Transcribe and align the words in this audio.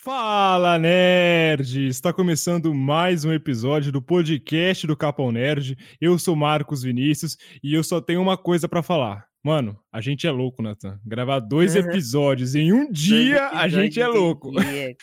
Fala, 0.00 0.78
nerd! 0.78 1.88
Está 1.88 2.12
começando 2.12 2.72
mais 2.72 3.24
um 3.24 3.32
episódio 3.32 3.90
do 3.90 4.00
podcast 4.00 4.86
do 4.86 4.96
Capão 4.96 5.32
Nerd. 5.32 5.76
Eu 6.00 6.16
sou 6.20 6.36
Marcos 6.36 6.84
Vinícius 6.84 7.36
e 7.64 7.74
eu 7.74 7.82
só 7.82 8.00
tenho 8.00 8.22
uma 8.22 8.38
coisa 8.38 8.68
para 8.68 8.80
falar. 8.80 9.26
Mano, 9.42 9.76
a 9.92 10.00
gente 10.00 10.24
é 10.24 10.30
louco, 10.30 10.62
Nathan. 10.62 11.00
Gravar 11.04 11.40
dois 11.40 11.74
episódios 11.74 12.54
em 12.54 12.72
um 12.72 12.88
dia, 12.88 13.48
a 13.48 13.66
gente 13.66 14.00
é 14.00 14.06
louco. 14.06 14.52
Dia, 14.52 14.96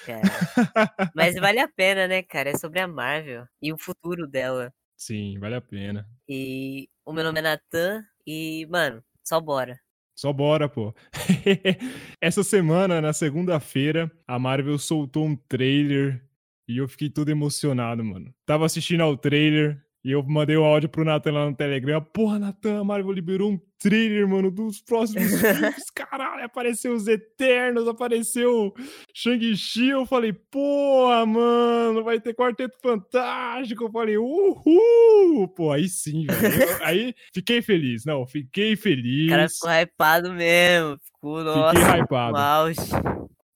Mas 1.13 1.35
vale 1.35 1.59
a 1.59 1.67
pena, 1.67 2.07
né, 2.07 2.23
cara? 2.23 2.51
É 2.51 2.57
sobre 2.57 2.79
a 2.79 2.87
Marvel 2.87 3.45
e 3.61 3.73
o 3.73 3.77
futuro 3.77 4.25
dela. 4.25 4.73
Sim, 4.95 5.37
vale 5.39 5.55
a 5.55 5.61
pena. 5.61 6.07
E 6.27 6.87
o 7.05 7.11
meu 7.11 7.25
nome 7.25 7.39
é 7.39 7.41
Nathan 7.41 8.01
e, 8.25 8.65
mano, 8.67 9.03
só 9.25 9.41
bora. 9.41 9.77
Só 10.15 10.31
bora, 10.31 10.69
pô. 10.69 10.93
Essa 12.21 12.43
semana, 12.43 13.01
na 13.01 13.11
segunda-feira, 13.11 14.09
a 14.25 14.39
Marvel 14.39 14.77
soltou 14.79 15.25
um 15.25 15.35
trailer 15.35 16.23
e 16.67 16.77
eu 16.77 16.87
fiquei 16.87 17.09
todo 17.09 17.29
emocionado, 17.29 18.03
mano. 18.03 18.33
Tava 18.45 18.65
assistindo 18.65 19.01
ao 19.01 19.17
trailer, 19.17 19.84
e 20.05 20.11
eu 20.11 20.21
mandei 20.21 20.55
o 20.55 20.61
um 20.61 20.65
áudio 20.65 20.87
pro 20.87 21.03
Nathan 21.03 21.31
lá 21.31 21.49
no 21.49 21.55
Telegram. 21.55 21.99
Porra, 21.99 22.37
Nathan, 22.37 22.81
a 22.81 22.83
Marvel 22.83 23.11
liberou 23.11 23.53
um 23.53 23.59
trailer, 23.79 24.27
mano, 24.27 24.51
dos 24.51 24.79
próximos 24.79 25.31
filmes. 25.41 25.89
Caralho, 25.95 26.45
apareceu 26.45 26.93
os 26.93 27.07
Eternos, 27.07 27.87
apareceu 27.87 28.71
Shang-Chi. 29.11 29.89
Eu 29.89 30.05
falei, 30.05 30.31
porra, 30.31 31.25
mano, 31.25 32.03
vai 32.03 32.19
ter 32.19 32.35
Quarteto 32.35 32.77
Fantástico. 32.83 33.85
Eu 33.85 33.91
falei, 33.91 34.15
uhul! 34.15 35.47
Pô, 35.55 35.71
aí 35.71 35.89
sim, 35.89 36.27
velho. 36.27 36.53
aí 36.85 37.15
fiquei 37.33 37.63
feliz. 37.63 38.05
Não, 38.05 38.27
fiquei 38.27 38.75
feliz. 38.75 39.25
O 39.25 39.29
cara 39.29 39.49
ficou 39.49 39.71
hypado 39.71 40.33
mesmo. 40.33 40.99
Ficou, 41.03 41.43
nossa, 41.43 41.79
fiquei 41.79 42.01
hypado. 42.01 42.37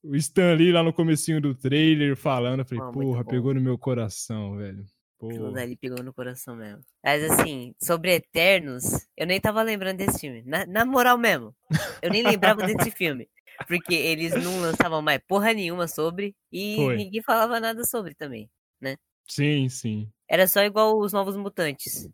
O 0.04 0.16
Stan 0.16 0.56
Lee 0.56 0.72
lá 0.72 0.82
no 0.82 0.94
comecinho 0.94 1.40
do 1.40 1.54
trailer 1.54 2.16
falando, 2.16 2.62
eu 2.62 2.66
falei, 2.66 2.84
ah, 2.84 2.92
porra, 2.92 3.24
pegou 3.24 3.54
no 3.54 3.62
meu 3.62 3.78
coração, 3.78 4.58
velho. 4.58 4.84
Aquilo 5.22 5.52
dali 5.52 5.76
pegou 5.76 6.02
no 6.04 6.14
coração 6.14 6.56
mesmo. 6.56 6.82
Mas 7.04 7.24
assim, 7.24 7.76
sobre 7.82 8.16
Eternos, 8.16 9.06
eu 9.18 9.28
nem 9.28 9.40
tava 9.40 9.62
lembrando 9.62 9.98
desse 9.98 10.20
filme. 10.20 10.44
Na, 10.46 10.66
na 10.66 10.86
moral 10.86 11.18
mesmo. 11.18 11.54
Eu 12.02 12.10
nem 12.10 12.24
lembrava 12.24 12.64
desse 12.64 12.90
filme. 12.96 13.28
Porque 13.68 13.94
eles 13.94 14.34
não 14.42 14.62
lançavam 14.62 15.02
mais 15.02 15.20
porra 15.28 15.54
nenhuma 15.54 15.88
sobre 15.88 16.34
e 16.52 16.76
Foi. 16.78 16.96
ninguém 16.96 17.22
falava 17.22 17.60
nada 17.60 17.84
sobre 17.84 18.16
também, 18.16 18.50
né? 18.80 18.96
Sim, 19.28 19.68
sim. 19.68 20.10
Era 20.30 20.48
só 20.48 20.64
igual 20.64 20.98
os 20.98 21.12
Novos 21.12 21.36
Mutantes. 21.36 22.08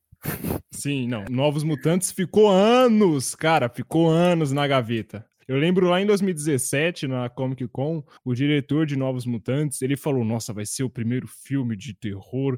Sim, 0.71 1.07
não. 1.07 1.23
Novos 1.29 1.63
Mutantes 1.63 2.11
ficou 2.11 2.49
anos, 2.49 3.35
cara, 3.35 3.69
ficou 3.69 4.09
anos 4.09 4.51
na 4.51 4.67
gaveta. 4.67 5.25
Eu 5.47 5.57
lembro 5.57 5.87
lá 5.87 6.01
em 6.01 6.07
2017, 6.07 7.07
na 7.07 7.29
Comic 7.29 7.67
Con, 7.67 8.03
o 8.23 8.33
diretor 8.33 8.85
de 8.85 8.95
Novos 8.95 9.27
Mutantes, 9.27 9.81
ele 9.83 9.95
falou: 9.95 10.25
Nossa, 10.25 10.51
vai 10.51 10.65
ser 10.65 10.83
o 10.83 10.89
primeiro 10.89 11.27
filme 11.27 11.75
de 11.75 11.93
terror 11.93 12.57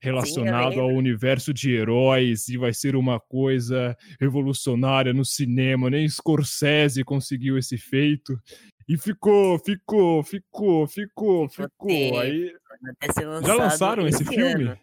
relacionado 0.00 0.74
Sim, 0.74 0.80
ao 0.80 0.88
universo 0.88 1.52
de 1.52 1.72
heróis 1.72 2.48
e 2.48 2.56
vai 2.56 2.72
ser 2.72 2.96
uma 2.96 3.20
coisa 3.20 3.94
revolucionária 4.18 5.12
no 5.12 5.26
cinema. 5.26 5.90
Nem 5.90 6.08
Scorsese 6.08 7.04
conseguiu 7.04 7.58
esse 7.58 7.76
feito. 7.76 8.34
E 8.88 8.96
ficou, 8.96 9.58
ficou, 9.58 10.22
ficou, 10.22 10.86
ficou, 10.86 11.48
ficou. 11.50 12.18
Aí... 12.18 12.50
Já 13.44 13.54
lançaram 13.54 14.08
esse, 14.08 14.22
esse 14.22 14.34
filme? 14.34 14.64
Ano. 14.64 14.78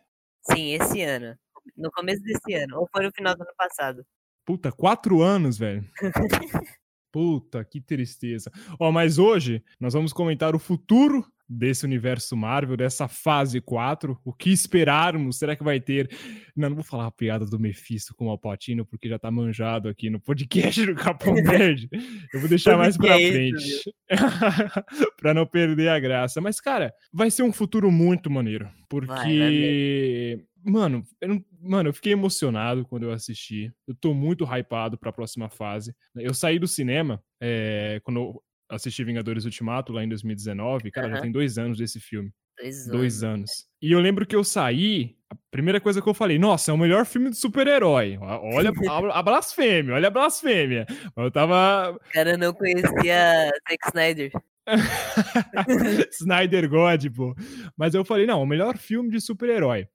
Sim, 0.52 0.73
esse 0.73 1.02
ano. 1.02 1.36
No 1.75 1.92
começo 1.92 2.22
desse 2.22 2.53
ano. 2.53 2.80
Ou 2.80 2.88
foi 2.92 3.05
no 3.05 3.11
final 3.11 3.36
do 3.36 3.42
ano 3.42 3.53
passado. 3.58 4.05
Puta, 4.45 4.72
quatro 4.72 5.22
anos, 5.22 5.58
velho. 5.58 5.83
Puta, 7.11 7.63
que 7.65 7.81
tristeza. 7.81 8.52
Ó, 8.79 8.91
mas 8.91 9.17
hoje 9.17 9.63
nós 9.79 9.93
vamos 9.93 10.13
comentar 10.13 10.55
o 10.55 10.59
futuro 10.59 11.25
desse 11.50 11.83
universo 11.86 12.38
Marvel, 12.38 12.78
dessa 12.78 13.08
fase 13.08 13.59
4. 13.59 14.19
O 14.23 14.31
que 14.31 14.52
esperarmos? 14.52 15.39
Será 15.39 15.55
que 15.55 15.64
vai 15.64 15.80
ter. 15.80 16.09
Não, 16.55 16.69
não 16.69 16.75
vou 16.75 16.83
falar 16.83 17.08
a 17.08 17.11
piada 17.11 17.45
do 17.45 17.59
Mephisto 17.59 18.14
com 18.14 18.28
o 18.28 18.30
Alpatino, 18.30 18.86
porque 18.86 19.10
já 19.10 19.17
tá 19.17 19.32
manjado 19.32 19.89
aqui 19.89 20.10
no 20.10 20.20
podcast 20.20 20.86
do 20.86 20.95
Capão 20.95 21.33
Verde. 21.43 21.89
Eu 22.33 22.39
vou 22.39 22.49
deixar 22.49 22.77
mais 22.77 22.95
pra 22.95 23.15
frente. 23.15 23.92
pra 25.17 25.33
não 25.33 25.45
perder 25.45 25.89
a 25.89 25.99
graça. 25.99 26.39
Mas, 26.39 26.61
cara, 26.61 26.93
vai 27.11 27.32
ser 27.32 27.43
um 27.43 27.52
futuro 27.52 27.92
muito 27.92 28.30
maneiro. 28.30 28.70
Porque. 28.87 29.08
Vai, 29.08 29.30
vai 29.30 30.49
Mano, 30.61 31.04
eu 31.21 31.30
não, 31.30 31.45
mano, 31.61 31.89
eu 31.89 31.93
fiquei 31.93 32.11
emocionado 32.11 32.86
quando 32.86 33.04
eu 33.04 33.11
assisti. 33.11 33.73
Eu 33.87 33.95
tô 33.95 34.14
muito 34.14 34.43
hypado 34.43 34.98
pra 34.98 35.11
próxima 35.11 35.49
fase. 35.49 35.95
Eu 36.16 36.33
saí 36.33 36.60
do 36.60 36.67
cinema 36.67 37.23
é, 37.42 38.02
quando 38.04 38.42
assisti 38.69 39.03
Vingadores 39.03 39.45
Ultimato 39.45 39.91
lá 39.91 40.03
em 40.03 40.09
2019. 40.09 40.91
Cara, 40.91 41.07
uhum. 41.07 41.15
já 41.15 41.21
tem 41.21 41.31
dois 41.31 41.57
anos 41.57 41.77
desse 41.77 41.99
filme. 41.99 42.31
Dois 42.57 42.75
anos. 42.75 42.91
Dois 42.91 43.23
anos. 43.23 43.52
E 43.81 43.91
eu 43.91 43.99
lembro 43.99 44.25
que 44.25 44.35
eu 44.35 44.43
saí, 44.43 45.15
a 45.30 45.35
primeira 45.49 45.80
coisa 45.80 46.02
que 46.02 46.09
eu 46.09 46.13
falei, 46.13 46.37
nossa, 46.37 46.71
é 46.71 46.73
o 46.73 46.77
melhor 46.77 47.05
filme 47.05 47.30
de 47.30 47.37
super-herói. 47.37 48.17
Olha 48.21 48.71
a, 48.89 49.19
a, 49.19 49.23
blasfêmia, 49.23 49.95
olha 49.95 50.07
a 50.07 50.11
blasfêmia. 50.11 50.85
Eu 51.15 51.31
tava. 51.31 51.99
Cara, 52.11 52.37
não 52.37 52.53
conhecia 52.53 53.49
Zack 53.67 53.87
Snyder. 53.87 54.31
Snyder 56.11 56.69
God, 56.69 57.05
pô. 57.15 57.36
Mas 57.75 57.95
eu 57.95 58.05
falei, 58.05 58.25
não, 58.25 58.41
o 58.41 58.45
melhor 58.45 58.77
filme 58.77 59.09
de 59.09 59.19
super-herói. 59.19 59.87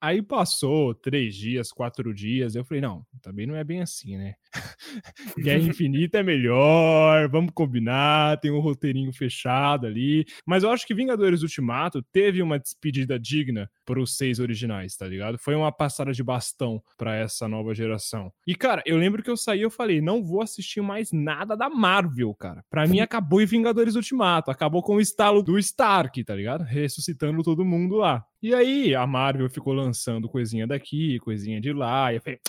Aí 0.00 0.22
passou 0.22 0.94
três 0.94 1.34
dias, 1.34 1.70
quatro 1.70 2.14
dias, 2.14 2.54
eu 2.54 2.64
falei, 2.64 2.80
não, 2.80 3.04
também 3.20 3.46
não 3.46 3.54
é 3.54 3.62
bem 3.62 3.82
assim, 3.82 4.16
né? 4.16 4.34
Guerra 5.38 5.62
Infinita 5.62 6.18
é 6.18 6.22
melhor, 6.22 7.28
vamos 7.28 7.52
combinar, 7.54 8.40
tem 8.40 8.50
um 8.50 8.60
roteirinho 8.60 9.12
fechado 9.12 9.86
ali. 9.86 10.24
Mas 10.46 10.62
eu 10.62 10.70
acho 10.70 10.86
que 10.86 10.94
Vingadores 10.94 11.42
Ultimato 11.42 12.02
teve 12.02 12.42
uma 12.42 12.58
despedida 12.58 13.18
digna 13.18 13.70
para 13.84 14.00
os 14.00 14.16
seis 14.16 14.38
originais, 14.38 14.96
tá 14.96 15.06
ligado? 15.06 15.38
Foi 15.38 15.54
uma 15.54 15.70
passada 15.70 16.12
de 16.12 16.22
bastão 16.22 16.82
para 16.96 17.16
essa 17.16 17.46
nova 17.46 17.74
geração. 17.74 18.32
E, 18.46 18.54
cara, 18.54 18.82
eu 18.86 18.96
lembro 18.96 19.22
que 19.22 19.30
eu 19.30 19.36
saí 19.36 19.60
eu 19.62 19.70
falei, 19.70 20.00
não 20.00 20.24
vou 20.24 20.42
assistir 20.42 20.80
mais 20.80 21.12
nada 21.12 21.56
da 21.56 21.68
Marvel, 21.68 22.34
cara. 22.34 22.64
Pra 22.70 22.86
mim 22.86 23.00
acabou 23.00 23.42
em 23.42 23.46
Vingadores 23.46 23.96
Ultimato, 23.96 24.50
acabou 24.50 24.82
com 24.82 24.96
o 24.96 25.00
estalo 25.00 25.42
do 25.42 25.58
Stark, 25.58 26.24
tá 26.24 26.34
ligado? 26.34 26.62
Ressuscitando 26.64 27.42
todo 27.42 27.64
mundo 27.64 27.96
lá. 27.96 28.24
E 28.42 28.54
aí 28.54 28.94
a 28.94 29.06
Marvel 29.06 29.50
ficou 29.50 29.72
lançando 29.72 30.28
coisinha 30.28 30.66
daqui, 30.66 31.18
coisinha 31.20 31.60
de 31.60 31.72
lá, 31.72 32.12
e 32.12 32.16
eu 32.16 32.22
falei, 32.22 32.40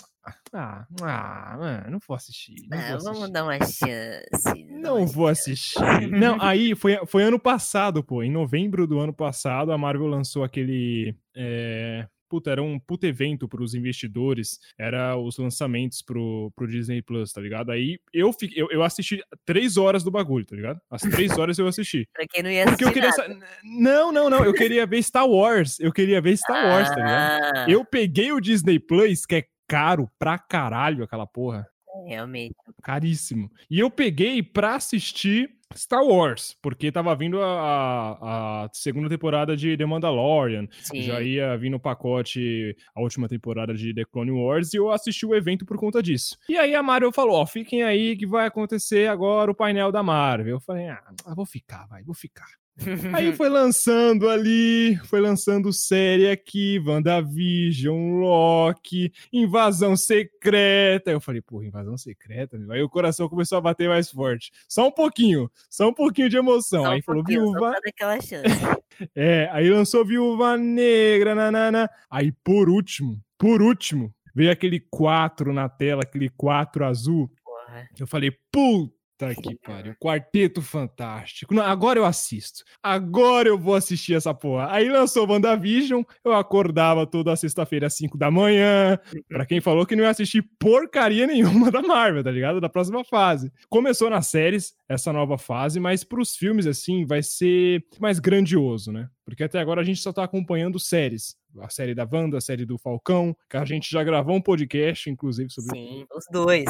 ah, 0.54 0.86
ah, 1.02 1.56
mano, 1.58 1.90
não 1.90 1.98
vou 2.06 2.14
assistir. 2.14 2.54
Não 2.70 2.78
ah, 2.78 2.96
vou 2.96 3.12
vamos 3.12 3.30
dar 3.30 3.44
uma 3.44 3.58
chance. 3.58 4.64
Não 4.70 5.06
vou 5.06 5.26
assistir. 5.26 5.80
não, 6.10 6.40
aí 6.40 6.74
foi, 6.74 6.98
foi 7.06 7.24
ano 7.24 7.38
passado, 7.38 8.04
pô. 8.04 8.22
Em 8.22 8.30
novembro 8.30 8.86
do 8.86 9.00
ano 9.00 9.12
passado, 9.12 9.72
a 9.72 9.78
Marvel 9.78 10.06
lançou 10.06 10.44
aquele. 10.44 11.16
É, 11.34 12.06
puta, 12.32 12.50
era 12.50 12.62
um 12.62 12.78
puta 12.78 13.06
evento 13.06 13.46
para 13.46 13.62
os 13.62 13.74
investidores, 13.74 14.58
era 14.78 15.14
os 15.18 15.36
lançamentos 15.36 16.00
pro, 16.00 16.50
pro 16.56 16.66
Disney 16.66 17.02
Plus, 17.02 17.30
tá 17.30 17.42
ligado? 17.42 17.70
Aí 17.70 17.98
eu, 18.10 18.32
fiquei, 18.32 18.62
eu, 18.62 18.68
eu 18.70 18.82
assisti 18.82 19.22
três 19.44 19.76
horas 19.76 20.02
do 20.02 20.10
bagulho, 20.10 20.46
tá 20.46 20.56
ligado? 20.56 20.80
As 20.90 21.02
três 21.02 21.36
horas 21.36 21.58
eu 21.58 21.66
assisti. 21.66 22.08
pra 22.16 22.26
quem 22.26 22.42
não 22.42 22.50
ia 22.50 22.64
assistir. 22.64 22.84
Porque 22.84 22.98
eu 22.98 23.10
queria. 23.10 23.44
Não, 23.62 24.10
não, 24.10 24.30
não. 24.30 24.42
Eu 24.42 24.54
queria 24.54 24.86
ver 24.86 25.02
Star 25.02 25.28
Wars. 25.28 25.78
Eu 25.78 25.92
queria 25.92 26.22
ver 26.22 26.38
Star 26.38 26.64
Wars, 26.68 26.88
tá 26.88 26.96
ligado? 26.96 27.52
Ah. 27.54 27.66
Eu 27.68 27.84
peguei 27.84 28.32
o 28.32 28.40
Disney 28.40 28.78
Plus, 28.78 29.26
que 29.26 29.34
é 29.34 29.44
caro 29.68 30.08
pra 30.18 30.38
caralho 30.38 31.04
aquela 31.04 31.26
porra. 31.26 31.66
É, 31.94 32.08
realmente. 32.10 32.54
Caríssimo. 32.82 33.50
E 33.70 33.78
eu 33.78 33.90
peguei 33.90 34.42
pra 34.42 34.76
assistir 34.76 35.50
Star 35.76 36.04
Wars, 36.04 36.56
porque 36.62 36.92
tava 36.92 37.14
vindo 37.14 37.40
a, 37.40 38.64
a, 38.64 38.68
segunda 38.72 39.08
temporada 39.08 39.56
de 39.56 39.76
The 39.76 39.86
Mandalorian, 39.86 40.68
Sim. 40.82 41.02
já 41.02 41.20
ia 41.20 41.56
vir 41.56 41.70
no 41.70 41.80
pacote 41.80 42.76
a 42.94 43.00
última 43.00 43.28
temporada 43.28 43.74
de 43.74 43.94
The 43.94 44.04
Clone 44.04 44.32
Wars, 44.32 44.74
e 44.74 44.76
eu 44.76 44.90
assisti 44.90 45.26
o 45.26 45.34
evento 45.34 45.64
por 45.64 45.78
conta 45.78 46.02
disso. 46.02 46.36
E 46.48 46.56
aí 46.56 46.74
a 46.74 46.82
Marvel 46.82 47.12
falou, 47.12 47.36
ó, 47.36 47.46
fiquem 47.46 47.82
aí 47.82 48.16
que 48.16 48.26
vai 48.26 48.46
acontecer 48.46 49.08
agora 49.08 49.50
o 49.50 49.54
painel 49.54 49.90
da 49.90 50.02
Marvel. 50.02 50.56
Eu 50.56 50.60
falei, 50.60 50.88
ah, 50.88 51.02
vou 51.34 51.46
ficar, 51.46 51.86
vai, 51.86 52.02
vou 52.02 52.14
ficar. 52.14 52.61
Aí 53.14 53.34
foi 53.34 53.48
lançando 53.48 54.28
ali, 54.28 54.96
foi 55.04 55.20
lançando 55.20 55.72
série 55.72 56.30
aqui, 56.30 56.82
WandaVision, 56.84 58.20
Loki, 58.20 59.12
Invasão 59.32 59.96
Secreta. 59.96 61.10
Eu 61.10 61.20
falei, 61.20 61.40
porra, 61.40 61.66
Invasão 61.66 61.96
Secreta? 61.96 62.58
Meu. 62.58 62.72
Aí 62.72 62.82
o 62.82 62.88
coração 62.88 63.28
começou 63.28 63.58
a 63.58 63.60
bater 63.60 63.88
mais 63.88 64.10
forte. 64.10 64.50
Só 64.68 64.88
um 64.88 64.90
pouquinho, 64.90 65.50
só 65.70 65.88
um 65.88 65.94
pouquinho 65.94 66.28
de 66.28 66.36
emoção. 66.36 66.84
Só 66.84 66.90
aí 66.92 67.00
um 67.00 67.02
falou, 67.02 67.24
Viúva. 67.24 67.74
Chance. 68.20 68.34
é, 69.14 69.48
aí 69.52 69.70
lançou 69.70 70.04
Viúva 70.04 70.56
Negra, 70.56 71.34
nanana. 71.34 71.88
Aí 72.10 72.32
por 72.44 72.68
último, 72.68 73.20
por 73.38 73.62
último, 73.62 74.12
veio 74.34 74.50
aquele 74.50 74.80
4 74.80 75.52
na 75.52 75.68
tela, 75.68 76.02
aquele 76.02 76.28
4 76.30 76.84
azul. 76.84 77.30
Porra. 77.44 77.88
Eu 77.98 78.06
falei, 78.06 78.32
puta 78.50 79.01
Puta 79.28 79.48
que 79.48 79.56
pariu. 79.56 79.94
Quarteto 80.00 80.62
Fantástico. 80.62 81.54
Não, 81.54 81.62
agora 81.62 81.98
eu 81.98 82.04
assisto. 82.04 82.64
Agora 82.82 83.48
eu 83.48 83.58
vou 83.58 83.74
assistir 83.74 84.14
essa 84.14 84.32
porra. 84.34 84.68
Aí 84.70 84.88
lançou 84.88 85.28
WandaVision, 85.28 86.02
eu 86.24 86.32
acordava 86.32 87.06
toda 87.06 87.34
sexta-feira 87.36 87.86
às 87.86 87.94
5 87.94 88.16
da 88.18 88.30
manhã. 88.30 88.98
Pra 89.28 89.46
quem 89.46 89.60
falou 89.60 89.86
que 89.86 89.96
não 89.96 90.04
ia 90.04 90.10
assistir 90.10 90.42
porcaria 90.58 91.26
nenhuma 91.26 91.70
da 91.70 91.82
Marvel, 91.82 92.24
tá 92.24 92.30
ligado? 92.30 92.60
Da 92.60 92.68
próxima 92.68 93.04
fase. 93.04 93.52
Começou 93.68 94.10
nas 94.10 94.26
séries, 94.26 94.74
essa 94.88 95.12
nova 95.12 95.38
fase, 95.38 95.78
mas 95.78 96.04
pros 96.04 96.36
filmes, 96.36 96.66
assim, 96.66 97.04
vai 97.04 97.22
ser 97.22 97.84
mais 98.00 98.18
grandioso, 98.18 98.92
né? 98.92 99.08
Porque 99.24 99.44
até 99.44 99.58
agora 99.60 99.80
a 99.80 99.84
gente 99.84 100.00
só 100.00 100.12
tá 100.12 100.24
acompanhando 100.24 100.78
séries. 100.78 101.36
A 101.60 101.68
série 101.68 101.94
da 101.94 102.08
Wanda, 102.10 102.38
a 102.38 102.40
série 102.40 102.64
do 102.64 102.78
Falcão, 102.78 103.36
que 103.48 103.56
a 103.56 103.64
gente 103.64 103.90
já 103.90 104.02
gravou 104.02 104.34
um 104.34 104.40
podcast, 104.40 105.08
inclusive, 105.08 105.50
sobre 105.50 105.78
Sim, 105.78 106.06
os 106.14 106.24
dois. 106.30 106.64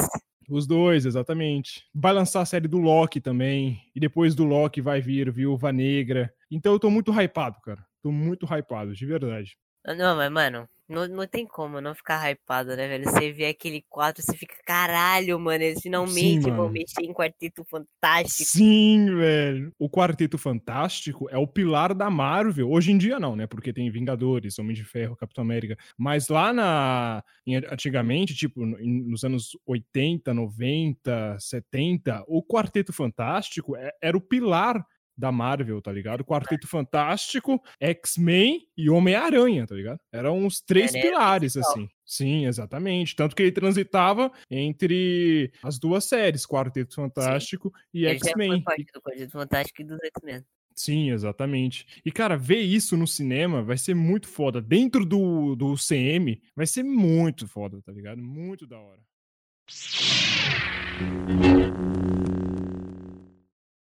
Os 0.53 0.67
dois, 0.67 1.05
exatamente. 1.05 1.83
Vai 1.93 2.13
lançar 2.13 2.41
a 2.41 2.45
série 2.45 2.67
do 2.67 2.77
Loki 2.77 3.19
também. 3.19 3.81
E 3.95 3.99
depois 3.99 4.35
do 4.35 4.43
Loki 4.43 4.81
vai 4.81 5.01
vir 5.01 5.31
Viúva 5.31 5.71
Negra. 5.71 6.33
Então 6.51 6.73
eu 6.73 6.79
tô 6.79 6.89
muito 6.89 7.11
hypado, 7.11 7.59
cara. 7.61 7.83
Tô 8.01 8.11
muito 8.11 8.45
hypado, 8.45 8.93
de 8.93 9.05
verdade. 9.05 9.57
Não, 9.85 10.15
mas, 10.15 10.31
mano, 10.31 10.67
não, 10.87 11.07
não 11.07 11.27
tem 11.27 11.45
como 11.45 11.79
não 11.79 11.95
ficar 11.95 12.29
hypado, 12.29 12.75
né, 12.75 12.87
velho? 12.87 13.05
Você 13.09 13.31
vê 13.31 13.45
aquele 13.45 13.83
quadro, 13.89 14.21
você 14.21 14.35
fica, 14.35 14.55
caralho, 14.65 15.39
mano, 15.39 15.63
eles 15.63 15.81
finalmente 15.81 16.43
Sim, 16.43 16.49
vão 16.51 16.57
mano. 16.57 16.71
mexer 16.71 17.01
em 17.03 17.13
Quarteto 17.13 17.63
Fantástico. 17.65 18.49
Sim, 18.49 19.15
velho. 19.15 19.71
O 19.79 19.89
Quarteto 19.89 20.37
Fantástico 20.37 21.29
é 21.29 21.37
o 21.37 21.47
pilar 21.47 21.93
da 21.93 22.09
Marvel. 22.09 22.69
Hoje 22.69 22.91
em 22.91 22.97
dia 22.97 23.19
não, 23.19 23.35
né? 23.35 23.47
Porque 23.47 23.71
tem 23.73 23.89
Vingadores, 23.89 24.59
Homem 24.59 24.75
de 24.75 24.83
Ferro, 24.83 25.15
Capitão 25.15 25.43
América. 25.43 25.77
Mas 25.97 26.27
lá 26.27 26.51
na 26.51 27.23
antigamente, 27.71 28.35
tipo, 28.35 28.65
nos 28.65 29.23
anos 29.23 29.57
80, 29.65 30.33
90, 30.33 31.37
70, 31.39 32.23
o 32.27 32.43
Quarteto 32.43 32.91
Fantástico 32.93 33.75
é- 33.75 33.91
era 34.01 34.17
o 34.17 34.21
pilar 34.21 34.85
da 35.17 35.31
Marvel, 35.31 35.81
tá 35.81 35.91
ligado? 35.91 36.23
Quarteto 36.25 36.67
Fantástico, 36.67 37.61
X-Men 37.79 38.67
e 38.75 38.89
Homem-Aranha, 38.89 39.65
tá 39.67 39.75
ligado? 39.75 39.99
Eram 40.11 40.45
os 40.45 40.61
três 40.61 40.91
o 40.91 40.93
pilares, 40.93 41.53
principal. 41.53 41.71
assim. 41.71 41.89
Sim, 42.05 42.45
exatamente. 42.45 43.15
Tanto 43.15 43.35
que 43.35 43.43
ele 43.43 43.51
transitava 43.51 44.31
entre 44.49 45.51
as 45.63 45.79
duas 45.79 46.05
séries, 46.05 46.45
Quarteto 46.45 46.95
Fantástico 46.95 47.71
e 47.93 48.01
já 48.01 48.09
foi 48.09 48.29
X-Men. 48.29 48.63
parte 48.63 48.85
do 48.93 49.01
Quarteto 49.01 49.31
Fantástico 49.31 49.81
e 49.81 49.85
dos 49.85 49.99
X-Men. 50.03 50.43
Sim, 50.75 51.11
exatamente. 51.11 51.85
E, 52.03 52.11
cara, 52.11 52.35
ver 52.35 52.59
isso 52.59 52.97
no 52.97 53.05
cinema 53.05 53.61
vai 53.63 53.77
ser 53.77 53.93
muito 53.93 54.27
foda. 54.27 54.61
Dentro 54.61 55.05
do, 55.05 55.55
do 55.55 55.75
CM, 55.75 56.41
vai 56.55 56.65
ser 56.65 56.83
muito 56.83 57.47
foda, 57.47 57.81
tá 57.81 57.91
ligado? 57.91 58.21
Muito 58.21 58.65
da 58.65 58.79
hora. 58.79 58.99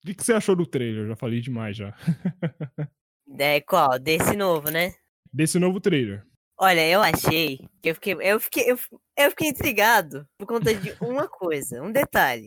O 0.04 0.08
que, 0.08 0.16
que 0.16 0.24
você 0.24 0.34
achou 0.34 0.56
do 0.56 0.66
trailer? 0.66 1.04
Eu 1.04 1.08
já 1.10 1.16
falei 1.16 1.42
demais 1.42 1.78
já. 1.78 1.96
É, 3.40 3.62
qual? 3.62 3.98
Desse 3.98 4.36
novo, 4.36 4.70
né? 4.70 4.94
Desse 5.32 5.58
novo 5.58 5.80
trailer. 5.80 6.26
Olha, 6.60 6.86
eu 6.88 7.02
achei 7.02 7.60
que 7.82 7.90
eu 7.90 7.96
fiquei, 7.96 8.14
eu 8.22 8.40
fiquei, 8.40 8.70
eu, 8.70 8.78
eu 9.18 9.30
fiquei 9.32 9.48
intrigado 9.48 10.28
por 10.38 10.46
conta 10.46 10.76
de 10.76 10.94
uma 11.02 11.30
coisa, 11.30 11.82
um 11.82 11.92
detalhe. 11.92 12.46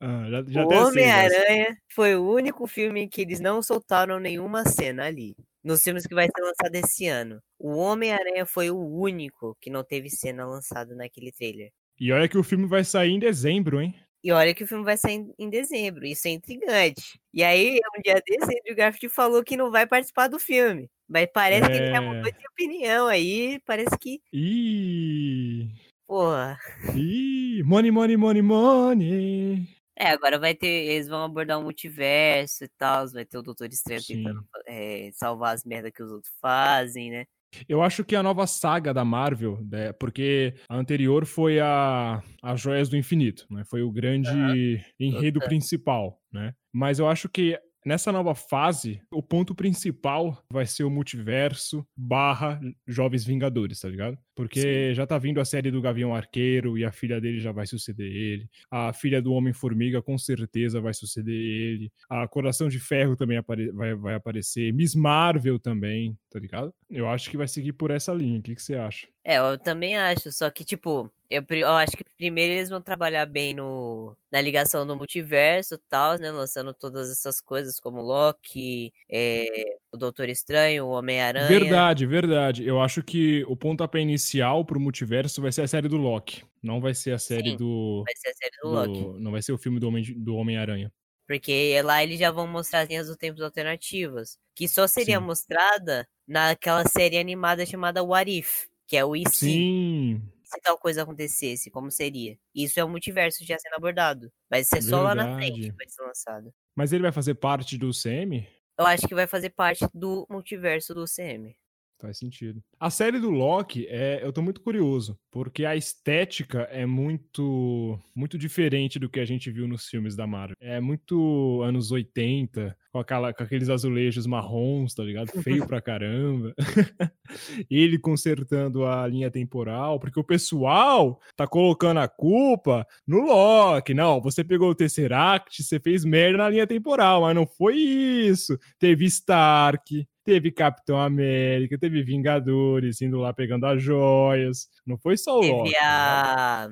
Ah, 0.00 0.26
já, 0.30 0.42
já 0.44 0.64
o. 0.64 0.72
Homem-Aranha 0.72 1.76
foi 1.92 2.16
o 2.16 2.28
único 2.28 2.66
filme 2.66 3.02
em 3.02 3.08
que 3.08 3.20
eles 3.20 3.38
não 3.38 3.60
soltaram 3.62 4.18
nenhuma 4.18 4.64
cena 4.64 5.04
ali. 5.04 5.36
Nos 5.62 5.82
filmes 5.82 6.06
que 6.06 6.14
vai 6.14 6.26
ser 6.26 6.42
lançado 6.42 6.74
esse 6.74 7.06
ano. 7.06 7.40
O 7.58 7.76
Homem-Aranha 7.76 8.46
foi 8.46 8.70
o 8.70 8.78
único 8.78 9.56
que 9.60 9.70
não 9.70 9.84
teve 9.84 10.08
cena 10.08 10.46
lançada 10.46 10.94
naquele 10.94 11.30
trailer. 11.30 11.70
E 12.00 12.10
olha 12.12 12.28
que 12.28 12.38
o 12.38 12.44
filme 12.44 12.66
vai 12.66 12.82
sair 12.84 13.10
em 13.10 13.18
dezembro, 13.18 13.80
hein? 13.80 13.94
E 14.22 14.32
olha 14.32 14.52
que 14.54 14.64
o 14.64 14.66
filme 14.66 14.84
vai 14.84 14.96
sair 14.96 15.14
em- 15.14 15.34
em 15.38 15.48
dezembro. 15.50 16.04
Isso 16.04 16.26
é 16.26 16.32
intrigante. 16.32 17.20
E 17.32 17.44
aí, 17.44 17.78
um 17.96 18.02
dia 18.02 18.20
desse, 18.26 18.58
Andrew 18.60 18.74
Garfield 18.76 19.08
falou 19.14 19.44
que 19.44 19.56
não 19.56 19.70
vai 19.70 19.86
participar 19.86 20.26
do 20.28 20.38
filme. 20.38 20.90
Mas 21.08 21.28
parece 21.32 21.66
que 21.68 21.76
ele 21.76 21.90
já 21.90 21.96
É. 21.96 22.00
mudou 22.00 22.30
de 22.32 22.46
opinião 22.50 23.06
aí. 23.06 23.60
Parece 23.64 23.96
que, 23.98 24.20
Ih, 24.32 25.68
porra. 26.06 26.58
ih, 26.94 27.62
money, 27.64 27.90
money, 27.90 28.16
money, 28.16 28.42
money. 28.42 29.68
É, 29.96 30.08
agora 30.10 30.38
vai 30.38 30.54
ter. 30.54 30.66
Eles 30.68 31.08
vão 31.08 31.24
abordar 31.24 31.58
o 31.58 31.62
multiverso 31.62 32.64
e 32.64 32.68
tal. 32.76 33.08
Vai 33.10 33.24
ter 33.24 33.38
o 33.38 33.42
Doutor 33.42 33.68
Estranho 33.68 34.00
Sim. 34.02 34.16
tentando 34.24 34.44
é, 34.66 35.10
salvar 35.14 35.54
as 35.54 35.64
merdas 35.64 35.92
que 35.92 36.02
os 36.02 36.10
outros 36.10 36.32
fazem, 36.40 37.10
né? 37.10 37.24
Eu 37.68 37.82
acho 37.82 38.04
que 38.04 38.14
a 38.14 38.22
nova 38.22 38.46
saga 38.46 38.92
da 38.92 39.04
Marvel, 39.04 39.58
né, 39.70 39.92
porque 39.92 40.54
a 40.68 40.76
anterior 40.76 41.24
foi 41.24 41.58
a, 41.60 42.22
a 42.42 42.56
Joias 42.56 42.88
do 42.88 42.96
Infinito, 42.96 43.46
né? 43.50 43.64
Foi 43.64 43.82
o 43.82 43.90
grande 43.90 44.82
enredo 44.98 45.40
Total. 45.40 45.48
principal, 45.48 46.20
né? 46.32 46.54
Mas 46.72 46.98
eu 46.98 47.08
acho 47.08 47.28
que 47.28 47.58
nessa 47.88 48.12
nova 48.12 48.34
fase, 48.34 49.00
o 49.10 49.22
ponto 49.22 49.54
principal 49.54 50.40
vai 50.52 50.66
ser 50.66 50.84
o 50.84 50.90
multiverso 50.90 51.84
barra 51.96 52.60
Jovens 52.86 53.24
Vingadores, 53.24 53.80
tá 53.80 53.88
ligado? 53.88 54.16
Porque 54.36 54.94
já 54.94 55.04
tá 55.06 55.18
vindo 55.18 55.40
a 55.40 55.44
série 55.44 55.70
do 55.70 55.80
Gavião 55.80 56.14
Arqueiro 56.14 56.78
e 56.78 56.84
a 56.84 56.92
filha 56.92 57.20
dele 57.20 57.40
já 57.40 57.50
vai 57.50 57.66
suceder 57.66 58.06
ele. 58.06 58.48
A 58.70 58.92
filha 58.92 59.20
do 59.20 59.32
Homem-Formiga 59.32 60.00
com 60.00 60.16
certeza 60.16 60.80
vai 60.80 60.94
suceder 60.94 61.34
ele. 61.34 61.90
A 62.08 62.28
Coração 62.28 62.68
de 62.68 62.78
Ferro 62.78 63.16
também 63.16 63.36
apare- 63.38 63.72
vai, 63.72 63.94
vai 63.96 64.14
aparecer. 64.14 64.72
Miss 64.72 64.94
Marvel 64.94 65.58
também, 65.58 66.16
tá 66.30 66.38
ligado? 66.38 66.72
Eu 66.88 67.08
acho 67.08 67.28
que 67.30 67.36
vai 67.36 67.48
seguir 67.48 67.72
por 67.72 67.90
essa 67.90 68.12
linha. 68.12 68.38
O 68.38 68.42
que, 68.42 68.54
que 68.54 68.62
você 68.62 68.76
acha? 68.76 69.08
É, 69.28 69.36
eu 69.36 69.58
também 69.58 69.94
acho. 69.94 70.32
Só 70.32 70.48
que, 70.48 70.64
tipo, 70.64 71.12
eu, 71.28 71.44
eu 71.50 71.68
acho 71.72 71.94
que 71.94 72.02
primeiro 72.16 72.54
eles 72.54 72.70
vão 72.70 72.80
trabalhar 72.80 73.26
bem 73.26 73.52
no, 73.52 74.16
na 74.32 74.40
ligação 74.40 74.86
do 74.86 74.96
multiverso 74.96 75.74
e 75.74 75.78
tal, 75.86 76.18
né? 76.18 76.30
Lançando 76.30 76.72
todas 76.72 77.10
essas 77.10 77.38
coisas 77.38 77.78
como 77.78 78.00
Loki, 78.00 78.90
é, 79.06 79.76
o 79.92 79.98
Doutor 79.98 80.30
Estranho, 80.30 80.86
o 80.86 80.92
Homem-Aranha. 80.92 81.46
Verdade, 81.46 82.06
verdade. 82.06 82.66
Eu 82.66 82.80
acho 82.80 83.02
que 83.02 83.44
o 83.46 83.54
pontapé 83.54 84.00
inicial 84.00 84.64
pro 84.64 84.80
multiverso 84.80 85.42
vai 85.42 85.52
ser 85.52 85.60
a 85.60 85.68
série 85.68 85.88
do 85.88 85.98
Loki. 85.98 86.42
Não 86.62 86.80
vai 86.80 86.94
ser 86.94 87.12
a 87.12 87.18
série 87.18 87.50
Sim, 87.50 87.56
do. 87.58 88.04
Vai 88.06 88.16
ser 88.16 88.30
a 88.30 88.34
série 88.34 88.56
do 88.62 88.68
do- 88.70 88.74
Loki. 88.74 89.20
Não 89.20 89.30
vai 89.30 89.42
ser 89.42 89.52
o 89.52 89.58
filme 89.58 89.78
do 89.78 89.88
Homem- 89.88 90.14
do 90.18 90.36
Homem-Aranha. 90.36 90.90
Porque 91.26 91.78
lá 91.84 92.02
eles 92.02 92.18
já 92.18 92.30
vão 92.30 92.46
mostrar 92.46 92.80
as 92.80 92.88
linhas 92.88 93.06
do 93.08 93.14
tempo 93.14 93.44
alternativas. 93.44 94.38
Que 94.54 94.66
só 94.66 94.86
seria 94.86 95.18
Sim. 95.18 95.24
mostrada 95.26 96.08
naquela 96.26 96.82
série 96.86 97.18
animada 97.18 97.66
chamada 97.66 98.02
What 98.02 98.30
If, 98.30 98.64
que 98.88 98.96
é 98.96 99.04
o 99.04 99.14
e 99.14 99.22
se, 99.28 99.34
Sim, 99.36 100.22
se 100.42 100.60
tal 100.62 100.78
coisa 100.78 101.02
acontecesse, 101.02 101.70
como 101.70 101.90
seria. 101.90 102.38
Isso 102.54 102.80
é 102.80 102.84
o 102.84 102.88
multiverso 102.88 103.44
já 103.44 103.58
sendo 103.58 103.74
abordado. 103.74 104.32
Vai 104.50 104.64
ser 104.64 104.82
só 104.82 105.02
lá 105.02 105.14
na 105.14 105.36
frente 105.36 105.60
Verdade. 105.60 105.70
que 105.70 105.76
vai 105.76 105.88
ser 105.88 106.02
lançado. 106.02 106.54
mas 106.74 106.92
ele 106.92 107.02
vai 107.02 107.12
fazer 107.12 107.34
parte 107.34 107.78
do 107.78 107.90
CM? 107.92 108.48
Eu 108.78 108.86
acho 108.86 109.06
que 109.06 109.14
vai 109.14 109.26
fazer 109.26 109.50
parte 109.50 109.86
do 109.92 110.26
multiverso 110.30 110.94
do 110.94 111.04
CM. 111.04 111.54
Faz 112.00 112.18
sentido. 112.18 112.62
A 112.78 112.90
série 112.90 113.18
do 113.18 113.28
Loki, 113.28 113.86
é, 113.88 114.20
eu 114.22 114.32
tô 114.32 114.40
muito 114.40 114.60
curioso, 114.60 115.18
porque 115.32 115.64
a 115.64 115.74
estética 115.74 116.60
é 116.70 116.86
muito 116.86 117.98
muito 118.14 118.38
diferente 118.38 118.98
do 118.98 119.08
que 119.08 119.18
a 119.18 119.24
gente 119.24 119.50
viu 119.50 119.66
nos 119.66 119.86
filmes 119.86 120.14
da 120.14 120.26
Marvel. 120.26 120.56
É 120.60 120.80
muito 120.80 121.60
anos 121.62 121.90
80, 121.90 122.76
com, 122.92 122.98
aquela, 122.98 123.32
com 123.32 123.42
aqueles 123.42 123.68
azulejos 123.68 124.26
marrons, 124.26 124.94
tá 124.94 125.02
ligado? 125.02 125.28
Feio 125.42 125.66
pra 125.66 125.80
caramba. 125.80 126.54
Ele 127.70 127.98
consertando 127.98 128.84
a 128.84 129.06
linha 129.06 129.30
temporal, 129.30 129.98
porque 129.98 130.20
o 130.20 130.24
pessoal 130.24 131.20
tá 131.36 131.46
colocando 131.46 131.98
a 131.98 132.08
culpa 132.08 132.86
no 133.06 133.22
Loki. 133.22 133.92
Não, 133.92 134.20
você 134.20 134.44
pegou 134.44 134.70
o 134.70 134.74
Tesseract, 134.74 135.62
você 135.62 135.80
fez 135.80 136.04
merda 136.04 136.38
na 136.38 136.50
linha 136.50 136.66
temporal, 136.66 137.22
mas 137.22 137.34
não 137.34 137.46
foi 137.46 137.76
isso. 137.76 138.56
Teve 138.78 139.04
Stark, 139.06 140.06
teve 140.28 140.52
Capitão 140.52 141.00
América, 141.00 141.78
teve 141.78 142.02
Vingadores 142.02 143.00
indo 143.00 143.16
lá 143.18 143.32
pegando 143.32 143.64
as 143.64 143.82
joias. 143.82 144.68
Não 144.84 144.98
foi 144.98 145.16
só 145.16 145.38
o 145.38 145.40
Loki. 145.40 145.70
Teve 145.70 145.82
a. 145.82 146.68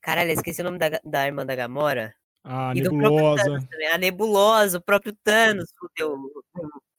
Caralho, 0.00 0.30
eu 0.30 0.34
esqueci 0.34 0.60
o 0.60 0.64
nome 0.64 0.78
da, 0.78 1.00
da 1.04 1.26
irmã 1.26 1.44
da 1.44 1.56
Gamora. 1.56 2.14
A 2.44 2.72
E 2.72 2.80
Nebulosa. 2.80 3.68
A 3.92 3.98
Nebulosa, 3.98 4.78
o 4.78 4.80
próprio 4.80 5.12
Thanos 5.24 5.72
fudeu 5.76 6.16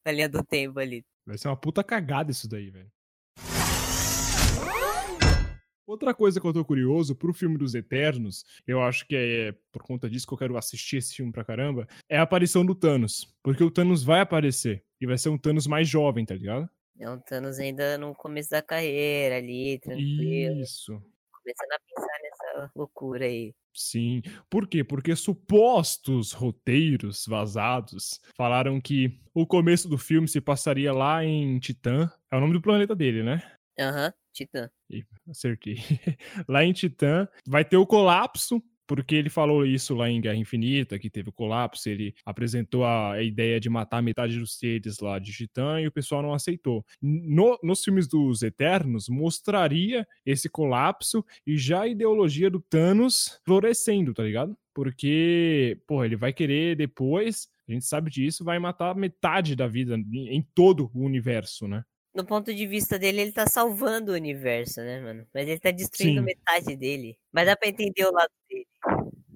a 0.04 0.12
linha 0.12 0.28
do 0.28 0.44
tempo 0.44 0.78
ali. 0.78 1.02
Vai 1.26 1.38
ser 1.38 1.48
uma 1.48 1.56
puta 1.56 1.82
cagada 1.82 2.30
isso 2.30 2.46
daí, 2.46 2.70
velho. 2.70 2.90
Outra 5.86 6.12
coisa 6.12 6.38
que 6.38 6.46
eu 6.46 6.52
tô 6.52 6.64
curioso 6.64 7.14
pro 7.14 7.32
filme 7.32 7.56
dos 7.56 7.74
Eternos, 7.74 8.44
eu 8.66 8.82
acho 8.82 9.06
que 9.06 9.16
é 9.16 9.54
por 9.72 9.82
conta 9.82 10.10
disso 10.10 10.26
que 10.26 10.34
eu 10.34 10.38
quero 10.38 10.58
assistir 10.58 10.96
esse 10.98 11.14
filme 11.14 11.32
pra 11.32 11.44
caramba, 11.44 11.88
é 12.06 12.18
a 12.18 12.22
aparição 12.22 12.66
do 12.66 12.74
Thanos. 12.74 13.34
Porque 13.42 13.64
o 13.64 13.70
Thanos 13.70 14.02
vai 14.02 14.20
aparecer. 14.20 14.84
E 15.00 15.06
vai 15.06 15.18
ser 15.18 15.28
um 15.28 15.38
Thanos 15.38 15.66
mais 15.66 15.88
jovem, 15.88 16.24
tá 16.24 16.34
ligado? 16.34 16.68
É 16.98 17.10
um 17.10 17.18
Thanos 17.18 17.58
ainda 17.58 17.98
no 17.98 18.14
começo 18.14 18.50
da 18.50 18.62
carreira 18.62 19.36
ali, 19.36 19.78
tranquilo. 19.78 20.60
Isso. 20.60 20.92
Começando 21.32 21.72
a 21.72 21.78
pensar 21.78 22.18
nessa 22.22 22.72
loucura 22.74 23.26
aí. 23.26 23.54
Sim. 23.74 24.22
Por 24.48 24.66
quê? 24.66 24.82
Porque 24.82 25.14
supostos 25.14 26.32
roteiros 26.32 27.26
vazados 27.26 28.20
falaram 28.34 28.80
que 28.80 29.20
o 29.34 29.46
começo 29.46 29.88
do 29.88 29.98
filme 29.98 30.26
se 30.26 30.40
passaria 30.40 30.92
lá 30.92 31.22
em 31.22 31.58
Titã. 31.58 32.10
É 32.32 32.36
o 32.36 32.40
nome 32.40 32.54
do 32.54 32.62
planeta 32.62 32.96
dele, 32.96 33.22
né? 33.22 33.42
Aham, 33.78 34.12
Titã. 34.32 34.70
Ih, 34.88 35.04
Acertei. 35.28 35.76
Lá 36.48 36.64
em 36.64 36.72
Titã 36.72 37.28
vai 37.46 37.64
ter 37.64 37.76
o 37.76 37.86
colapso 37.86 38.62
porque 38.86 39.14
ele 39.14 39.28
falou 39.28 39.66
isso 39.66 39.94
lá 39.94 40.08
em 40.08 40.20
Guerra 40.20 40.36
Infinita, 40.36 40.98
que 40.98 41.10
teve 41.10 41.30
o 41.30 41.32
colapso, 41.32 41.88
ele 41.88 42.14
apresentou 42.24 42.84
a 42.84 43.20
ideia 43.22 43.58
de 43.58 43.68
matar 43.68 44.02
metade 44.02 44.38
dos 44.38 44.58
seres 44.58 45.00
lá 45.00 45.18
de 45.18 45.32
Titã 45.32 45.80
e 45.80 45.86
o 45.86 45.92
pessoal 45.92 46.22
não 46.22 46.32
aceitou. 46.32 46.84
No, 47.02 47.58
nos 47.62 47.82
filmes 47.82 48.06
dos 48.06 48.42
Eternos, 48.42 49.08
mostraria 49.08 50.06
esse 50.24 50.48
colapso 50.48 51.24
e 51.46 51.56
já 51.56 51.82
a 51.82 51.88
ideologia 51.88 52.50
do 52.50 52.60
Thanos 52.60 53.40
florescendo, 53.44 54.14
tá 54.14 54.22
ligado? 54.22 54.56
Porque, 54.72 55.80
pô, 55.86 56.04
ele 56.04 56.16
vai 56.16 56.32
querer 56.32 56.76
depois, 56.76 57.48
a 57.68 57.72
gente 57.72 57.84
sabe 57.86 58.10
disso, 58.10 58.44
vai 58.44 58.58
matar 58.58 58.94
metade 58.94 59.56
da 59.56 59.66
vida 59.66 59.96
em 59.96 60.46
todo 60.54 60.90
o 60.94 61.04
universo, 61.04 61.66
né? 61.66 61.82
No 62.16 62.24
ponto 62.24 62.52
de 62.52 62.66
vista 62.66 62.98
dele, 62.98 63.20
ele 63.20 63.32
tá 63.32 63.46
salvando 63.46 64.12
o 64.12 64.14
universo, 64.14 64.80
né, 64.80 65.00
mano? 65.00 65.26
Mas 65.34 65.46
ele 65.46 65.60
tá 65.60 65.70
destruindo 65.70 66.20
Sim. 66.20 66.24
metade 66.24 66.74
dele. 66.76 67.18
Mas 67.30 67.46
dá 67.46 67.54
pra 67.54 67.68
entender 67.68 68.04
o 68.06 68.12
lado 68.12 68.30
dele. 68.48 68.66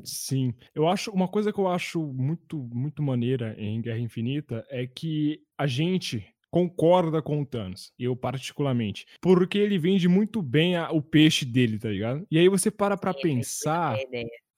Sim. 0.02 0.54
Eu 0.74 0.88
acho 0.88 1.10
uma 1.10 1.28
coisa 1.28 1.52
que 1.52 1.60
eu 1.60 1.68
acho 1.68 2.00
muito 2.00 2.56
muito 2.72 3.02
maneira 3.02 3.54
em 3.58 3.82
Guerra 3.82 3.98
Infinita 3.98 4.66
é 4.70 4.86
que 4.86 5.42
a 5.58 5.66
gente 5.66 6.26
concorda 6.50 7.22
com 7.22 7.40
o 7.40 7.46
Thanos, 7.46 7.92
eu 7.98 8.16
particularmente, 8.16 9.06
porque 9.20 9.56
ele 9.56 9.78
vende 9.78 10.08
muito 10.08 10.42
bem 10.42 10.74
a, 10.74 10.90
o 10.90 11.00
peixe 11.00 11.44
dele, 11.44 11.78
tá 11.78 11.88
ligado? 11.88 12.26
E 12.30 12.38
aí 12.38 12.48
você 12.48 12.70
para 12.70 12.96
pra 12.96 13.12
é, 13.12 13.14
pensar, 13.14 13.96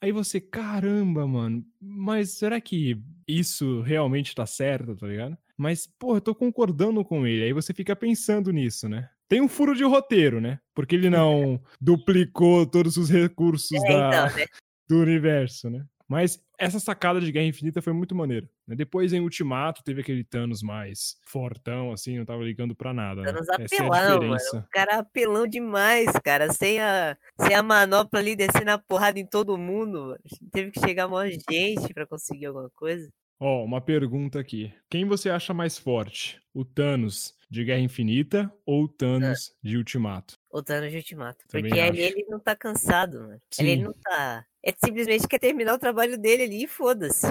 aí 0.01 0.11
você, 0.11 0.41
caramba, 0.41 1.27
mano, 1.27 1.63
mas 1.79 2.31
será 2.31 2.61
que 2.61 2.97
isso 3.29 3.83
realmente 3.83 4.35
tá 4.35 4.47
certo, 4.47 4.97
tá 4.97 5.07
ligado? 5.07 5.37
Mas, 5.63 5.87
pô, 5.87 6.17
eu 6.17 6.21
tô 6.21 6.35
concordando 6.35 7.05
com 7.05 7.25
ele. 7.25 7.45
Aí 7.45 7.53
você 7.53 7.73
fica 7.73 7.95
pensando 7.95 8.51
nisso, 8.51 8.89
né? 8.89 9.09
Tem 9.29 9.41
um 9.41 9.47
furo 9.47 9.77
de 9.77 9.85
roteiro, 9.85 10.41
né? 10.41 10.59
Porque 10.75 10.97
ele 10.97 11.09
não 11.09 11.63
duplicou 11.81 12.67
todos 12.67 12.97
os 12.97 13.09
recursos 13.09 13.73
é, 13.85 13.89
da, 13.89 14.09
então, 14.09 14.37
né? 14.37 14.47
do 14.91 14.99
universo, 14.99 15.71
né? 15.71 15.87
Mas 16.09 16.45
essa 16.59 16.81
sacada 16.81 17.21
de 17.21 17.31
Guerra 17.31 17.47
Infinita 17.47 17.81
foi 17.81 17.93
muito 17.93 18.13
maneira. 18.13 18.51
Né? 18.67 18.75
Depois, 18.75 19.13
em 19.13 19.21
Ultimato, 19.21 19.85
teve 19.85 20.01
aquele 20.01 20.25
Thanos 20.25 20.63
mais 20.65 21.17
fortão, 21.25 21.93
assim, 21.93 22.19
não 22.19 22.25
tava 22.25 22.43
ligando 22.43 22.75
pra 22.75 22.93
nada. 22.93 23.23
Thanos 23.23 23.47
né? 23.47 23.55
apelão, 23.65 24.23
é 24.25 24.27
mano. 24.27 24.39
O 24.55 24.69
cara 24.69 24.99
apelão 24.99 25.47
demais, 25.47 26.11
cara. 26.25 26.53
Sem 26.53 26.81
a, 26.81 27.17
sem 27.41 27.55
a 27.55 27.63
manopla 27.63 28.19
ali 28.19 28.35
descendo 28.35 28.73
a 28.73 28.79
porrada 28.79 29.21
em 29.21 29.27
todo 29.27 29.57
mundo. 29.57 30.01
Mano. 30.01 30.19
Teve 30.51 30.73
que 30.73 30.81
chegar 30.81 31.07
maior 31.07 31.31
gente 31.31 31.95
pra 31.95 32.05
conseguir 32.05 32.47
alguma 32.47 32.69
coisa. 32.71 33.09
Ó, 33.45 33.63
oh, 33.63 33.65
uma 33.65 33.81
pergunta 33.81 34.39
aqui. 34.39 34.73
Quem 34.89 35.05
você 35.05 35.29
acha 35.29 35.53
mais 35.53 35.77
forte? 35.77 36.41
O 36.55 36.65
Thanos 36.65 37.35
de 37.51 37.65
Guerra 37.65 37.81
Infinita 37.81 38.55
ou 38.65 38.85
o 38.85 38.89
Thanos 38.89 39.51
ah. 39.51 39.59
de 39.61 39.77
Ultimato? 39.77 40.39
O 40.49 40.63
Thanos 40.63 40.93
de 40.93 40.99
Ultimato. 40.99 41.45
Também 41.49 41.69
Porque 41.69 41.81
ali 41.81 42.03
ele 42.03 42.25
não 42.29 42.39
tá 42.39 42.55
cansado, 42.55 43.19
mano. 43.19 43.43
Sim. 43.51 43.65
Ele 43.65 43.83
não 43.83 43.93
tá. 43.95 44.47
Ele 44.63 44.77
simplesmente 44.85 45.27
quer 45.27 45.41
terminar 45.41 45.75
o 45.75 45.79
trabalho 45.79 46.17
dele 46.17 46.45
ali 46.45 46.63
e 46.63 46.69
foda-se. 46.69 47.27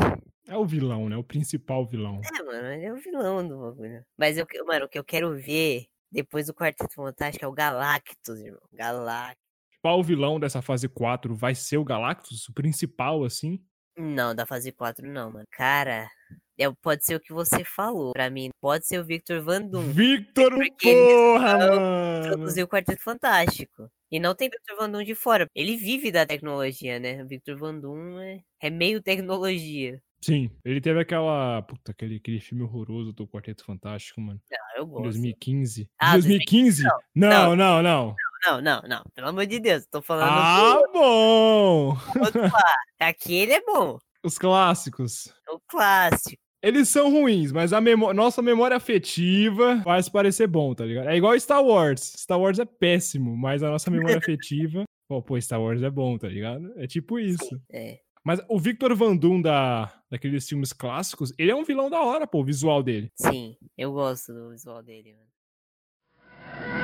É 0.50 0.58
o 0.58 0.66
vilão, 0.66 1.08
né? 1.08 1.16
O 1.16 1.24
principal 1.24 1.88
vilão. 1.88 2.20
É, 2.38 2.44
mano, 2.44 2.68
ele 2.68 2.86
é 2.88 2.92
o 2.92 2.98
vilão 2.98 3.48
do 3.48 3.58
bagulho. 3.62 4.06
Mas, 4.18 4.38
eu, 4.38 4.46
mano, 4.68 4.88
o 4.88 4.90
que 4.90 5.00
eu 5.00 5.06
quero 5.06 5.34
ver 5.38 5.86
depois 6.12 6.48
do 6.48 6.54
Quarteto 6.54 6.94
Fantástico 6.94 7.46
é 7.46 7.48
o 7.48 7.54
Galactus, 7.54 8.38
irmão. 8.38 8.60
Galactus. 8.74 9.42
Qual 9.82 9.98
o 9.98 10.04
vilão 10.04 10.42
dessa 10.42 10.62
fase 10.62 10.90
4 10.90 11.34
vai 11.34 11.56
ser 11.56 11.78
o 11.78 11.86
Galactus? 11.86 12.50
O 12.50 12.54
principal, 12.54 13.24
assim? 13.24 13.64
Não, 13.98 14.34
da 14.34 14.46
fase 14.46 14.72
4 14.72 15.08
não, 15.08 15.32
mano. 15.32 15.46
Cara, 15.52 16.10
é, 16.58 16.72
pode 16.82 17.06
ser 17.06 17.16
o 17.16 17.20
que 17.20 17.34
você 17.34 17.64
falou. 17.64 18.14
Pra 18.14 18.30
mim, 18.30 18.50
pode 18.62 18.86
ser 18.86 19.00
o 19.00 19.06
Victor 19.06 19.42
Van 19.42 19.62
Doom. 19.62 19.92
Victor, 19.92 20.52
porra, 20.82 21.58
mano! 21.58 22.28
Produziu 22.28 22.66
o 22.66 22.68
Quarteto 22.68 23.04
Fantástico. 23.04 23.90
E 24.12 24.20
não 24.20 24.36
tem 24.36 24.50
Victor 24.50 24.78
Van 24.78 24.90
Doom 24.90 25.04
de 25.04 25.16
fora. 25.16 25.48
Ele 25.56 25.76
vive 25.76 26.12
da 26.12 26.26
tecnologia, 26.26 27.00
né? 27.00 27.24
O 27.24 27.28
Victor 27.28 27.58
Van 27.58 27.80
Doom 27.80 28.20
é, 28.20 28.42
é 28.62 28.70
meio 28.70 29.02
tecnologia. 29.02 30.02
Sim, 30.24 30.52
ele 30.64 30.80
teve 30.80 31.00
aquela. 31.00 31.64
Puta, 31.64 31.92
aquele, 31.92 32.18
aquele 32.18 32.40
filme 32.40 32.64
horroroso 32.64 33.12
do 33.12 33.28
Quarteto 33.28 33.66
Fantástico, 33.66 34.22
mano. 34.22 34.40
Não, 34.52 34.78
eu 34.78 34.86
gosto. 34.86 35.00
Em 35.00 35.04
2015. 35.04 35.90
Ah, 35.98 36.14
2015? 36.14 36.84
Não 36.84 36.92
não, 37.16 37.56
não, 37.56 37.56
não, 37.56 37.82
não. 37.82 38.16
Não, 38.44 38.62
não, 38.62 38.82
não. 38.88 39.04
Pelo 39.14 39.28
amor 39.28 39.46
de 39.46 39.60
Deus, 39.60 39.86
tô 39.86 40.02
falando. 40.02 40.32
Ah, 40.32 40.82
do... 40.88 40.92
bom! 40.94 41.98
Aquele 43.00 43.54
é 43.54 43.62
bom. 43.62 44.00
Os 44.24 44.38
clássicos. 44.38 45.34
O 45.50 45.60
clássico. 45.68 46.42
Eles 46.64 46.90
são 46.90 47.12
ruins, 47.12 47.52
mas 47.52 47.74
a 47.74 47.82
memó 47.82 48.14
nossa 48.14 48.40
memória 48.42 48.78
afetiva 48.78 49.82
faz 49.84 50.08
parecer 50.08 50.46
bom, 50.46 50.76
tá 50.76 50.86
ligado? 50.86 51.10
É 51.10 51.18
igual 51.18 51.40
Star 51.40 51.64
Wars. 51.64 52.14
Star 52.16 52.40
Wars 52.40 52.60
é 52.60 52.66
péssimo, 52.66 53.36
mas 53.36 53.64
a 53.64 53.70
nossa 53.70 53.90
memória 53.90 54.18
afetiva. 54.20 54.84
Pô, 55.08 55.24
pô, 55.24 55.42
Star 55.42 55.60
Wars 55.60 55.82
é 55.82 55.90
bom, 55.90 56.18
tá 56.20 56.28
ligado? 56.28 56.72
É 56.78 56.86
tipo 56.86 57.20
isso. 57.20 57.60
É. 57.72 58.00
Mas 58.24 58.40
o 58.48 58.60
Victor 58.60 58.96
Van 58.96 59.16
Doom 59.16 59.42
da, 59.42 59.92
daqueles 60.10 60.48
filmes 60.48 60.72
clássicos, 60.72 61.34
ele 61.38 61.50
é 61.50 61.56
um 61.56 61.64
vilão 61.64 61.90
da 61.90 62.00
hora, 62.00 62.28
pô, 62.28 62.42
o 62.42 62.46
visual 62.46 62.84
dele. 62.84 63.12
Sim, 63.16 63.58
eu 63.76 63.92
gosto 63.92 64.32
do 64.32 64.52
visual 64.52 64.84
dele, 64.84 65.14
mano. 65.14 66.81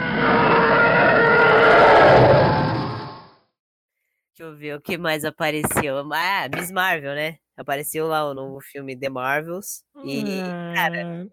Deixa 4.38 4.52
eu 4.52 4.56
ver 4.56 4.76
o 4.76 4.82
que 4.82 5.00
mais 5.00 5.26
apareceu. 5.26 5.98
Ah, 6.14 6.48
Miss 6.54 6.70
Marvel, 6.70 7.16
né? 7.16 7.40
Apareceu 7.58 8.06
lá 8.06 8.24
o 8.30 8.36
novo 8.36 8.62
filme 8.62 8.96
The 8.96 9.10
Marvels. 9.10 9.84
E, 10.06 10.44
cara. 10.76 11.28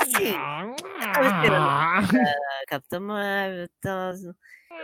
Assim, 0.00 0.32
tava 1.12 1.26
esperando. 1.26 2.08
Capitão 2.68 3.00
Marvel, 3.02 3.68
tal. 3.82 4.12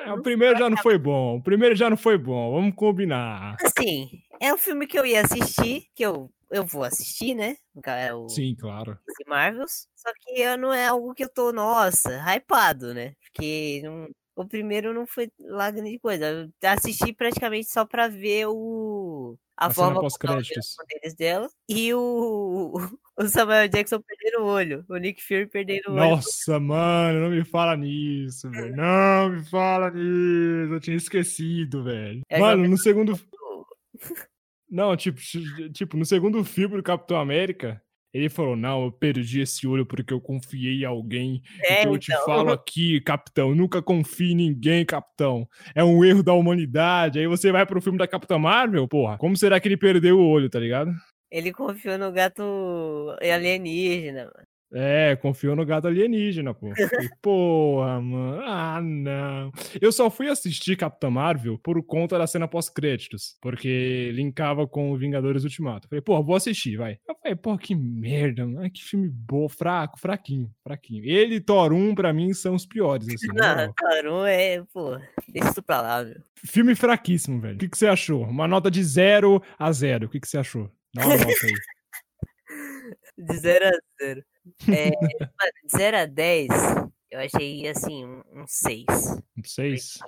É, 0.05 0.13
o 0.13 0.21
primeiro 0.21 0.59
já 0.59 0.69
não 0.69 0.77
foi 0.77 0.99
bom. 0.99 1.39
O 1.39 1.43
primeiro 1.43 1.75
já 1.75 1.89
não 1.89 1.97
foi 1.97 2.19
bom. 2.19 2.53
Vamos 2.53 2.75
combinar. 2.75 3.57
Assim, 3.65 4.11
é 4.39 4.53
um 4.53 4.59
filme 4.59 4.87
que 4.87 4.99
eu 4.99 5.07
ia 5.07 5.23
assistir, 5.23 5.87
que 5.95 6.05
eu, 6.05 6.31
eu 6.51 6.67
vou 6.67 6.85
assistir, 6.85 7.35
né? 7.35 7.57
É 7.83 8.13
o 8.13 8.29
Sim, 8.29 8.55
claro. 8.55 8.99
Marvels. 9.27 9.89
Só 9.97 10.11
que 10.21 10.55
não 10.59 10.71
é 10.71 10.89
algo 10.89 11.15
que 11.15 11.25
eu 11.25 11.33
tô, 11.33 11.51
nossa, 11.51 12.23
hypado, 12.27 12.93
né? 12.93 13.15
Porque 13.25 13.81
não, 13.83 14.07
o 14.41 14.49
primeiro 14.49 14.95
não 14.95 15.07
foi 15.07 15.31
lá 15.39 15.71
grande 15.71 15.99
coisa. 15.99 16.51
Assisti 16.63 17.13
praticamente 17.13 17.71
só 17.71 17.85
pra 17.85 18.09
ver 18.09 18.47
o. 18.47 19.37
A, 19.57 19.67
a 19.67 19.71
forma 19.71 20.01
pós-créditos 20.01 20.77
dela 21.19 21.47
e 21.69 21.93
o, 21.93 22.73
o 23.19 23.29
Samuel 23.29 23.69
Jackson 23.69 24.01
perdendo 24.01 24.43
o 24.43 24.47
olho, 24.47 24.85
o 24.89 24.97
Nick 24.97 25.23
Fury 25.23 25.47
perdendo 25.47 25.89
o 25.89 25.93
olho. 25.93 26.01
Nossa, 26.01 26.59
mano, 26.59 27.21
não 27.21 27.31
me 27.31 27.45
fala 27.45 27.77
nisso, 27.77 28.51
velho. 28.51 28.75
Não 28.75 29.29
me 29.29 29.45
fala 29.45 29.91
nisso. 29.91 30.73
Eu 30.73 30.81
tinha 30.81 30.97
esquecido, 30.97 31.85
velho. 31.85 32.23
É 32.29 32.39
mano, 32.39 32.67
no 32.67 32.79
segundo. 32.79 33.19
Não, 34.71 34.97
tipo, 34.97 35.21
tipo, 35.73 35.97
no 35.97 36.07
segundo 36.07 36.45
filme 36.45 36.77
do 36.77 36.83
Capitão 36.83 37.19
América, 37.19 37.83
ele 38.13 38.29
falou: 38.29 38.57
Não, 38.57 38.85
eu 38.85 38.93
perdi 38.93 39.41
esse 39.41 39.67
olho 39.67 39.87
porque 39.87 40.13
eu 40.13 40.21
confiei 40.21 40.83
em 40.83 40.85
alguém. 40.85 41.43
É, 41.63 41.81
então 41.81 41.93
eu 41.93 41.99
te 41.99 42.13
então. 42.13 42.25
falo 42.25 42.51
aqui, 42.53 43.01
capitão, 43.01 43.55
nunca 43.55 43.81
confie 43.81 44.33
em 44.33 44.37
ninguém, 44.37 44.85
capitão. 44.85 45.49
É 45.75 45.85
um 45.85 46.05
erro 46.05 46.23
da 46.23 46.33
humanidade. 46.33 47.19
Aí 47.19 47.27
você 47.27 47.53
vai 47.53 47.65
pro 47.65 47.81
filme 47.81 47.99
da 47.99 48.09
Capitã 48.09 48.39
Marvel, 48.39 48.87
porra. 48.89 49.17
Como 49.19 49.37
será 49.37 49.61
que 49.61 49.69
ele 49.69 49.77
perdeu 49.77 50.19
o 50.19 50.27
olho, 50.27 50.51
tá 50.51 50.59
ligado? 50.59 50.93
Ele 51.31 51.53
confiou 51.53 51.97
no 51.97 52.11
gato 52.11 52.43
alienígena, 53.21 54.25
mano. 54.25 54.50
É, 54.73 55.17
confiou 55.17 55.57
no 55.57 55.67
gato 55.67 55.89
alienígena, 55.89 56.55
pô. 56.55 56.71
Porra, 57.21 58.01
mano. 58.01 58.41
Ah, 58.43 58.81
não. 58.81 59.51
Eu 59.81 59.91
só 59.91 60.09
fui 60.09 60.29
assistir 60.29 60.77
Capitã 60.77 61.11
Marvel 61.11 61.59
por 61.59 61.83
conta 61.83 62.17
da 62.17 62.27
cena 62.27 62.47
pós-créditos. 62.47 63.37
Porque 63.41 64.13
linkava 64.15 64.67
com 64.67 64.93
o 64.93 64.97
Vingadores 64.97 65.43
Ultimato. 65.43 65.89
Falei, 65.89 66.01
pô, 66.01 66.23
vou 66.23 66.37
assistir, 66.37 66.77
vai. 66.77 66.99
Eu 67.09 67.17
falei, 67.17 67.37
pô, 67.37 67.59
que 67.59 67.75
merda, 67.75 68.47
mano. 68.47 68.71
Que 68.71 68.83
filme 68.83 69.09
bom, 69.09 69.49
fraco, 69.49 69.99
fraquinho, 69.99 70.51
fraquinho. 70.63 71.05
Ele 71.05 71.37
e 71.37 71.41
Thor 71.41 71.73
1, 71.73 71.95
pra 71.95 72.13
mim, 72.13 72.33
são 72.33 72.55
os 72.55 72.65
piores, 72.65 73.09
assim. 73.09 73.27
Não, 73.35 73.73
Thor 73.75 74.13
1 74.23 74.27
é, 74.27 74.63
pô, 74.73 74.99
deixa 75.29 75.51
isso 75.51 75.63
pra 75.63 75.81
lá, 75.81 76.03
viu. 76.05 76.23
Filme 76.47 76.75
fraquíssimo, 76.75 77.41
velho. 77.41 77.57
O 77.57 77.59
que, 77.59 77.69
que 77.69 77.77
você 77.77 77.87
achou? 77.87 78.23
Uma 78.23 78.47
nota 78.47 78.71
de 78.71 78.83
0 78.83 79.43
a 79.59 79.73
0. 79.73 80.07
O 80.07 80.09
que, 80.09 80.21
que 80.21 80.29
você 80.29 80.39
achou? 80.39 80.71
Dá 80.95 81.05
uma 81.05 81.17
nota 81.17 81.27
aí. 81.29 81.53
De 83.21 83.39
0 83.39 83.67
a 83.67 84.05
0. 84.05 84.25
É, 84.69 84.91
de 85.65 85.77
0 85.77 85.97
a 85.97 86.07
10, 86.07 86.49
eu 87.11 87.21
achei 87.21 87.67
assim, 87.69 88.05
um 88.07 88.47
6. 88.47 88.87
Um 89.37 89.45
6? 89.45 89.99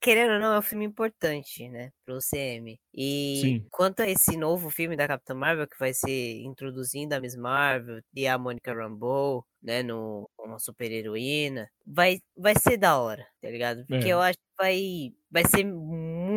Querendo 0.00 0.34
ou 0.34 0.40
não, 0.40 0.54
é 0.54 0.58
um 0.58 0.62
filme 0.62 0.84
importante, 0.84 1.68
né, 1.68 1.90
pro 2.06 2.18
CM. 2.20 2.78
E 2.94 3.40
Sim. 3.42 3.66
quanto 3.68 4.00
a 4.00 4.08
esse 4.08 4.36
novo 4.36 4.70
filme 4.70 4.96
da 4.96 5.08
Capitã 5.08 5.34
Marvel, 5.34 5.66
que 5.66 5.78
vai 5.78 5.92
ser 5.92 6.40
introduzindo 6.42 7.14
a 7.14 7.20
Miss 7.20 7.34
Marvel 7.34 8.00
e 8.14 8.28
a 8.28 8.38
Monica 8.38 8.72
Rambeau, 8.72 9.44
né, 9.60 9.82
no, 9.82 10.30
uma 10.38 10.60
super 10.60 10.90
heroína, 10.92 11.68
vai, 11.84 12.20
vai 12.36 12.54
ser 12.56 12.76
da 12.76 12.96
hora, 12.96 13.26
tá 13.40 13.50
ligado? 13.50 13.84
Porque 13.88 14.06
é. 14.06 14.12
eu 14.12 14.20
acho 14.20 14.38
que 14.38 14.54
vai, 14.56 15.12
vai 15.30 15.44
ser 15.44 15.64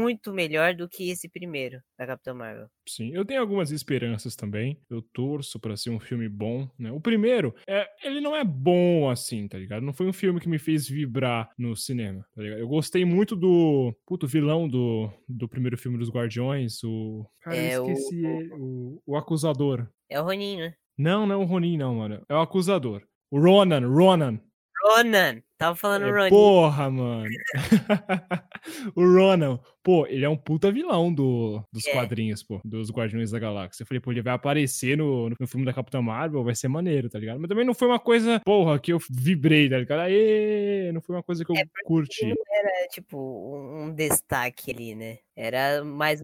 muito 0.02 0.34
melhor 0.34 0.74
do 0.76 0.88
que 0.90 1.10
esse 1.10 1.30
primeiro 1.30 1.80
da 1.98 2.06
Capitã 2.08 2.34
Marvel. 2.34 2.68
Sim, 2.88 3.12
eu 3.14 3.24
tenho 3.26 3.40
algumas 3.42 3.72
esperanças 3.72 4.36
também. 4.36 4.80
Eu 4.90 5.02
torço 5.14 5.60
pra 5.60 5.78
ser 5.78 5.90
um 5.92 6.00
filme 6.00 6.28
bom, 6.28 6.68
né? 6.78 6.92
O 6.92 7.00
primeiro, 7.00 7.54
é, 7.68 7.88
ele 8.04 8.20
não 8.22 8.36
é 8.36 8.44
bom 8.44 9.10
assim, 9.10 9.48
tá 9.48 9.58
ligado? 9.58 9.84
Não 9.84 9.94
foi 9.94 10.08
um 10.08 10.14
filme 10.14 10.40
que 10.40 10.50
me 10.50 10.60
fez 10.60 10.88
vibrar 10.88 11.50
no 11.58 11.76
cinema, 11.76 12.26
tá 12.36 12.42
ligado? 12.42 12.60
Eu 12.60 12.68
gostei 12.68 13.06
muito 13.06 13.36
do, 13.36 13.94
puto, 14.06 14.28
vilão 14.28 14.68
do, 14.68 15.12
do 15.28 15.48
primeiro 15.48 15.78
filme 15.78 15.98
dos 15.98 16.10
Guardiões, 16.10 16.84
o... 16.84 17.26
Cara, 17.42 17.56
É, 17.58 17.76
eu 17.78 17.86
o- 17.86 17.92
esqueci 17.92 18.26
ele, 18.26 18.50
o, 18.54 19.02
o 19.06 19.16
Acusador. 19.16 19.88
É 20.10 20.20
o 20.20 20.24
Ronin, 20.24 20.58
né? 20.58 20.74
Não, 20.98 21.26
não 21.26 21.36
é 21.36 21.38
o 21.38 21.46
Ronin 21.46 21.78
não, 21.78 21.96
mano. 21.96 22.22
É 22.30 22.34
o 22.34 22.42
Acusador. 22.42 23.02
O 23.32 23.40
Ronan, 23.40 23.88
Ronan. 23.88 24.40
Ronan! 24.84 25.42
Tava 25.58 25.76
falando 25.76 26.06
É, 26.08 26.12
Ronin. 26.12 26.30
porra, 26.30 26.90
mano. 26.90 27.30
o 28.96 29.02
Ronan, 29.06 29.60
pô, 29.84 30.08
ele 30.08 30.26
é 30.26 30.30
um 30.30 30.36
puta 30.36 30.72
vilão 30.72 31.14
do, 31.14 31.64
dos 31.72 31.86
É. 31.86 31.92
quadrinhos, 31.92 32.42
pô, 32.42 32.60
dos 32.66 32.90
Guardiões 32.90 33.30
da 33.32 33.38
Galáxia. 33.40 33.84
Eu 33.84 33.88
falei, 33.88 34.02
pô, 34.02 34.12
ele 34.12 34.24
vai 34.24 34.34
aparecer 34.34 34.98
no, 34.98 35.30
no 35.40 35.48
filme 35.48 35.66
da 35.66 35.74
Capitã 35.74 36.02
Marvel, 36.02 36.44
vai 36.44 36.56
ser 36.56 36.68
maneiro, 36.68 37.10
tá 37.10 37.20
ligado? 37.20 37.40
Mas 37.40 37.48
também 37.48 37.66
não 37.66 37.76
foi 37.76 37.88
uma 37.88 38.00
coisa, 38.00 38.40
porra, 38.44 38.80
que 38.80 38.92
eu 38.92 38.98
vibrei, 39.10 39.70
tá 39.70 39.78
ligado? 39.78 40.00
Aê, 40.00 40.92
não 40.92 41.02
foi 41.02 41.16
uma 41.16 41.24
coisa 41.24 41.46
que 41.46 41.52
eu 41.52 41.56
É, 41.56 41.64
curti. 41.84 42.26
Não 42.26 42.36
era, 42.52 42.88
tipo, 42.88 43.18
um, 43.56 43.94
destaque 43.94 44.72
ali, 44.72 44.96
né? 44.96 45.20
Era 45.36 45.84
mais 45.84 46.22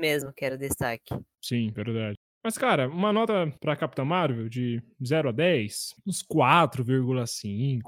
mesmo 0.00 0.32
que 0.32 0.44
era 0.44 0.56
o 0.56 0.58
destaque. 0.58 1.14
Sim, 1.40 1.70
verdade. 1.70 2.18
Mas, 2.46 2.56
cara, 2.56 2.86
uma 2.88 3.12
nota 3.12 3.52
pra 3.58 3.74
Capitã 3.74 4.04
Marvel 4.04 4.48
de 4.48 4.80
0 5.04 5.30
a 5.30 5.32
10, 5.32 5.94
uns 6.06 6.22
4,5. 6.22 7.80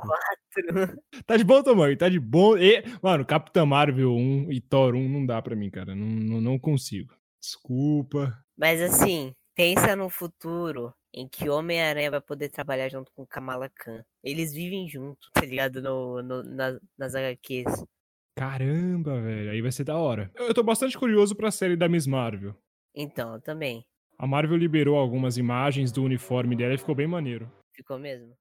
Tá 1.25 1.37
de 1.37 1.45
bom 1.45 1.63
tamanho, 1.63 1.97
tá 1.97 2.09
de 2.09 2.19
bom. 2.19 2.57
E, 2.59 2.83
mano, 3.01 3.25
Capitã 3.25 3.65
Marvel 3.65 4.11
1 4.17 4.51
e 4.51 4.61
Thor 4.61 4.97
1 4.97 5.09
não 5.09 5.25
dá 5.25 5.41
pra 5.41 5.55
mim, 5.55 5.71
cara. 5.71 5.95
Não, 5.95 6.05
não, 6.09 6.41
não 6.41 6.59
consigo. 6.59 7.15
Desculpa. 7.41 8.37
Mas 8.57 8.83
assim, 8.83 9.33
pensa 9.55 9.95
no 9.95 10.09
futuro 10.09 10.93
em 11.15 11.29
que 11.29 11.49
Homem-Aranha 11.49 12.11
vai 12.11 12.21
poder 12.21 12.49
trabalhar 12.49 12.89
junto 12.89 13.13
com 13.15 13.25
Kamala 13.25 13.71
Khan. 13.77 14.03
Eles 14.25 14.53
vivem 14.53 14.89
junto, 14.89 15.31
tá 15.33 15.43
ligado? 15.43 15.81
No, 15.81 16.21
no- 16.21 16.43
nas, 16.43 16.81
nas 16.99 17.15
HQs. 17.15 17.85
Caramba, 18.37 19.21
velho. 19.21 19.53
Aí 19.53 19.63
vai 19.63 19.71
ser 19.71 19.85
da 19.85 19.97
hora. 19.97 20.33
Eu, 20.35 20.49
eu 20.49 20.55
tô 20.55 20.65
bastante 20.65 20.99
curioso 20.99 21.37
pra 21.37 21.53
série 21.53 21.77
da 21.77 21.89
Miss 21.89 22.09
Marvel. 22.09 22.57
Então, 22.93 23.35
eu 23.35 23.41
também. 23.41 23.85
A 24.21 24.27
Marvel 24.27 24.57
liberou 24.57 24.97
algumas 24.97 25.37
imagens 25.37 25.93
do 25.93 26.03
uniforme 26.03 26.57
dela 26.57 26.75
e 26.75 26.79
ficou 26.79 26.93
bem 26.93 27.07
maneiro. 27.07 27.49
Ficou 27.73 28.01
mesmo. 28.01 28.35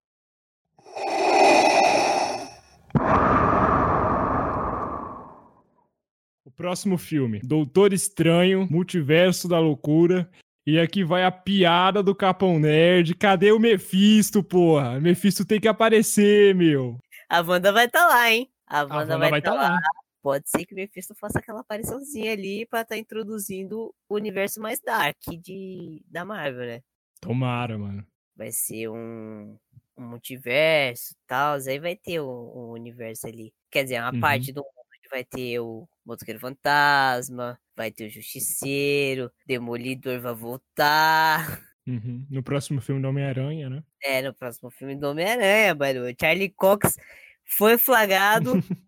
O 6.44 6.50
próximo 6.50 6.98
filme, 6.98 7.40
Doutor 7.44 7.94
Estranho, 7.94 8.68
Multiverso 8.72 9.48
da 9.48 9.60
Loucura. 9.60 10.28
E 10.66 10.80
aqui 10.80 11.04
vai 11.04 11.24
a 11.24 11.32
piada 11.32 12.02
do 12.02 12.16
Capão 12.16 12.60
Nerd. 12.60 13.14
Cadê 13.14 13.52
o 13.52 13.60
Mephisto, 13.60 14.44
porra? 14.44 15.00
Mephisto 15.00 15.46
tem 15.46 15.62
que 15.62 15.68
aparecer, 15.68 16.56
meu. 16.56 16.98
A 17.30 17.42
Wanda 17.42 17.72
vai 17.72 17.86
estar 17.86 18.08
lá, 18.08 18.32
hein? 18.32 18.50
A 18.66 18.80
A 18.80 18.82
Wanda, 18.82 18.96
Wanda 18.96 19.18
vai 19.30 19.40
estar 19.40 19.52
estar 19.52 19.54
lá. 19.54 19.70
lá. 19.76 19.80
Pode 20.28 20.50
ser 20.50 20.66
que 20.66 20.74
o 20.74 20.76
Mephisto 20.76 21.16
faça 21.16 21.40
aquela 21.40 21.62
apariçãozinha 21.62 22.34
ali 22.34 22.66
pra 22.66 22.82
estar 22.82 22.98
introduzindo 22.98 23.96
o 24.10 24.16
universo 24.16 24.60
mais 24.60 24.78
dark 24.82 25.16
de, 25.42 26.04
da 26.06 26.26
Marvel, 26.26 26.66
né? 26.68 26.82
Tomara, 27.22 27.78
mano. 27.78 28.06
Vai 28.36 28.52
ser 28.52 28.90
um, 28.90 29.58
um 29.98 30.04
multiverso 30.04 31.14
e 31.14 31.18
tal. 31.26 31.56
Aí 31.66 31.80
vai 31.80 31.96
ter 31.96 32.20
o, 32.20 32.28
o 32.28 32.74
universo 32.74 33.26
ali. 33.26 33.54
Quer 33.72 33.84
dizer, 33.84 34.02
uma 34.02 34.12
Uhum. 34.14 34.20
parte 34.20 34.52
do 34.52 34.60
mundo 34.60 34.74
que 35.02 35.08
vai 35.10 35.24
ter 35.24 35.62
o 35.62 35.88
Motoqueiro 36.06 36.42
Fantasma, 36.42 37.58
vai 37.74 37.90
ter 37.90 38.08
o 38.08 38.10
Justiceiro, 38.10 39.32
Demolidor 39.46 40.20
vai 40.20 40.34
voltar. 40.36 41.62
Uhum. 41.88 42.28
No 42.30 42.44
próximo 42.44 42.82
filme 42.82 43.02
do 43.02 43.08
Homem-Aranha, 43.08 43.70
né? 43.70 43.82
É, 44.04 44.22
no 44.22 44.34
próximo 44.34 44.70
filme 44.70 44.94
do 44.94 45.08
Homem-Aranha, 45.08 45.74
mano. 45.74 46.14
Charlie 46.20 46.50
Cox 46.50 46.98
foi 47.46 47.78
flagrado, 47.78 48.52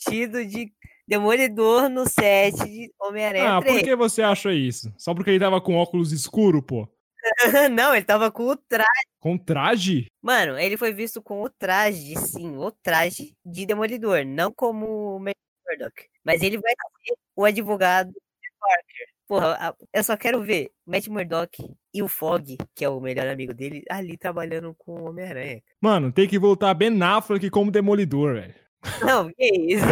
tido 0.00 0.44
de 0.44 0.72
Demolidor 1.06 1.88
no 1.88 2.08
set 2.08 2.56
de 2.64 2.92
Homem-Aranha 3.00 3.56
Ah, 3.56 3.62
por 3.62 3.68
3. 3.68 3.82
que 3.82 3.96
você 3.96 4.22
acha 4.22 4.52
isso? 4.52 4.92
Só 4.96 5.14
porque 5.14 5.30
ele 5.30 5.40
tava 5.40 5.60
com 5.60 5.74
óculos 5.76 6.12
escuro, 6.12 6.62
pô? 6.62 6.88
Não, 7.72 7.94
ele 7.94 8.04
tava 8.04 8.30
com 8.30 8.44
o 8.44 8.56
traje. 8.56 8.88
Com 9.18 9.36
traje? 9.36 10.06
Mano, 10.22 10.58
ele 10.58 10.76
foi 10.76 10.92
visto 10.92 11.20
com 11.20 11.42
o 11.42 11.50
traje, 11.50 12.16
sim, 12.16 12.56
o 12.56 12.70
traje 12.70 13.34
de 13.44 13.66
Demolidor, 13.66 14.24
não 14.24 14.50
como 14.52 15.16
o 15.16 15.18
Murdock. 15.18 16.06
Mas 16.24 16.42
ele 16.42 16.58
vai 16.58 16.72
ser 16.72 17.14
o 17.36 17.44
advogado 17.44 18.08
de 18.10 18.50
Parker. 18.58 19.06
Porra, 19.28 19.76
eu 19.92 20.02
só 20.02 20.16
quero 20.16 20.42
ver 20.42 20.70
Matt 20.86 21.06
Murdock 21.08 21.62
e 21.92 22.02
o 22.02 22.08
Fog, 22.08 22.56
que 22.74 22.84
é 22.84 22.88
o 22.88 23.00
melhor 23.00 23.28
amigo 23.28 23.52
dele, 23.52 23.84
ali 23.90 24.16
trabalhando 24.16 24.74
com 24.78 24.92
o 24.92 25.08
Homem-Aranha. 25.10 25.62
Mano, 25.80 26.10
tem 26.10 26.26
que 26.26 26.38
voltar 26.38 26.72
Ben 26.74 27.00
Affleck 27.02 27.50
como 27.50 27.70
Demolidor, 27.70 28.34
velho. 28.34 28.54
Não, 29.00 29.30
que 29.32 29.44
isso? 29.44 29.84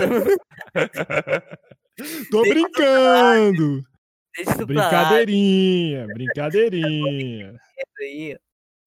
Tô 2.31 2.43
Deixa 2.43 2.55
brincando! 2.55 3.85
Brincadeirinha, 4.67 6.07
brincadeirinha. 6.07 7.53
isso 7.79 8.39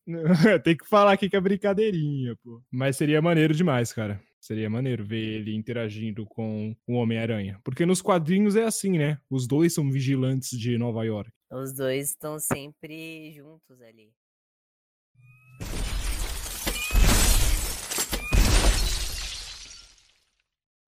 aí. 0.51 0.59
Tem 0.63 0.75
que 0.75 0.87
falar 0.87 1.13
aqui 1.13 1.29
que 1.29 1.35
é 1.35 1.41
brincadeirinha, 1.41 2.35
pô. 2.43 2.61
Mas 2.71 2.97
seria 2.97 3.21
maneiro 3.21 3.53
demais, 3.53 3.93
cara. 3.93 4.21
Seria 4.39 4.69
maneiro 4.69 5.05
ver 5.05 5.21
ele 5.21 5.55
interagindo 5.55 6.25
com 6.25 6.75
o 6.87 6.93
Homem-Aranha. 6.93 7.59
Porque 7.63 7.85
nos 7.85 8.01
quadrinhos 8.01 8.55
é 8.55 8.63
assim, 8.63 8.97
né? 8.97 9.19
Os 9.29 9.47
dois 9.47 9.73
são 9.73 9.91
vigilantes 9.91 10.57
de 10.57 10.77
Nova 10.77 11.03
York. 11.05 11.31
Os 11.51 11.73
dois 11.73 12.09
estão 12.09 12.39
sempre 12.39 13.31
juntos 13.33 13.81
ali. 13.81 14.11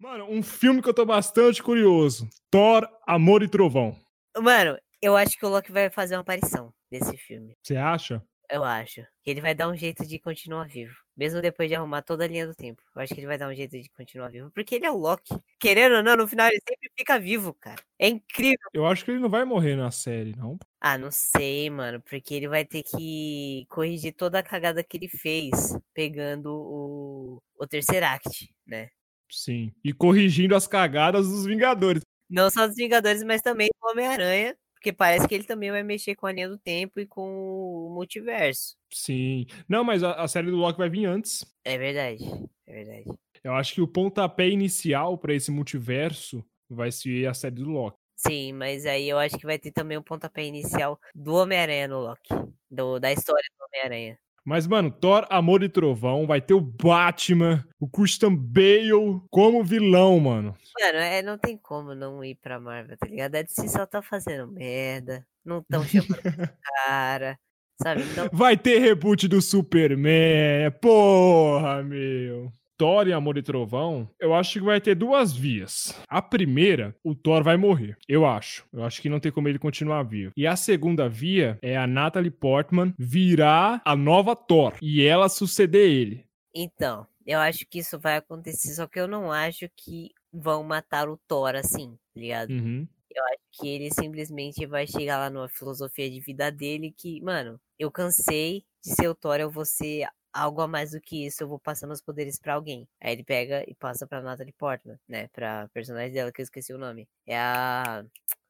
Mano, 0.03 0.25
um 0.29 0.43
filme 0.43 0.81
que 0.81 0.89
eu 0.89 0.93
tô 0.93 1.05
bastante 1.05 1.63
curioso. 1.63 2.27
Thor, 2.51 2.85
Amor 3.07 3.41
e 3.41 3.47
Trovão. 3.47 3.95
Mano, 4.37 4.77
eu 5.01 5.15
acho 5.15 5.39
que 5.39 5.45
o 5.45 5.49
Loki 5.49 5.71
vai 5.71 5.89
fazer 5.89 6.15
uma 6.15 6.21
aparição 6.21 6.73
nesse 6.91 7.15
filme. 7.15 7.55
Você 7.63 7.77
acha? 7.77 8.21
Eu 8.51 8.65
acho. 8.65 9.01
Que 9.23 9.31
ele 9.31 9.39
vai 9.39 9.55
dar 9.55 9.69
um 9.69 9.77
jeito 9.77 10.05
de 10.05 10.19
continuar 10.19 10.67
vivo. 10.67 10.93
Mesmo 11.15 11.41
depois 11.41 11.69
de 11.69 11.75
arrumar 11.75 12.01
toda 12.01 12.25
a 12.25 12.27
linha 12.27 12.45
do 12.45 12.53
tempo. 12.53 12.83
Eu 12.93 13.01
acho 13.01 13.13
que 13.13 13.21
ele 13.21 13.27
vai 13.27 13.37
dar 13.37 13.47
um 13.47 13.55
jeito 13.55 13.79
de 13.79 13.89
continuar 13.91 14.27
vivo. 14.27 14.51
Porque 14.51 14.75
ele 14.75 14.85
é 14.85 14.91
o 14.91 14.97
Loki. 14.97 15.39
Querendo 15.57 15.95
ou 15.95 16.03
não, 16.03 16.17
no 16.17 16.27
final 16.27 16.49
ele 16.49 16.59
sempre 16.67 16.91
fica 16.97 17.17
vivo, 17.17 17.53
cara. 17.53 17.81
É 17.97 18.09
incrível. 18.09 18.67
Eu 18.73 18.85
acho 18.85 19.05
que 19.05 19.11
ele 19.11 19.21
não 19.21 19.29
vai 19.29 19.45
morrer 19.45 19.77
na 19.77 19.89
série, 19.89 20.35
não. 20.35 20.59
Ah, 20.81 20.97
não 20.97 21.11
sei, 21.11 21.69
mano. 21.69 22.01
Porque 22.01 22.33
ele 22.33 22.49
vai 22.49 22.65
ter 22.65 22.83
que 22.83 23.65
corrigir 23.69 24.13
toda 24.13 24.39
a 24.39 24.43
cagada 24.43 24.83
que 24.83 24.97
ele 24.97 25.07
fez. 25.07 25.77
Pegando 25.93 26.49
o, 26.53 27.41
o 27.57 27.65
Tesseract, 27.65 28.53
né? 28.67 28.89
Sim. 29.33 29.71
E 29.83 29.91
corrigindo 29.91 30.55
as 30.55 30.67
cagadas 30.67 31.27
dos 31.27 31.45
Vingadores. 31.45 32.03
Não 32.29 32.49
só 32.49 32.67
dos 32.67 32.75
Vingadores, 32.75 33.23
mas 33.23 33.41
também 33.41 33.67
do 33.67 33.89
Homem-Aranha. 33.89 34.55
Porque 34.73 34.91
parece 34.91 35.25
que 35.25 35.33
ele 35.33 35.45
também 35.45 35.71
vai 35.71 35.81
mexer 35.81 36.13
com 36.13 36.27
a 36.27 36.31
linha 36.33 36.49
do 36.49 36.57
tempo 36.57 36.99
e 36.99 37.07
com 37.07 37.21
o 37.21 37.89
multiverso. 37.93 38.75
Sim. 38.91 39.45
Não, 39.67 39.81
mas 39.81 40.03
a, 40.03 40.11
a 40.15 40.27
série 40.27 40.51
do 40.51 40.57
Loki 40.57 40.77
vai 40.77 40.89
vir 40.89 41.05
antes. 41.05 41.45
É 41.63 41.77
verdade. 41.77 42.21
É 42.67 42.73
verdade. 42.73 43.17
Eu 43.41 43.53
acho 43.53 43.73
que 43.73 43.81
o 43.81 43.87
pontapé 43.87 44.49
inicial 44.49 45.17
pra 45.17 45.33
esse 45.33 45.51
multiverso 45.51 46.45
vai 46.69 46.91
ser 46.91 47.27
a 47.27 47.33
série 47.33 47.55
do 47.55 47.69
Loki. 47.69 47.97
Sim, 48.15 48.53
mas 48.53 48.85
aí 48.85 49.07
eu 49.07 49.17
acho 49.17 49.37
que 49.37 49.45
vai 49.45 49.57
ter 49.57 49.71
também 49.71 49.97
o 49.97 50.03
pontapé 50.03 50.43
inicial 50.43 50.99
do 51.15 51.33
Homem-Aranha 51.35 51.87
no 51.87 51.99
Loki. 51.99 52.29
Do, 52.69 52.99
da 52.99 53.11
história 53.11 53.43
do 53.57 53.65
Homem-Aranha. 53.65 54.17
Mas, 54.45 54.67
mano, 54.67 54.91
Thor, 54.91 55.25
Amor 55.29 55.63
e 55.63 55.69
Trovão 55.69 56.27
vai 56.27 56.41
ter 56.41 56.53
o 56.53 56.59
Batman, 56.59 57.65
o 57.79 57.87
Christian 57.87 58.35
Bale 58.35 59.21
como 59.29 59.63
vilão, 59.63 60.19
mano. 60.19 60.53
Mano, 60.79 60.97
é, 60.97 61.21
não 61.21 61.37
tem 61.37 61.57
como 61.57 61.95
não 61.95 62.23
ir 62.23 62.35
pra 62.35 62.59
Marvel, 62.59 62.97
tá 62.97 63.07
ligado? 63.07 63.35
A 63.35 63.41
DC 63.41 63.69
só 63.69 63.85
tá 63.85 64.01
fazendo 64.01 64.51
merda. 64.51 65.25
Não 65.45 65.63
tão 65.63 65.83
chamando 65.83 66.19
cara. 66.85 67.39
Sabe? 67.81 68.03
Então, 68.03 68.29
Vai 68.33 68.57
ter 68.57 68.79
reboot 68.79 69.27
do 69.27 69.41
Superman. 69.41 70.71
Porra, 70.81 71.81
meu. 71.83 72.51
Thor 72.83 73.07
e 73.07 73.13
Amor 73.13 73.37
e 73.37 73.41
Trovão, 73.41 74.09
eu 74.19 74.35
acho 74.35 74.59
que 74.59 74.65
vai 74.65 74.81
ter 74.81 74.93
duas 74.93 75.31
vias. 75.31 75.97
A 76.09 76.21
primeira, 76.21 76.93
o 77.01 77.15
Thor 77.15 77.41
vai 77.41 77.55
morrer. 77.55 77.97
Eu 78.09 78.25
acho. 78.25 78.65
Eu 78.73 78.83
acho 78.83 79.01
que 79.01 79.07
não 79.07 79.21
tem 79.21 79.31
como 79.31 79.47
ele 79.47 79.57
continuar 79.57 80.03
vivo. 80.03 80.33
E 80.35 80.45
a 80.45 80.57
segunda 80.57 81.07
via 81.07 81.57
é 81.61 81.77
a 81.77 81.87
Natalie 81.87 82.29
Portman 82.29 82.93
virar 82.99 83.81
a 83.85 83.95
nova 83.95 84.35
Thor 84.35 84.73
e 84.81 85.01
ela 85.01 85.29
suceder 85.29 85.89
ele. 85.89 86.25
então, 86.53 87.07
eu 87.25 87.39
acho 87.39 87.65
que 87.69 87.79
isso 87.79 87.97
vai 87.97 88.17
acontecer, 88.17 88.73
só 88.73 88.85
que 88.85 88.99
eu 88.99 89.07
não 89.07 89.31
acho 89.31 89.69
que 89.77 90.11
vão 90.33 90.61
matar 90.61 91.07
o 91.07 91.17
Thor 91.25 91.55
assim, 91.55 91.97
tá 92.13 92.19
ligado? 92.19 92.49
Uhum. 92.49 92.85
Eu 93.09 93.23
acho 93.27 93.61
que 93.61 93.69
ele 93.69 93.91
simplesmente 93.93 94.65
vai 94.65 94.85
chegar 94.85 95.19
lá 95.19 95.29
numa 95.29 95.47
filosofia 95.47 96.11
de 96.11 96.19
vida 96.19 96.51
dele 96.51 96.93
que, 96.97 97.21
mano, 97.21 97.57
eu 97.79 97.89
cansei 97.89 98.65
de 98.83 98.93
ser 98.93 99.07
o 99.07 99.15
Thor, 99.15 99.39
eu 99.39 99.49
vou 99.49 99.63
ser 99.63 100.05
algo 100.33 100.61
a 100.61 100.67
mais 100.67 100.91
do 100.91 100.99
que 100.99 101.25
isso, 101.25 101.43
eu 101.43 101.47
vou 101.47 101.59
passando 101.59 101.91
os 101.91 102.01
poderes 102.01 102.39
pra 102.39 102.55
alguém. 102.55 102.87
Aí 102.99 103.13
ele 103.13 103.23
pega 103.23 103.63
e 103.67 103.75
passa 103.75 104.07
pra 104.07 104.21
Natalie 104.21 104.53
Portman, 104.53 104.99
né? 105.07 105.27
Pra 105.29 105.69
personagem 105.73 106.11
dela, 106.13 106.31
que 106.31 106.41
eu 106.41 106.43
esqueci 106.43 106.73
o 106.73 106.77
nome. 106.77 107.07
É 107.27 107.37
a. 107.37 108.03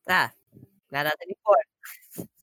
Ah, 0.07 0.31
a 0.91 1.03
Natalie 1.03 1.37
Portman. 1.43 1.73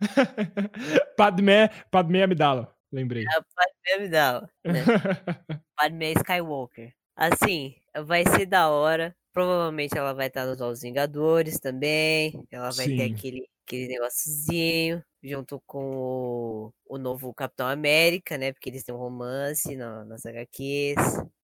Padmé, 1.17 1.71
Padmé 1.91 2.23
Amidala, 2.23 2.75
lembrei. 2.93 3.25
É 3.25 3.39
a 3.39 3.43
Padmé 3.43 3.95
Amidala, 3.97 4.51
né? 4.65 4.73
Padmé 5.77 6.13
Skywalker. 6.13 6.95
Assim, 7.17 7.77
vai 8.05 8.25
ser 8.27 8.47
da 8.47 8.69
hora. 8.69 9.15
Provavelmente 9.33 9.97
ela 9.97 10.13
vai 10.13 10.27
estar 10.27 10.45
nos 10.45 10.59
Novos 10.59 10.83
Vingadores 10.83 11.61
também. 11.61 12.33
Ela 12.51 12.71
vai 12.73 12.87
ter 12.87 13.09
Sim. 13.09 13.15
aquele, 13.15 13.50
aquele 13.71 13.87
negóciozinho 13.87 15.03
junto 15.23 15.63
com 15.65 15.97
o, 15.97 16.73
o 16.87 16.99
novo 16.99 17.33
Capitão 17.33 17.69
América, 17.69 18.37
né? 18.37 18.53
Porque 18.53 18.69
eles 18.69 18.83
têm 18.83 18.95
um 18.95 18.99
romance 18.99 19.77
na, 19.77 20.05
nas 20.05 20.27
HQs. 20.27 20.97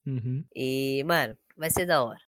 Uhum. 0.04 0.44
E, 0.54 1.04
mano, 1.04 1.36
vai 1.56 1.70
ser 1.70 1.86
da 1.86 2.02
hora. 2.02 2.20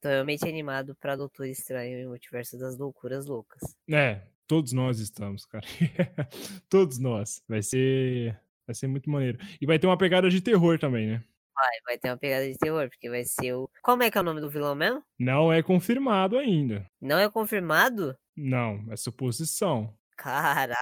Tô 0.00 0.08
realmente 0.08 0.48
animado 0.48 0.96
pra 0.96 1.16
Doutor 1.16 1.46
Estranho 1.46 2.00
e 2.00 2.06
o 2.06 2.10
Multiverso 2.10 2.58
das 2.58 2.76
Loucuras 2.76 3.26
Loucas. 3.26 3.76
É, 3.88 4.22
todos 4.46 4.72
nós 4.72 4.98
estamos, 4.98 5.44
cara. 5.44 5.66
todos 6.68 6.98
nós. 6.98 7.42
Vai 7.48 7.62
ser, 7.62 8.36
vai 8.66 8.74
ser 8.74 8.88
muito 8.88 9.10
maneiro. 9.10 9.38
E 9.60 9.66
vai 9.66 9.78
ter 9.78 9.86
uma 9.86 9.98
pegada 9.98 10.28
de 10.28 10.40
terror 10.40 10.78
também, 10.78 11.06
né? 11.06 11.24
Vai, 11.58 11.80
vai 11.84 11.98
ter 11.98 12.08
uma 12.10 12.16
pegada 12.16 12.46
de 12.48 12.56
terror, 12.56 12.88
porque 12.88 13.10
vai 13.10 13.24
ser 13.24 13.52
o. 13.52 13.68
Como 13.82 14.04
é 14.04 14.10
que 14.12 14.16
é 14.16 14.20
o 14.20 14.24
nome 14.24 14.40
do 14.40 14.48
vilão 14.48 14.76
mesmo? 14.76 15.02
Não 15.18 15.52
é 15.52 15.60
confirmado 15.60 16.38
ainda. 16.38 16.86
Não 17.00 17.18
é 17.18 17.28
confirmado? 17.28 18.16
Não, 18.36 18.86
é 18.92 18.96
suposição. 18.96 19.92
Caraca, 20.16 20.76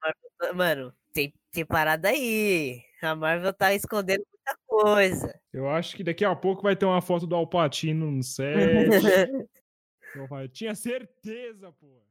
tá- 0.00 0.52
mano, 0.52 0.92
tem, 1.12 1.32
tem 1.52 1.64
parada 1.64 2.08
aí. 2.08 2.82
A 3.00 3.14
Marvel 3.14 3.52
tá 3.52 3.72
escondendo 3.72 4.24
muita 4.32 4.58
coisa. 4.66 5.40
Eu 5.52 5.70
acho 5.70 5.94
que 5.96 6.02
daqui 6.02 6.24
a 6.24 6.34
pouco 6.34 6.62
vai 6.62 6.74
ter 6.74 6.86
uma 6.86 7.00
foto 7.00 7.24
do 7.24 7.36
Alpatino 7.36 8.10
no 8.10 8.22
set. 8.22 8.56
Eu 10.14 10.48
Tinha 10.48 10.74
certeza, 10.74 11.72
pô. 11.72 12.02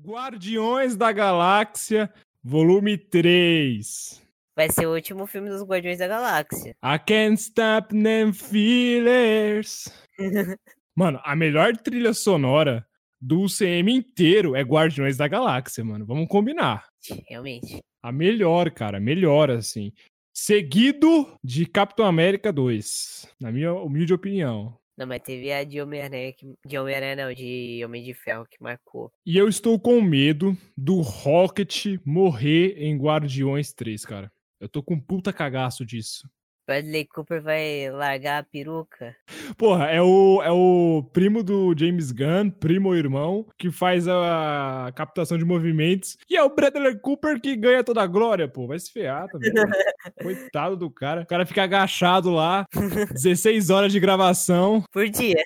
Guardiões 0.00 0.96
da 0.96 1.12
Galáxia, 1.12 2.12
volume 2.48 2.96
3. 2.96 4.22
Vai 4.54 4.70
ser 4.70 4.86
o 4.86 4.94
último 4.94 5.26
filme 5.26 5.50
dos 5.50 5.62
Guardiões 5.62 5.98
da 5.98 6.06
Galáxia. 6.06 6.76
I 6.80 6.96
can't 7.04 7.40
stop 7.40 7.88
them 7.88 8.32
feelers. 8.32 9.92
Mano, 10.94 11.20
a 11.24 11.34
melhor 11.34 11.76
trilha 11.76 12.14
sonora 12.14 12.86
do 13.20 13.42
UCM 13.42 13.92
inteiro 13.92 14.54
é 14.54 14.62
Guardiões 14.62 15.16
da 15.16 15.26
Galáxia, 15.26 15.84
mano. 15.84 16.06
Vamos 16.06 16.28
combinar. 16.28 16.86
Realmente. 17.28 17.82
A 18.02 18.10
melhor, 18.10 18.70
cara, 18.70 18.98
melhor, 18.98 19.50
assim. 19.50 19.92
Seguido 20.32 21.36
de 21.42 21.66
Capitão 21.66 22.06
América 22.06 22.50
2, 22.50 23.28
na 23.38 23.52
minha 23.52 23.74
humilde 23.74 24.14
opinião. 24.14 24.78
Não, 24.96 25.06
mas 25.06 25.20
teve 25.20 25.52
a 25.52 25.62
de 25.62 25.80
Homem-Aranha, 25.80 26.34
de 26.64 26.78
Homem-Aranha 26.78 27.16
não, 27.16 27.34
de 27.34 27.82
Homem 27.84 28.02
de 28.02 28.14
Ferro 28.14 28.46
que 28.50 28.56
marcou. 28.62 29.12
E 29.26 29.36
eu 29.36 29.46
estou 29.46 29.78
com 29.78 30.00
medo 30.00 30.56
do 30.76 31.02
Rocket 31.02 31.98
morrer 32.04 32.74
em 32.78 32.96
Guardiões 32.96 33.74
3, 33.74 34.04
cara. 34.06 34.32
Eu 34.58 34.68
tô 34.68 34.82
com 34.82 34.98
puta 34.98 35.34
cagaço 35.34 35.84
disso. 35.84 36.26
Bradley 36.66 37.04
Cooper 37.06 37.40
vai 37.40 37.90
largar 37.90 38.40
a 38.40 38.42
peruca. 38.42 39.14
Porra, 39.56 39.86
é 39.86 40.02
o, 40.02 40.42
é 40.42 40.50
o 40.50 41.08
primo 41.12 41.42
do 41.42 41.72
James 41.78 42.10
Gunn, 42.10 42.50
primo 42.50 42.88
ou 42.88 42.96
irmão, 42.96 43.46
que 43.56 43.70
faz 43.70 44.08
a 44.08 44.90
captação 44.96 45.38
de 45.38 45.44
movimentos. 45.44 46.16
E 46.28 46.36
é 46.36 46.42
o 46.42 46.54
Bradley 46.54 46.98
Cooper 46.98 47.40
que 47.40 47.54
ganha 47.54 47.84
toda 47.84 48.02
a 48.02 48.06
glória, 48.06 48.48
pô. 48.48 48.66
Vai 48.66 48.78
se 48.78 48.90
ferrar 48.92 49.28
também. 49.28 49.52
Coitado 50.20 50.76
do 50.76 50.90
cara. 50.90 51.22
O 51.22 51.26
cara 51.26 51.46
fica 51.46 51.62
agachado 51.62 52.30
lá, 52.30 52.66
16 53.12 53.70
horas 53.70 53.92
de 53.92 54.00
gravação. 54.00 54.82
Por 54.92 55.08
dia. 55.08 55.42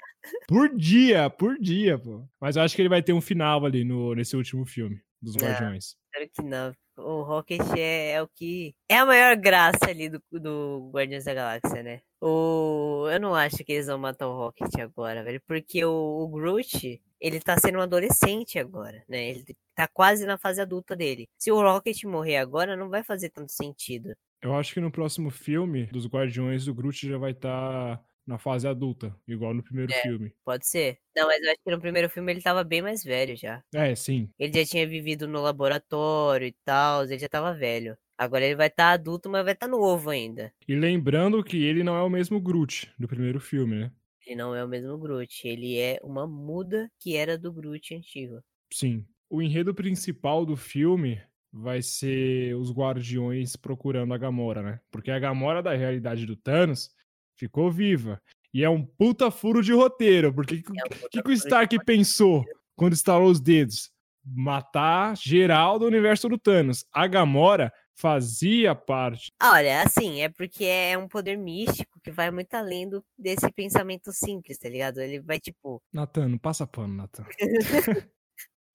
Por 0.49 0.75
dia, 0.75 1.29
por 1.31 1.59
dia, 1.59 1.99
pô. 1.99 2.25
Mas 2.41 2.57
eu 2.57 2.63
acho 2.63 2.75
que 2.75 2.83
ele 2.83 2.89
vai 2.89 3.03
ter 3.03 3.13
um 3.13 3.21
final 3.21 3.65
ali 3.67 3.85
no, 3.85 4.15
nesse 4.15 4.37
último 4.37 4.65
filme 4.65 5.01
dos 5.21 5.37
Ah. 5.37 5.41
Guardiões. 5.47 5.97
Espero 6.13 6.31
que 6.35 6.43
não. 6.43 6.73
O 7.03 7.23
Rocket 7.23 7.61
é, 7.77 8.13
é 8.13 8.23
o 8.23 8.29
que. 8.29 8.75
É 8.89 8.99
a 8.99 9.07
maior 9.07 9.37
graça 9.37 9.89
ali 9.89 10.09
do, 10.09 10.23
do 10.31 10.91
Guardiões 10.93 11.25
da 11.25 11.35
Galáxia, 11.35 11.83
né? 11.83 12.01
O... 12.21 13.09
Eu 13.11 13.21
não 13.21 13.35
acho 13.35 13.65
que 13.65 13.73
eles 13.73 13.87
vão 13.87 13.99
matar 13.99 14.29
o 14.29 14.37
Rocket 14.37 14.75
agora, 14.81 15.25
velho. 15.25 15.41
Porque 15.47 15.85
o, 15.85 15.91
o 15.93 16.29
Groot, 16.29 17.01
ele 17.21 17.41
tá 17.41 17.57
sendo 17.59 17.79
um 17.79 17.83
adolescente 17.83 18.59
agora, 18.59 19.03
né? 19.09 19.31
Ele 19.31 19.45
tá 19.75 19.89
quase 19.89 20.27
na 20.27 20.39
fase 20.39 20.61
adulta 20.61 20.95
dele. 20.95 21.29
Se 21.39 21.51
o 21.51 21.61
Rocket 21.61 22.05
morrer 22.05 22.37
agora, 22.37 22.77
não 22.77 22.89
vai 22.89 23.03
fazer 23.03 23.31
tanto 23.31 23.53
sentido. 23.53 24.15
Eu 24.43 24.55
acho 24.55 24.73
que 24.73 24.81
no 24.81 24.91
próximo 24.91 25.31
filme 25.31 25.87
dos 25.87 26.07
Guardiões, 26.07 26.67
o 26.67 26.75
Groot 26.75 27.09
já 27.09 27.19
vai 27.19 27.33
estar 27.33 28.03
na 28.27 28.39
fase 28.39 28.67
adulta, 28.69 29.15
igual 29.27 29.53
no 29.55 29.63
primeiro 29.63 29.93
É. 29.93 30.03
filme. 30.03 30.33
Pode 30.45 30.69
ser? 30.69 30.99
Não, 31.17 31.27
mas 31.27 31.43
eu 31.43 31.51
acho 31.51 31.61
que 31.65 31.71
no 31.71 31.81
primeiro 31.81 32.09
filme 32.09 32.33
ele 32.33 32.43
tava 32.43 32.63
bem 32.65 32.83
mais 32.83 33.03
velho 33.03 33.37
já. 33.37 33.63
É, 33.75 33.95
sim. 33.95 34.29
Ele 34.39 34.53
já 34.53 34.65
tinha 34.71 34.87
vivido 34.87 35.27
no 35.27 35.41
laboratório 35.41 36.47
e 36.47 36.55
tal, 36.65 37.05
ele 37.05 37.19
já 37.19 37.29
tava 37.29 37.53
velho. 37.55 37.97
Agora 38.17 38.45
ele 38.45 38.55
vai 38.57 38.67
estar 38.69 38.93
adulto, 38.93 39.31
mas 39.31 39.43
vai 39.45 39.55
estar 39.55 39.67
novo 39.67 40.11
ainda. 40.11 40.53
E 40.69 40.75
lembrando 40.75 41.43
que 41.43 41.65
ele 41.65 41.83
não 41.83 41.97
é 41.97 42.03
o 42.03 42.11
mesmo 42.11 42.39
Groot 42.41 42.93
do 42.99 43.09
primeiro 43.09 43.41
filme, 43.41 43.77
né? 43.77 43.93
Ele 44.27 44.37
não 44.37 44.55
é 44.55 44.63
o 44.65 44.69
mesmo 44.69 44.97
Groot, 44.99 45.49
ele 45.49 45.79
é 45.79 45.99
uma 46.05 46.27
muda 46.27 46.91
que 47.01 47.17
era 47.17 47.39
do 47.39 47.51
Groot 47.53 47.95
antigo. 47.95 48.41
Sim. 48.73 49.05
O 49.29 49.41
enredo 49.41 49.75
principal 49.75 50.45
do 50.45 50.57
filme 50.57 51.21
vai 51.53 51.81
ser 51.83 52.55
os 52.57 52.71
Guardiões 52.71 53.57
procurando 53.57 54.13
a 54.15 54.19
Gamora, 54.19 54.63
né? 54.63 54.81
Porque 54.91 55.11
a 55.11 55.19
Gamora 55.19 55.63
da 55.63 55.75
realidade 55.75 56.27
do 56.27 56.37
Thanos 56.37 56.95
ficou 57.41 57.71
viva. 57.71 58.21
E 58.53 58.63
é 58.63 58.69
um 58.69 58.85
puta 58.85 59.31
furo 59.31 59.63
de 59.63 59.73
roteiro, 59.73 60.33
porque 60.35 60.57
o 60.57 60.63
que, 60.63 60.79
É 60.79 60.85
um 60.85 61.09
que, 61.09 61.23
que 61.23 61.29
o 61.29 61.35
de 61.35 61.39
Stark 61.39 61.85
pensou 61.85 62.45
quando 62.77 62.93
estalou 62.93 63.31
os 63.31 63.41
dedos? 63.41 63.91
Matar 64.23 65.17
geral 65.17 65.79
do 65.79 65.87
universo 65.87 66.29
do 66.29 66.39
Thanos. 66.39 66.85
A 66.93 67.07
Gamora 67.07 67.73
fazia 67.97 68.75
parte. 68.75 69.31
Olha, 69.43 69.83
assim, 69.83 70.21
é 70.21 70.29
porque 70.29 70.65
é 70.65 70.99
um 70.99 71.09
poder 71.09 71.39
místico 71.39 71.99
que 72.03 72.11
vai 72.11 72.31
muito 72.31 72.53
além 72.55 72.89
do, 72.89 73.03
desse 73.19 73.51
pensamento 73.53 74.13
simples, 74.13 74.59
tá 74.59 74.69
ligado? 74.69 75.01
Ele 75.01 75.21
vai 75.21 75.41
tipo, 75.41 75.83
Natan, 75.93 76.29
não 76.29 76.39
passa 76.39 76.67
pano, 76.67 76.95
Natan. 76.95 77.25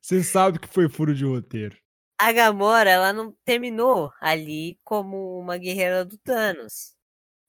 Você 0.01 0.23
sabe 0.23 0.59
que 0.59 0.67
foi 0.67 0.87
furo 0.87 1.13
de 1.13 1.25
roteiro. 1.25 1.77
a 2.19 2.31
Gamora, 2.31 2.89
ela 2.89 3.11
não 3.11 3.35
terminou 3.43 4.11
ali 4.21 4.79
como 4.83 5.39
uma 5.39 5.57
guerreira 5.57 6.05
do 6.05 6.17
Thanos. 6.17 6.94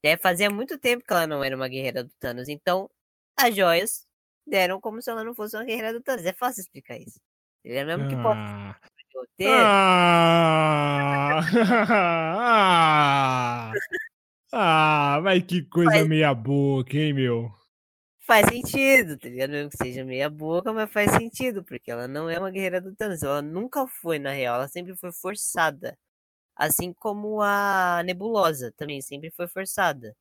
É, 0.06 0.16
fazia 0.16 0.48
muito 0.48 0.78
tempo 0.78 1.04
que 1.04 1.12
ela 1.12 1.26
não 1.26 1.42
era 1.42 1.56
uma 1.56 1.66
guerreira 1.66 2.04
do 2.04 2.10
Thanos, 2.20 2.48
então 2.48 2.88
as 3.36 3.54
joias 3.56 4.06
deram 4.46 4.80
como 4.80 5.02
se 5.02 5.10
ela 5.10 5.24
não 5.24 5.34
fosse 5.34 5.56
uma 5.56 5.64
guerreira 5.64 5.92
do 5.92 6.00
Thanos. 6.00 6.24
É 6.24 6.32
fácil 6.32 6.60
explicar 6.60 6.96
isso. 6.96 7.20
Ele 7.64 7.78
é 7.78 7.84
mesmo 7.84 8.08
que 8.08 8.14
pode 8.16 8.38
Ah. 8.38 8.76
Ah, 12.38 13.72
ah, 14.52 15.20
mas 15.22 15.42
que 15.42 15.62
coisa 15.62 15.90
Mas- 15.90 16.06
meia 16.06 16.32
boca, 16.34 16.96
hein, 16.96 17.12
meu? 17.12 17.50
Faz 18.24 18.46
sentido, 18.48 19.16
tá 19.18 19.28
ligado? 19.28 19.50
Mesmo 19.50 19.70
que 19.70 19.76
seja 19.76 20.04
meia 20.04 20.28
boca, 20.30 20.72
mas 20.72 20.90
faz 20.92 21.12
sentido, 21.12 21.64
porque 21.64 21.90
ela 21.90 22.08
não 22.08 22.28
é 22.30 22.38
uma 22.38 22.50
guerreira 22.50 22.80
do 22.80 22.94
Thanos. 22.94 23.22
Ela 23.22 23.40
nunca 23.40 23.86
foi, 23.86 24.18
na 24.18 24.30
real, 24.30 24.56
ela 24.56 24.68
sempre 24.68 24.96
foi 24.96 25.12
forçada. 25.12 25.96
Assim 26.56 26.92
como 26.92 27.42
a 27.42 28.02
Nebulosa 28.04 28.72
também 28.76 29.02
sempre 29.02 29.30
foi 29.30 29.46
forçada. 29.46 30.16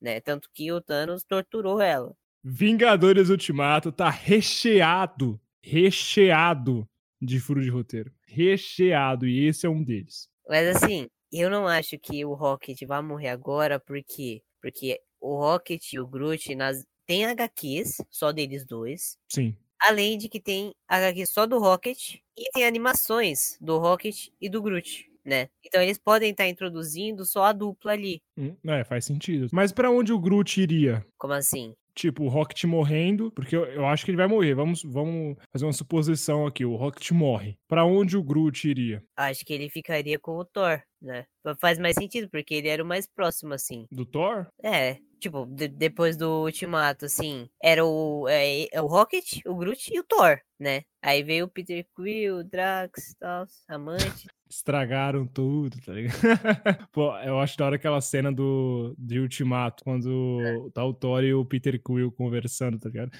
Né? 0.00 0.20
Tanto 0.20 0.48
que 0.54 0.70
o 0.70 0.80
Thanos 0.80 1.24
torturou 1.24 1.80
ela. 1.80 2.16
Vingadores 2.44 3.28
Ultimato 3.28 3.90
tá 3.90 4.08
recheado, 4.08 5.40
recheado 5.60 6.88
de 7.20 7.40
furo 7.40 7.60
de 7.60 7.68
roteiro. 7.68 8.12
Recheado, 8.24 9.26
e 9.26 9.46
esse 9.46 9.66
é 9.66 9.68
um 9.68 9.82
deles. 9.82 10.28
Mas 10.48 10.76
assim, 10.76 11.08
eu 11.32 11.50
não 11.50 11.66
acho 11.66 11.98
que 11.98 12.24
o 12.24 12.34
Rocket 12.34 12.80
vai 12.86 13.02
morrer 13.02 13.28
agora, 13.28 13.80
por 13.80 14.00
quê? 14.02 14.42
Porque 14.62 15.00
o 15.20 15.36
Rocket 15.36 15.92
e 15.92 15.98
o 15.98 16.06
Groot 16.06 16.54
nas... 16.54 16.84
tem 17.04 17.26
HQs, 17.26 17.96
só 18.08 18.32
deles 18.32 18.64
dois. 18.64 19.18
Sim. 19.28 19.56
Além 19.80 20.16
de 20.16 20.28
que 20.28 20.40
tem 20.40 20.72
HQ 20.88 21.26
só 21.26 21.46
do 21.46 21.58
Rocket 21.58 22.16
e 22.36 22.50
tem 22.52 22.64
animações 22.64 23.58
do 23.60 23.78
Rocket 23.78 24.28
e 24.40 24.48
do 24.48 24.62
Groot, 24.62 25.08
né? 25.28 25.48
Então 25.64 25.80
eles 25.82 25.98
podem 25.98 26.30
estar 26.30 26.48
introduzindo 26.48 27.24
só 27.24 27.44
a 27.44 27.52
dupla 27.52 27.92
ali. 27.92 28.20
Hum, 28.36 28.56
É, 28.66 28.82
faz 28.84 29.04
sentido. 29.04 29.48
Mas 29.52 29.70
pra 29.72 29.90
onde 29.90 30.12
o 30.12 30.18
Groot 30.18 30.60
iria? 30.60 31.04
Como 31.18 31.32
assim? 31.34 31.74
Tipo, 31.94 32.22
o 32.22 32.28
Rocket 32.28 32.62
morrendo, 32.62 33.32
porque 33.32 33.56
eu, 33.56 33.64
eu 33.64 33.84
acho 33.84 34.04
que 34.04 34.10
ele 34.12 34.16
vai 34.16 34.28
morrer. 34.28 34.54
Vamos, 34.54 34.84
vamos 34.84 35.36
fazer 35.52 35.64
uma 35.66 35.72
suposição 35.72 36.46
aqui. 36.46 36.64
O 36.64 36.76
Rocket 36.76 37.10
morre. 37.10 37.58
Pra 37.66 37.84
onde 37.84 38.16
o 38.16 38.22
Groot 38.22 38.68
iria? 38.68 39.02
Acho 39.16 39.44
que 39.44 39.52
ele 39.52 39.68
ficaria 39.68 40.16
com 40.16 40.36
o 40.38 40.44
Thor, 40.44 40.80
né? 41.02 41.24
Faz 41.60 41.76
mais 41.76 41.96
sentido, 41.96 42.28
porque 42.30 42.54
ele 42.54 42.68
era 42.68 42.84
o 42.84 42.86
mais 42.86 43.04
próximo, 43.04 43.52
assim. 43.52 43.84
Do 43.90 44.06
Thor? 44.06 44.46
É, 44.62 44.98
tipo, 45.18 45.46
de- 45.46 45.68
depois 45.68 46.16
do 46.16 46.42
Ultimato, 46.44 47.04
assim, 47.04 47.48
era 47.62 47.84
o, 47.84 48.26
é, 48.28 48.66
é 48.72 48.80
o 48.80 48.86
Rocket, 48.86 49.40
o 49.46 49.54
Groot 49.54 49.92
e 49.92 50.00
o 50.00 50.04
Thor, 50.04 50.38
né? 50.58 50.82
Aí 51.02 51.22
veio 51.22 51.44
o 51.44 51.48
Peter 51.48 51.86
Quill, 51.96 52.38
o 52.38 52.44
Drax 52.44 53.14
tal, 53.18 53.46
Amante. 53.68 54.26
Estragaram 54.50 55.26
tudo, 55.26 55.76
tá 55.84 55.92
ligado? 55.92 56.16
Pô, 56.90 57.14
eu 57.18 57.38
acho 57.38 57.56
da 57.58 57.66
hora 57.66 57.76
aquela 57.76 58.00
cena 58.00 58.32
do 58.32 58.94
de 58.98 59.20
Ultimato, 59.20 59.84
quando 59.84 60.70
tá 60.74 60.84
o 60.84 60.94
Thor 60.94 61.22
e 61.22 61.34
o 61.34 61.44
Peter 61.44 61.80
Quill 61.82 62.10
conversando, 62.12 62.78
tá 62.78 62.88
ligado? 62.88 63.12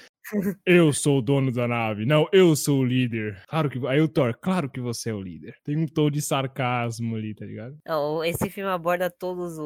Eu 0.65 0.93
sou 0.93 1.19
o 1.19 1.21
dono 1.21 1.51
da 1.51 1.67
nave. 1.67 2.05
Não, 2.05 2.27
eu 2.31 2.55
sou 2.55 2.79
o 2.79 2.85
líder. 2.85 3.43
Claro 3.47 3.69
que. 3.69 3.85
Aí 3.87 3.99
o 4.01 4.07
Thor, 4.07 4.37
claro 4.39 4.69
que 4.69 4.79
você 4.79 5.09
é 5.09 5.13
o 5.13 5.21
líder. 5.21 5.55
Tem 5.63 5.77
um 5.77 5.87
tom 5.87 6.09
de 6.09 6.21
sarcasmo 6.21 7.15
ali, 7.15 7.33
tá 7.33 7.45
ligado? 7.45 7.77
Não, 7.85 8.23
esse 8.23 8.49
filme 8.49 8.69
aborda 8.69 9.09
todas 9.09 9.57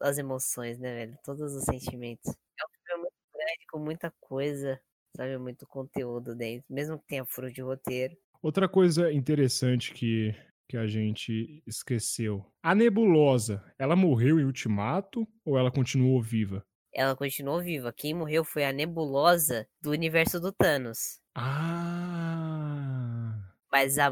as 0.00 0.18
emoções, 0.18 0.78
né, 0.78 0.94
velho? 0.94 1.18
Todos 1.24 1.54
os 1.54 1.64
sentimentos. 1.64 2.28
É 2.28 2.64
um 2.64 2.86
filme 2.86 3.02
muito 3.02 3.14
grande, 3.34 3.66
com 3.70 3.78
muita 3.78 4.12
coisa, 4.20 4.80
sabe? 5.16 5.38
Muito 5.38 5.66
conteúdo 5.66 6.34
dentro, 6.34 6.66
mesmo 6.70 6.98
que 6.98 7.06
tenha 7.06 7.24
furo 7.26 7.52
de 7.52 7.60
roteiro. 7.60 8.14
Outra 8.42 8.68
coisa 8.68 9.12
interessante 9.12 9.92
que, 9.92 10.34
que 10.68 10.76
a 10.76 10.86
gente 10.86 11.62
esqueceu. 11.66 12.46
A 12.62 12.74
Nebulosa, 12.74 13.64
ela 13.78 13.96
morreu 13.96 14.38
em 14.38 14.44
Ultimato 14.44 15.26
ou 15.44 15.58
ela 15.58 15.72
continuou 15.72 16.22
viva? 16.22 16.64
Ela 16.92 17.14
continuou 17.16 17.60
viva. 17.60 17.92
Quem 17.92 18.14
morreu 18.14 18.44
foi 18.44 18.64
a 18.64 18.72
nebulosa 18.72 19.68
do 19.80 19.90
universo 19.90 20.40
do 20.40 20.52
Thanos. 20.52 21.20
Ah. 21.34 22.18
Mas 23.70 23.98
a, 23.98 24.10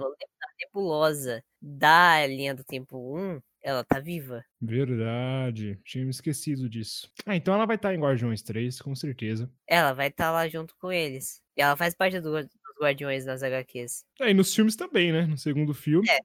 nebulosa 0.58 1.42
da 1.60 2.26
linha 2.26 2.54
do 2.54 2.62
tempo 2.64 2.98
1, 3.18 3.40
ela 3.62 3.82
tá 3.82 3.98
viva. 3.98 4.44
Verdade. 4.60 5.80
Tinha 5.84 6.04
me 6.04 6.10
esquecido 6.10 6.68
disso. 6.68 7.10
Ah, 7.24 7.34
então 7.34 7.54
ela 7.54 7.66
vai 7.66 7.76
estar 7.76 7.94
em 7.94 8.00
Guardiões 8.00 8.42
3, 8.42 8.80
com 8.80 8.94
certeza. 8.94 9.50
Ela 9.66 9.92
vai 9.92 10.08
estar 10.08 10.30
lá 10.30 10.46
junto 10.48 10.76
com 10.76 10.92
eles. 10.92 11.42
E 11.56 11.62
ela 11.62 11.76
faz 11.76 11.94
parte 11.94 12.20
do, 12.20 12.32
dos 12.32 12.50
Guardiões 12.80 13.24
nas 13.24 13.42
HQs. 13.42 14.04
É, 14.20 14.30
e 14.30 14.34
nos 14.34 14.54
filmes 14.54 14.76
também, 14.76 15.12
né? 15.12 15.26
No 15.26 15.38
segundo 15.38 15.74
filme. 15.74 16.08
É. 16.08 16.18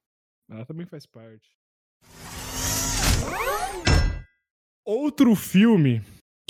Ela 0.49 0.65
também 0.65 0.85
faz 0.85 1.05
parte. 1.05 1.49
Outro 4.83 5.35
filme 5.35 6.01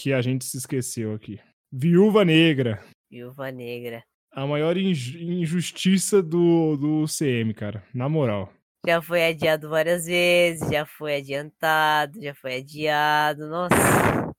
que 0.02 0.14
a 0.14 0.22
gente 0.22 0.44
se 0.46 0.58
esqueceu 0.58 1.14
aqui. 1.14 1.40
Viúva 1.72 2.26
Negra. 2.26 2.84
Viúva 3.10 3.52
Negra. 3.52 4.04
A 4.34 4.48
maior 4.48 4.76
inju- 4.76 5.20
injustiça 5.20 6.24
do, 6.24 6.76
do 6.76 7.06
CM, 7.08 7.54
cara. 7.54 7.84
Na 7.94 8.10
moral. 8.10 8.52
Já 8.88 9.00
foi 9.00 9.24
adiado 9.24 9.70
várias 9.70 10.06
vezes, 10.08 10.68
já 10.72 10.88
foi 10.88 11.18
adiantado, 11.18 12.20
já 12.20 12.34
foi 12.34 12.56
adiado. 12.56 13.48
Nossa, 13.48 13.76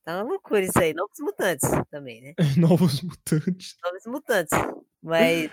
tá 0.03 0.15
uma 0.21 0.23
loucura 0.31 0.61
isso 0.65 0.77
aí. 0.79 0.93
Novos 0.93 1.17
mutantes 1.21 1.69
também, 1.89 2.21
né? 2.21 2.33
Novos 2.57 3.01
Mutantes. 3.01 3.77
Novos 3.81 4.05
mutantes. 4.05 4.59
Mas 5.01 5.49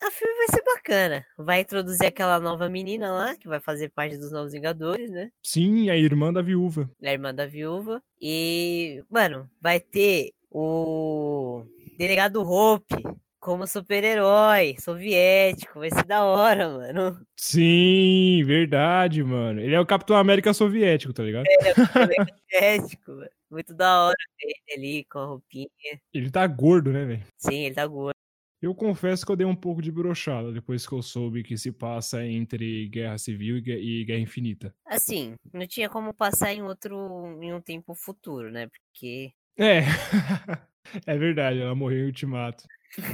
a 0.00 0.10
filme 0.12 0.36
vai 0.36 0.46
ser 0.48 0.62
bacana. 0.80 1.24
Vai 1.36 1.60
introduzir 1.60 2.06
aquela 2.06 2.40
nova 2.40 2.68
menina 2.68 3.12
lá, 3.12 3.36
que 3.36 3.46
vai 3.46 3.60
fazer 3.60 3.90
parte 3.90 4.16
dos 4.16 4.32
Novos 4.32 4.52
Vingadores, 4.52 5.10
né? 5.10 5.30
Sim, 5.42 5.90
a 5.90 5.96
irmã 5.96 6.32
da 6.32 6.42
viúva. 6.42 6.90
A 7.02 7.12
irmã 7.12 7.34
da 7.34 7.46
viúva. 7.46 8.02
E, 8.20 9.04
mano, 9.10 9.48
vai 9.60 9.78
ter 9.78 10.32
o 10.50 11.64
delegado 11.98 12.42
Hope 12.42 13.02
como 13.38 13.66
super-herói 13.66 14.76
soviético. 14.78 15.78
Vai 15.78 15.90
ser 15.90 16.04
da 16.04 16.24
hora, 16.24 16.68
mano. 16.68 17.20
Sim, 17.36 18.42
verdade, 18.44 19.22
mano. 19.22 19.60
Ele 19.60 19.74
é 19.74 19.80
o 19.80 19.86
Capitão 19.86 20.16
América 20.16 20.52
soviético, 20.52 21.12
tá 21.12 21.22
ligado? 21.22 21.44
soviético, 21.92 23.12
mano. 23.12 23.30
Muito 23.50 23.74
da 23.74 24.04
hora 24.06 24.16
ver 24.40 24.52
ele 24.68 24.78
ali 24.78 25.04
com 25.04 25.18
a 25.18 25.26
roupinha. 25.26 25.68
Ele 26.14 26.30
tá 26.30 26.46
gordo, 26.46 26.92
né, 26.92 27.04
velho? 27.04 27.22
Sim, 27.36 27.64
ele 27.64 27.74
tá 27.74 27.84
gordo. 27.84 28.19
Eu 28.62 28.74
confesso 28.74 29.24
que 29.24 29.32
eu 29.32 29.36
dei 29.36 29.46
um 29.46 29.54
pouco 29.56 29.80
de 29.80 29.90
brochada 29.90 30.52
depois 30.52 30.86
que 30.86 30.92
eu 30.92 31.00
soube 31.02 31.42
que 31.42 31.56
se 31.56 31.72
passa 31.72 32.24
entre 32.26 32.88
Guerra 32.88 33.16
Civil 33.16 33.56
e 33.56 33.60
Gue- 33.62 34.04
Guerra 34.04 34.20
Infinita. 34.20 34.74
Assim, 34.86 35.34
não 35.52 35.66
tinha 35.66 35.88
como 35.88 36.12
passar 36.12 36.52
em 36.52 36.62
outro, 36.62 37.38
em 37.42 37.54
um 37.54 37.60
tempo 37.60 37.94
futuro, 37.94 38.50
né? 38.50 38.68
Porque 38.68 39.32
É. 39.56 39.80
É 41.06 41.16
verdade, 41.16 41.60
ela 41.60 41.74
morreu 41.74 42.00
em 42.04 42.06
Ultimato. 42.06 42.64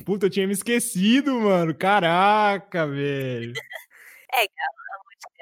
Puta, 0.04 0.26
eu 0.26 0.30
tinha 0.30 0.46
me 0.46 0.52
esquecido, 0.52 1.38
mano. 1.40 1.74
Caraca, 1.74 2.86
velho. 2.86 3.52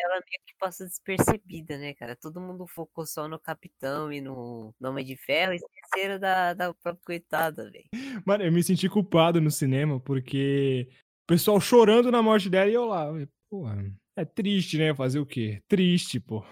ela 0.05 0.15
meio 0.15 0.43
que 0.47 0.55
passa 0.59 0.85
despercebida, 0.85 1.79
né, 1.79 1.95
cara? 1.95 2.15
Todo 2.15 2.41
mundo 2.41 2.67
focou 2.67 3.07
só 3.07 3.27
no 3.27 3.39
Capitão 3.39 4.13
e 4.13 4.21
no 4.21 4.75
no 4.79 4.91
Homem 4.91 5.05
de 5.05 5.17
Ferro 5.17 5.53
e 5.53 5.57
esqueceram 5.57 6.19
da, 6.19 6.55
da 6.55 6.75
própria 6.75 7.05
coitada, 7.05 7.71
velho. 7.71 7.85
Mano, 8.25 8.45
eu 8.45 8.53
me 8.53 8.63
senti 8.63 8.89
culpado 8.89 9.41
no 9.41 9.51
cinema 9.51 9.99
porque 10.01 10.89
o 11.25 11.27
pessoal 11.27 11.61
chorando 11.61 12.11
na 12.11 12.23
morte 12.23 12.51
dela 12.51 12.71
e 12.71 12.75
eu 12.75 12.85
lá. 12.85 13.07
Porra, 13.49 13.77
é 14.17 14.25
triste, 14.25 14.79
né? 14.79 14.95
Fazer 14.95 15.19
o 15.19 15.27
quê? 15.27 15.63
Triste, 15.69 16.21
pô. 16.21 16.45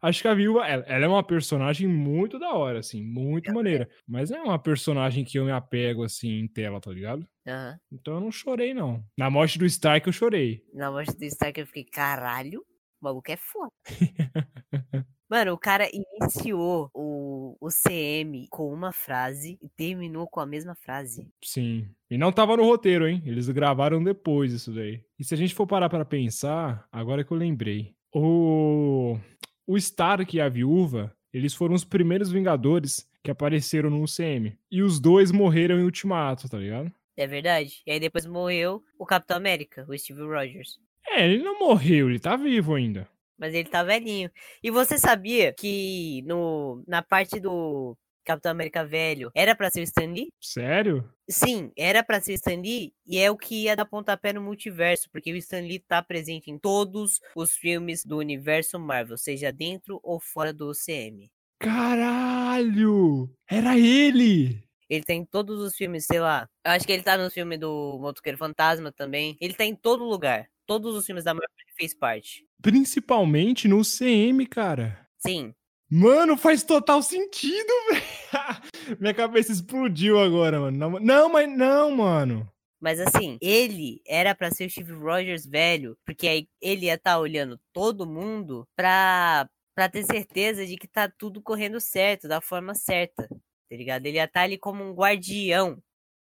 Acho, 0.00 0.22
que 0.22 0.28
a 0.28 0.34
viúva, 0.34 0.66
ela, 0.66 0.84
ela 0.84 1.04
é 1.04 1.08
uma 1.08 1.22
personagem 1.22 1.86
muito 1.86 2.38
da 2.38 2.52
hora, 2.54 2.78
assim, 2.78 3.02
muito 3.02 3.52
maneira. 3.52 3.88
Mas 4.06 4.30
não 4.30 4.38
é 4.38 4.42
uma 4.42 4.58
personagem 4.58 5.24
que 5.24 5.38
eu 5.38 5.44
me 5.44 5.52
apego, 5.52 6.04
assim, 6.04 6.40
em 6.40 6.48
tela, 6.48 6.80
tá 6.80 6.90
ligado? 6.90 7.26
Aham. 7.46 7.78
Então 7.92 8.14
eu 8.14 8.20
não 8.20 8.32
chorei, 8.32 8.72
não. 8.72 9.04
Na 9.16 9.30
morte 9.30 9.58
do 9.58 9.66
Stark 9.66 10.06
eu 10.06 10.12
chorei. 10.12 10.62
Na 10.72 10.90
morte 10.90 11.16
do 11.16 11.24
Stark 11.24 11.58
eu 11.60 11.66
fiquei, 11.66 11.84
caralho, 11.84 12.60
o 13.00 13.04
maluco 13.04 13.30
é 13.30 13.36
foda. 13.36 13.72
Mano, 15.30 15.52
o 15.52 15.58
cara 15.58 15.88
iniciou 15.92 16.90
o, 16.92 17.56
o 17.60 17.68
CM 17.68 18.48
com 18.50 18.72
uma 18.72 18.92
frase 18.92 19.56
e 19.62 19.68
terminou 19.68 20.26
com 20.26 20.40
a 20.40 20.46
mesma 20.46 20.74
frase. 20.74 21.28
Sim. 21.40 21.88
E 22.10 22.18
não 22.18 22.32
tava 22.32 22.56
no 22.56 22.64
roteiro, 22.64 23.06
hein? 23.06 23.22
Eles 23.24 23.48
gravaram 23.48 24.02
depois 24.02 24.52
isso 24.52 24.72
daí. 24.72 25.00
E 25.16 25.22
se 25.22 25.32
a 25.32 25.36
gente 25.36 25.54
for 25.54 25.68
parar 25.68 25.88
pra 25.88 26.04
pensar, 26.04 26.84
agora 26.90 27.22
que 27.22 27.30
eu 27.30 27.36
lembrei. 27.36 27.94
O, 28.12 29.16
o 29.64 29.76
Stark 29.76 30.36
e 30.36 30.40
a 30.40 30.48
viúva, 30.48 31.16
eles 31.32 31.54
foram 31.54 31.76
os 31.76 31.84
primeiros 31.84 32.32
Vingadores 32.32 33.08
que 33.22 33.30
apareceram 33.30 33.88
no 33.88 34.02
UCM. 34.02 34.58
E 34.68 34.82
os 34.82 34.98
dois 34.98 35.30
morreram 35.30 35.78
em 35.78 35.84
Ultimato, 35.84 36.48
tá 36.48 36.58
ligado? 36.58 36.92
É 37.16 37.28
verdade. 37.28 37.82
E 37.86 37.92
aí 37.92 38.00
depois 38.00 38.26
morreu 38.26 38.82
o 38.98 39.06
Capitão 39.06 39.36
América, 39.36 39.86
o 39.88 39.96
Steve 39.96 40.22
Rogers. 40.22 40.80
É, 41.06 41.24
ele 41.24 41.44
não 41.44 41.60
morreu, 41.60 42.08
ele 42.08 42.18
tá 42.18 42.34
vivo 42.34 42.74
ainda. 42.74 43.08
Mas 43.40 43.54
ele 43.54 43.68
tá 43.70 43.82
velhinho. 43.82 44.30
E 44.62 44.70
você 44.70 44.98
sabia 44.98 45.54
que 45.54 46.22
no, 46.26 46.84
na 46.86 47.02
parte 47.02 47.40
do 47.40 47.96
Capitão 48.22 48.52
América 48.52 48.84
velho 48.84 49.30
era 49.34 49.56
pra 49.56 49.70
ser 49.70 49.80
o 49.80 49.82
Stan 49.82 50.12
Lee? 50.12 50.28
Sério? 50.38 51.10
Sim, 51.28 51.72
era 51.76 52.04
pra 52.04 52.20
ser 52.20 52.32
o 52.32 52.34
Stan 52.34 52.60
Lee 52.60 52.92
e 53.06 53.18
é 53.18 53.30
o 53.30 53.36
que 53.36 53.64
ia 53.64 53.74
dar 53.74 53.86
pontapé 53.86 54.32
no 54.32 54.42
multiverso, 54.42 55.08
porque 55.10 55.32
o 55.32 55.36
Stan 55.36 55.60
Lee 55.60 55.78
tá 55.78 56.02
presente 56.02 56.50
em 56.50 56.58
todos 56.58 57.18
os 57.34 57.56
filmes 57.56 58.04
do 58.04 58.18
universo 58.18 58.78
Marvel, 58.78 59.16
seja 59.16 59.50
dentro 59.50 59.98
ou 60.02 60.20
fora 60.20 60.52
do 60.52 60.70
UCM. 60.70 61.30
Caralho! 61.58 63.32
Era 63.48 63.78
ele! 63.78 64.69
Ele 64.90 65.04
tá 65.04 65.14
em 65.14 65.24
todos 65.24 65.60
os 65.60 65.74
filmes, 65.76 66.04
sei 66.04 66.20
lá. 66.20 66.48
Eu 66.66 66.72
acho 66.72 66.84
que 66.84 66.92
ele 66.92 67.02
tá 67.02 67.16
no 67.16 67.30
filme 67.30 67.56
do 67.56 67.96
Motoqueiro 68.00 68.36
Fantasma 68.36 68.92
também. 68.92 69.38
Ele 69.40 69.54
tá 69.54 69.64
em 69.64 69.74
todo 69.74 70.04
lugar. 70.04 70.48
Todos 70.66 70.94
os 70.96 71.06
filmes 71.06 71.24
da 71.24 71.32
Marvel 71.32 71.48
ele 71.60 71.74
fez 71.78 71.94
parte. 71.94 72.44
Principalmente 72.60 73.68
no 73.68 73.78
UCM, 73.78 74.44
cara. 74.46 75.06
Sim, 75.18 75.54
Mano, 75.92 76.36
faz 76.36 76.62
total 76.62 77.02
sentido, 77.02 77.72
velho. 77.90 78.96
Minha 79.00 79.12
cabeça 79.12 79.50
explodiu 79.50 80.20
agora, 80.20 80.60
mano. 80.60 80.78
Não, 80.78 81.00
Não, 81.00 81.28
mas 81.28 81.48
não, 81.50 81.90
mano. 81.90 82.48
Mas 82.80 83.00
assim, 83.00 83.36
ele 83.42 84.00
era 84.06 84.32
pra 84.34 84.52
ser 84.52 84.66
o 84.66 84.70
Steve 84.70 84.92
Rogers 84.92 85.44
velho, 85.44 85.98
porque 86.06 86.28
aí 86.28 86.48
ele 86.62 86.86
ia 86.86 86.94
estar 86.94 87.18
olhando 87.18 87.60
todo 87.72 88.06
mundo 88.06 88.66
pra, 88.74 89.48
pra 89.74 89.88
ter 89.88 90.04
certeza 90.04 90.64
de 90.64 90.76
que 90.76 90.86
tá 90.88 91.08
tudo 91.08 91.42
correndo 91.42 91.78
certo, 91.80 92.26
da 92.28 92.40
forma 92.40 92.74
certa, 92.74 93.28
tá 93.70 93.76
ligado? 93.76 94.04
Ele 94.04 94.16
ia 94.16 94.24
estar 94.24 94.42
ali 94.42 94.58
como 94.58 94.82
um 94.82 94.92
guardião 94.92 95.80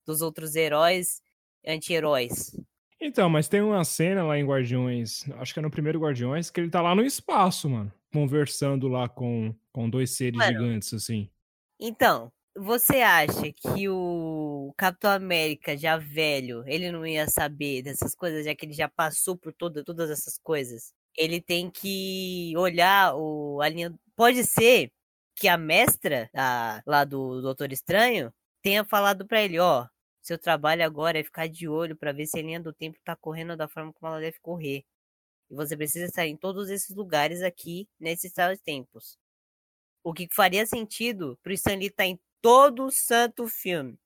dos 0.05 0.21
outros 0.21 0.55
heróis 0.55 1.21
anti-heróis. 1.65 2.53
Então, 2.99 3.29
mas 3.29 3.47
tem 3.47 3.61
uma 3.61 3.83
cena 3.83 4.23
lá 4.23 4.37
em 4.37 4.45
Guardiões, 4.45 5.27
acho 5.37 5.53
que 5.53 5.59
é 5.59 5.63
no 5.63 5.71
primeiro 5.71 5.99
Guardiões, 5.99 6.51
que 6.51 6.59
ele 6.59 6.69
tá 6.69 6.81
lá 6.81 6.93
no 6.93 7.03
espaço, 7.03 7.67
mano. 7.67 7.91
Conversando 8.13 8.87
lá 8.87 9.07
com, 9.09 9.55
com 9.71 9.89
dois 9.89 10.11
seres 10.11 10.37
Mano. 10.37 10.51
gigantes, 10.51 10.93
assim. 10.93 11.29
Então, 11.79 12.31
você 12.55 12.97
acha 12.97 13.51
que 13.51 13.87
o 13.87 14.73
Capitão 14.77 15.11
América 15.11 15.75
já 15.77 15.97
velho, 15.97 16.63
ele 16.67 16.91
não 16.91 17.07
ia 17.07 17.27
saber 17.27 17.81
dessas 17.81 18.13
coisas, 18.13 18.45
já 18.45 18.53
que 18.53 18.65
ele 18.65 18.73
já 18.73 18.89
passou 18.89 19.37
por 19.37 19.53
toda, 19.53 19.83
todas 19.83 20.11
essas 20.11 20.37
coisas? 20.37 20.93
Ele 21.17 21.41
tem 21.41 21.71
que 21.71 22.53
olhar 22.57 23.15
o, 23.15 23.61
a 23.61 23.69
linha. 23.69 23.93
Pode 24.15 24.43
ser 24.43 24.91
que 25.41 25.47
a 25.47 25.57
mestra 25.57 26.29
da- 26.31 26.83
lá 26.85 27.03
do 27.03 27.41
Doutor 27.41 27.73
Estranho 27.73 28.31
tenha 28.61 28.85
falado 28.85 29.25
pra 29.25 29.41
ele, 29.41 29.57
ó, 29.57 29.87
seu 30.21 30.37
trabalho 30.37 30.85
agora 30.85 31.17
é 31.17 31.23
ficar 31.23 31.47
de 31.49 31.67
olho 31.67 31.95
pra 31.95 32.11
ver 32.11 32.27
se 32.27 32.37
a 32.37 32.43
linha 32.43 32.59
do 32.59 32.71
tempo 32.71 32.99
tá 33.03 33.15
correndo 33.15 33.57
da 33.57 33.67
forma 33.67 33.91
como 33.91 34.11
ela 34.11 34.21
deve 34.21 34.39
correr. 34.39 34.85
E 35.49 35.55
você 35.55 35.75
precisa 35.75 36.05
estar 36.05 36.27
em 36.27 36.37
todos 36.37 36.69
esses 36.69 36.95
lugares 36.95 37.41
aqui, 37.41 37.89
nesses 37.99 38.31
tais 38.31 38.61
tempos. 38.61 39.17
O 40.03 40.13
que 40.13 40.27
faria 40.31 40.63
sentido 40.63 41.35
pro 41.41 41.51
Stan 41.53 41.73
Lee 41.75 41.87
estar 41.87 42.03
tá 42.03 42.05
em 42.05 42.19
todo 42.39 42.85
o 42.85 42.91
santo 42.91 43.47
filme. 43.47 43.97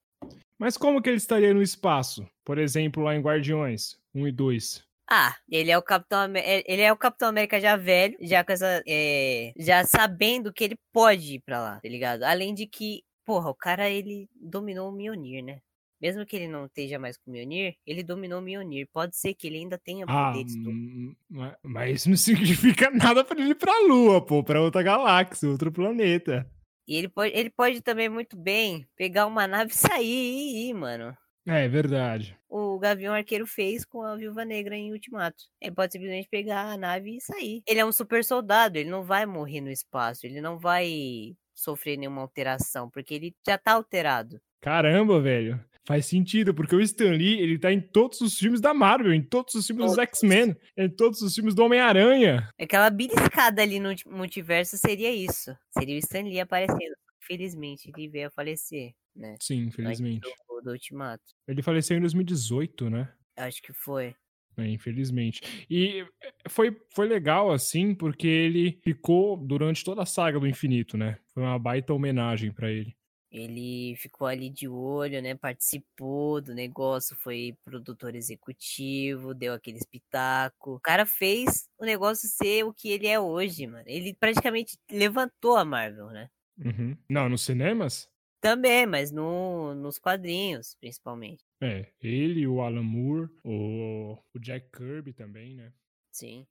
Mas 0.58 0.78
como 0.78 1.02
que 1.02 1.10
ele 1.10 1.17
estaria 1.17 1.54
no 1.54 1.62
espaço? 1.62 2.26
Por 2.45 2.58
exemplo, 2.58 3.04
lá 3.04 3.13
em 3.13 3.21
Guardiões 3.21 4.00
1 4.13 4.26
e 4.26 4.32
2. 4.32 4.86
Ah, 5.10 5.36
ele 5.50 5.70
é 5.70 5.78
o 5.78 5.84
Capitão 5.84 6.24
é, 6.36 6.63
ele 6.65 6.82
é 6.82 6.91
o 6.91 6.98
Capitão 6.98 7.30
América 7.30 7.60
já 7.62 7.76
velho, 7.76 8.18
já 8.22 8.44
com 8.44 8.52
essa 8.52 8.84
é, 8.88 9.54
já 9.58 9.84
sabendo 9.86 10.52
que 10.52 10.63
ele 10.63 10.76
pode 10.91 11.36
ir 11.36 11.41
para 11.41 11.62
lá, 11.62 11.80
tá 11.80 11.88
ligado? 11.88 12.24
Além 12.24 12.54
de 12.54 12.65
que, 12.65 13.04
porra, 13.24 13.50
o 13.50 13.56
cara 13.56 13.89
ele 13.89 14.28
dominou 14.36 14.89
o 14.89 14.91
Mjolnir, 14.91 15.44
né? 15.44 15.60
Mesmo 16.02 16.26
que 16.26 16.36
ele 16.36 16.48
não 16.48 16.65
esteja 16.65 17.00
mais 17.00 17.18
com 17.18 17.30
o 17.30 17.34
Mjolnir, 17.34 17.76
ele 17.86 18.04
dominou 18.04 18.39
o 18.39 18.41
Mjolnir. 18.41 18.88
Pode 18.91 19.15
ser 19.15 19.34
que 19.36 19.48
ele 19.48 19.58
ainda 19.58 19.78
tenha 19.78 20.06
ah, 20.08 20.32
poderes. 20.32 20.56
Hum, 20.56 21.15
mas 21.63 22.02
isso 22.02 22.10
não 22.10 22.18
significa 22.18 22.89
nada 22.89 23.24
para 23.24 23.39
ele 23.39 23.52
ir 23.52 23.56
pra 23.56 23.80
Lua, 23.88 24.26
pô, 24.26 24.44
para 24.44 24.62
outra 24.62 24.82
galáxia, 24.82 25.50
outro 25.50 25.72
planeta. 25.72 26.50
E 26.88 26.96
ele 26.96 27.10
pode, 27.10 27.36
ele 27.36 27.50
pode 27.50 27.82
também 27.82 28.10
muito 28.10 28.38
bem 28.38 28.88
pegar 28.96 29.26
uma 29.26 29.48
nave 29.48 29.72
e 29.72 29.76
sair 29.76 30.06
e 30.06 30.70
ir, 30.70 30.74
mano. 30.74 31.15
É, 31.48 31.68
verdade. 31.68 32.38
O 32.50 32.80
Gavião 32.80 33.14
Arqueiro 33.14 33.46
fez 33.46 33.86
com 33.86 34.02
a 34.02 34.16
Viúva 34.16 34.44
Negra 34.44 34.76
em 34.76 34.92
Ultimato. 34.92 35.44
Ele 35.62 35.76
pode 35.76 35.94
simplesmente 35.94 36.28
pegar 36.30 36.72
a 36.72 36.78
nave 36.78 37.18
e 37.18 37.22
sair. 37.22 37.62
Ele 37.68 37.80
é 37.80 37.86
um 37.86 37.92
super 37.92 38.24
soldado, 38.24 38.78
ele 38.78 38.90
não 38.90 39.04
vai 39.04 39.26
morrer 39.26 39.62
no 39.62 39.70
espaço, 39.70 40.26
ele 40.26 40.42
não 40.42 40.58
vai 40.58 41.36
sofrer 41.54 41.98
nenhuma 41.98 42.22
alteração, 42.22 42.90
porque 42.90 43.14
ele 43.14 43.36
já 43.46 43.58
tá 43.58 43.74
alterado. 43.74 44.42
Caramba, 44.60 45.22
velho. 45.22 45.64
Faz 45.88 46.08
sentido, 46.08 46.52
porque 46.54 46.76
o 46.76 46.82
Stan 46.82 47.12
Lee, 47.12 47.40
ele 47.40 47.60
tá 47.60 47.72
em 47.72 47.80
todos 47.80 48.20
os 48.22 48.40
filmes 48.40 48.60
da 48.60 48.74
Marvel, 48.74 49.14
em 49.14 49.22
todos 49.22 49.54
os 49.54 49.68
filmes 49.68 49.86
todos. 49.86 49.96
dos 49.96 50.04
X-Men, 50.04 50.56
em 50.76 50.90
todos 50.90 51.22
os 51.22 51.36
filmes 51.36 51.54
do 51.54 51.64
Homem-Aranha. 51.64 52.50
Aquela 52.60 52.90
beliscada 52.90 53.62
ali 53.62 53.80
no 53.80 53.94
multiverso 54.08 54.78
seria 54.78 55.12
isso. 55.12 55.56
Seria 55.70 55.96
o 55.96 56.00
Stan 56.00 56.24
Lee 56.24 56.40
aparecendo. 56.40 56.96
Felizmente, 57.20 57.92
ele 57.96 58.08
veio 58.08 58.28
a 58.28 58.32
falecer, 58.32 58.94
né? 59.16 59.36
Sim, 59.40 59.70
felizmente. 59.70 60.28
Do, 60.56 60.62
do 60.62 60.72
Ultimato. 60.72 61.24
Ele 61.48 61.62
faleceu 61.62 61.98
em 61.98 62.02
2018, 62.02 62.89
né? 62.89 63.13
Acho 63.38 63.62
que 63.62 63.74
foi. 63.74 64.15
É, 64.58 64.68
infelizmente. 64.68 65.41
E 65.70 66.06
foi, 66.48 66.76
foi 66.94 67.08
legal, 67.08 67.52
assim, 67.52 67.94
porque 67.94 68.28
ele 68.28 68.80
ficou 68.84 69.36
durante 69.36 69.84
toda 69.84 70.04
a 70.04 70.06
saga 70.06 70.39
do 70.39 70.48
infinito, 70.48 70.98
né? 70.98 71.18
Foi 71.34 71.44
uma 71.44 71.60
baita 71.60 71.94
homenagem 71.94 72.52
para 72.52 72.72
ele. 72.72 72.96
Ele 73.30 73.98
ficou 73.98 74.28
ali 74.28 74.50
de 74.50 74.65
olho, 74.65 75.22
né? 75.22 75.36
Participou 75.36 76.39
do 76.39 76.54
negócio, 76.54 77.18
foi 77.18 77.54
produtor 77.65 78.15
executivo, 78.15 79.34
deu 79.34 79.54
aquele 79.54 79.78
espetáculo. 79.78 80.78
O 80.78 80.80
cara 80.80 81.06
fez 81.06 81.68
o 81.78 81.84
negócio 81.84 82.30
ser 82.30 82.63
o 82.63 82.74
que 82.74 82.88
ele 82.89 83.08
é 83.08 83.20
hoje, 83.20 83.68
mano. 83.68 83.84
Ele 83.88 84.13
praticamente 84.13 84.78
levantou 84.89 85.58
a 85.58 85.65
Marvel, 85.65 86.08
né? 86.12 86.30
Uhum. 86.58 86.96
Não, 87.10 87.28
nos 87.28 87.41
cinemas? 87.41 88.10
Também, 88.46 88.86
mas 88.86 89.12
no, 89.12 89.74
nos 89.74 89.98
quadrinhos, 89.98 90.78
principalmente. 90.80 91.44
É, 91.60 91.88
ele, 92.00 92.46
o 92.46 92.62
Alan 92.62 92.84
Moore, 92.84 93.28
o, 93.44 94.20
o 94.36 94.40
Jack 94.40 94.70
Kirby 94.70 95.14
também, 95.14 95.56
né? 95.56 95.74
Sim. 96.12 96.46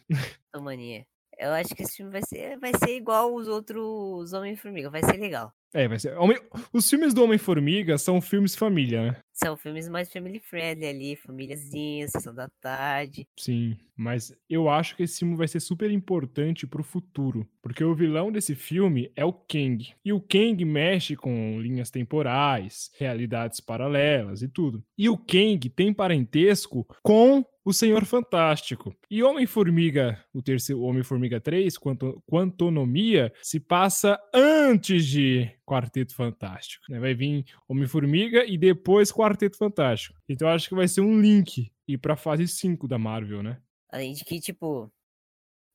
Mania. 0.60 1.06
Eu 1.38 1.52
acho 1.52 1.76
que 1.76 1.84
esse 1.84 1.98
filme 1.98 2.12
vai 2.12 2.22
ser, 2.22 2.58
vai 2.60 2.72
ser 2.76 2.96
igual 2.96 3.34
os 3.34 3.48
outros 3.48 4.34
Homem-Formiga, 4.34 4.90
vai 4.90 5.04
ser 5.04 5.18
legal. 5.18 5.52
É, 5.74 5.88
vai 5.88 5.98
ser. 5.98 6.16
Homem... 6.18 6.38
Os 6.72 6.88
filmes 6.88 7.14
do 7.14 7.24
Homem-Formiga 7.24 7.98
são 7.98 8.22
filmes 8.22 8.56
família, 8.56 9.12
né? 9.12 9.18
São 9.34 9.58
filmes 9.58 9.90
mais 9.90 10.12
family 10.12 10.40
friendly 10.40 10.86
ali, 10.86 11.16
famíliazinha, 11.16 12.08
sessão 12.08 12.34
da 12.34 12.48
tarde. 12.62 13.28
Sim, 13.40 13.76
mas 13.98 14.32
eu 14.48 14.70
acho 14.70 14.96
que 14.96 15.02
esse 15.02 15.20
filme 15.20 15.36
vai 15.36 15.48
ser 15.48 15.60
super 15.60 15.90
importante 15.90 16.68
pro 16.68 16.84
futuro. 16.84 17.48
Porque 17.60 17.84
o 17.84 17.96
vilão 17.96 18.32
desse 18.32 18.54
filme 18.54 19.12
é 19.16 19.26
o 19.26 19.34
Kang. 19.34 19.92
E 20.06 20.14
o 20.14 20.22
Kang 20.22 20.64
mexe 20.64 21.16
com 21.16 21.60
linhas 21.60 21.90
temporais, 21.90 22.92
realidades 23.00 23.60
paralelas 23.60 24.44
e 24.44 24.48
tudo. 24.48 24.84
E 24.96 25.10
o 25.10 25.18
Kang 25.18 25.68
tem 25.70 25.92
parentesco 25.92 26.88
com 27.02 27.44
o 27.66 27.72
Senhor 27.72 28.06
Fantástico. 28.06 28.96
E 29.10 29.24
Homem-Formiga, 29.24 30.24
o 30.34 30.42
terceiro 30.42 30.82
Homem-Formiga 30.82 31.40
3, 31.40 31.78
quanto, 31.78 32.22
Quantonomia, 32.28 33.34
se 33.42 33.60
passa 33.60 34.20
antes 34.34 35.06
de 35.06 35.50
Quarteto 35.66 36.16
Fantástico. 36.16 36.84
Né? 36.90 37.00
Vai 37.00 37.14
vir 37.14 37.46
Homem-Formiga 37.68 38.46
e 38.46 38.58
depois 38.58 39.12
Quarteto 39.12 39.58
Fantástico. 39.58 40.20
Então 40.28 40.48
acho 40.48 40.68
que 40.68 40.76
vai 40.76 40.88
ser 40.88 41.02
um 41.02 41.20
link 41.20 41.72
ir 41.88 41.98
pra 41.98 42.16
fase 42.16 42.48
5 42.48 42.88
da 42.88 42.98
Marvel, 42.98 43.42
né? 43.42 43.62
Além 43.90 44.14
de 44.14 44.26
que, 44.26 44.40
tipo, 44.40 44.92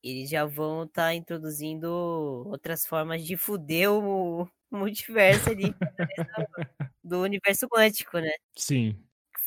eles 0.03 0.29
já 0.29 0.45
vão 0.45 0.83
estar 0.83 1.07
tá 1.07 1.15
introduzindo 1.15 1.87
outras 2.47 2.85
formas 2.85 3.23
de 3.25 3.35
fuder 3.37 3.91
o 3.91 4.47
multiverso 4.71 5.49
ali 5.49 5.73
do 7.03 7.21
universo 7.21 7.67
quântico, 7.67 8.19
né? 8.19 8.31
Sim. 8.55 8.95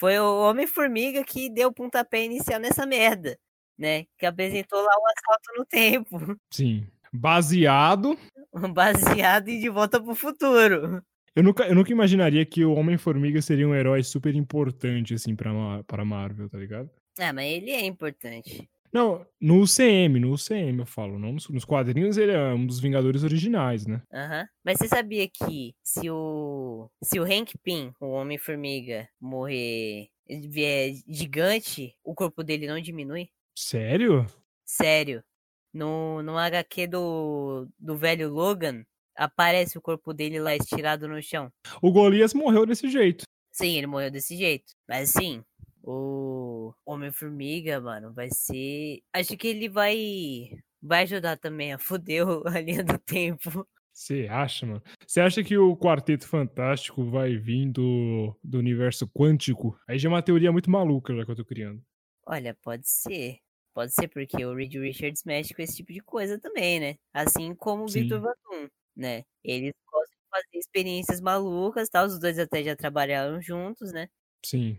Foi 0.02 0.18
o 0.18 0.40
Homem-Formiga 0.50 1.22
que 1.22 1.48
deu 1.48 1.68
o 1.68 1.72
pontapé 1.72 2.24
inicial 2.24 2.58
nessa 2.58 2.84
merda, 2.84 3.38
né? 3.78 4.04
Que 4.18 4.26
apresentou 4.26 4.80
lá 4.80 4.90
o 4.98 5.06
assalto 5.06 5.58
no 5.58 5.64
tempo. 5.64 6.36
Sim. 6.50 6.88
Baseado. 7.12 8.18
Baseado 8.74 9.48
em 9.48 9.60
De 9.60 9.68
Volta 9.68 10.02
pro 10.02 10.16
Futuro. 10.16 11.00
Eu 11.36 11.44
nunca, 11.44 11.68
eu 11.68 11.74
nunca 11.76 11.92
imaginaria 11.92 12.44
que 12.44 12.64
o 12.64 12.74
Homem-Formiga 12.74 13.40
seria 13.40 13.68
um 13.68 13.76
herói 13.76 14.02
super 14.02 14.34
importante, 14.34 15.14
assim, 15.14 15.36
pra, 15.36 15.52
pra 15.84 16.04
Marvel, 16.04 16.50
tá 16.50 16.58
ligado? 16.58 16.90
Ah, 17.20 17.32
mas 17.32 17.46
ele 17.46 17.70
é 17.70 17.86
importante. 17.86 18.68
Não, 18.92 19.26
no 19.40 19.60
UCM, 19.62 20.20
no 20.20 20.32
UCM 20.32 20.80
eu 20.80 20.86
falo, 20.86 21.18
não 21.18 21.32
nos, 21.32 21.48
nos 21.48 21.64
quadrinhos 21.64 22.18
ele 22.18 22.32
é 22.32 22.52
um 22.52 22.66
dos 22.66 22.78
Vingadores 22.78 23.24
originais, 23.24 23.86
né? 23.86 24.02
Aham. 24.12 24.40
Uhum. 24.40 24.46
Mas 24.64 24.78
você 24.78 24.88
sabia 24.88 25.26
que 25.26 25.74
se 25.82 26.10
o 26.10 26.90
se 27.02 27.18
o 27.18 27.24
Hank 27.24 27.56
Pym, 27.62 27.92
o 27.98 28.08
Homem-Formiga, 28.08 29.08
morrer 29.20 30.08
vier 30.28 30.94
gigante, 31.08 31.94
o 32.04 32.14
corpo 32.14 32.44
dele 32.44 32.66
não 32.66 32.80
diminui? 32.80 33.28
Sério? 33.56 34.26
Sério. 34.64 35.24
No, 35.72 36.22
no 36.22 36.36
HQ 36.36 36.86
do, 36.86 37.66
do 37.78 37.96
velho 37.96 38.28
Logan, 38.28 38.84
aparece 39.16 39.78
o 39.78 39.82
corpo 39.82 40.12
dele 40.12 40.38
lá 40.38 40.54
estirado 40.54 41.08
no 41.08 41.22
chão. 41.22 41.50
O 41.80 41.90
Golias 41.90 42.34
morreu 42.34 42.66
desse 42.66 42.90
jeito. 42.90 43.24
Sim, 43.50 43.76
ele 43.76 43.86
morreu 43.86 44.10
desse 44.10 44.36
jeito. 44.36 44.72
Mas 44.88 45.14
assim, 45.14 45.42
o 45.82 46.72
Homem-Formiga, 46.86 47.80
mano, 47.80 48.12
vai 48.12 48.28
ser. 48.30 49.02
Acho 49.12 49.36
que 49.36 49.48
ele 49.48 49.68
vai. 49.68 50.50
Vai 50.80 51.02
ajudar 51.02 51.36
também 51.36 51.72
a 51.72 51.78
foder 51.78 52.26
a 52.46 52.60
linha 52.60 52.82
do 52.82 52.98
tempo. 52.98 53.66
Você 53.92 54.26
acha, 54.28 54.64
mano? 54.64 54.82
Você 55.06 55.20
acha 55.20 55.44
que 55.44 55.56
o 55.56 55.76
Quarteto 55.76 56.26
Fantástico 56.26 57.04
vai 57.04 57.36
vir 57.36 57.70
do, 57.70 58.34
do 58.42 58.58
universo 58.58 59.06
quântico? 59.06 59.78
Aí 59.86 59.98
já 59.98 60.08
é 60.08 60.12
uma 60.12 60.22
teoria 60.22 60.50
muito 60.50 60.70
maluca 60.70 61.14
já 61.14 61.24
que 61.24 61.30
eu 61.30 61.36
tô 61.36 61.44
criando. 61.44 61.82
Olha, 62.26 62.56
pode 62.62 62.88
ser. 62.88 63.38
Pode 63.74 63.92
ser 63.92 64.08
porque 64.08 64.44
o 64.44 64.54
Reed 64.54 64.74
Richards 64.74 65.24
mexe 65.24 65.54
com 65.54 65.62
esse 65.62 65.76
tipo 65.76 65.92
de 65.92 66.00
coisa 66.00 66.38
também, 66.38 66.80
né? 66.80 66.96
Assim 67.12 67.54
como 67.54 67.84
o 67.84 67.88
Sim. 67.88 68.00
Victor 68.00 68.20
Vatum, 68.20 68.68
né? 68.96 69.24
Eles 69.44 69.72
gostam 69.90 70.16
de 70.18 70.28
fazer 70.30 70.58
experiências 70.58 71.20
malucas, 71.20 71.88
tal. 71.88 72.06
Os 72.06 72.18
dois 72.18 72.38
até 72.38 72.62
já 72.62 72.74
trabalharam 72.74 73.40
juntos, 73.40 73.92
né? 73.92 74.08
Sim. 74.44 74.78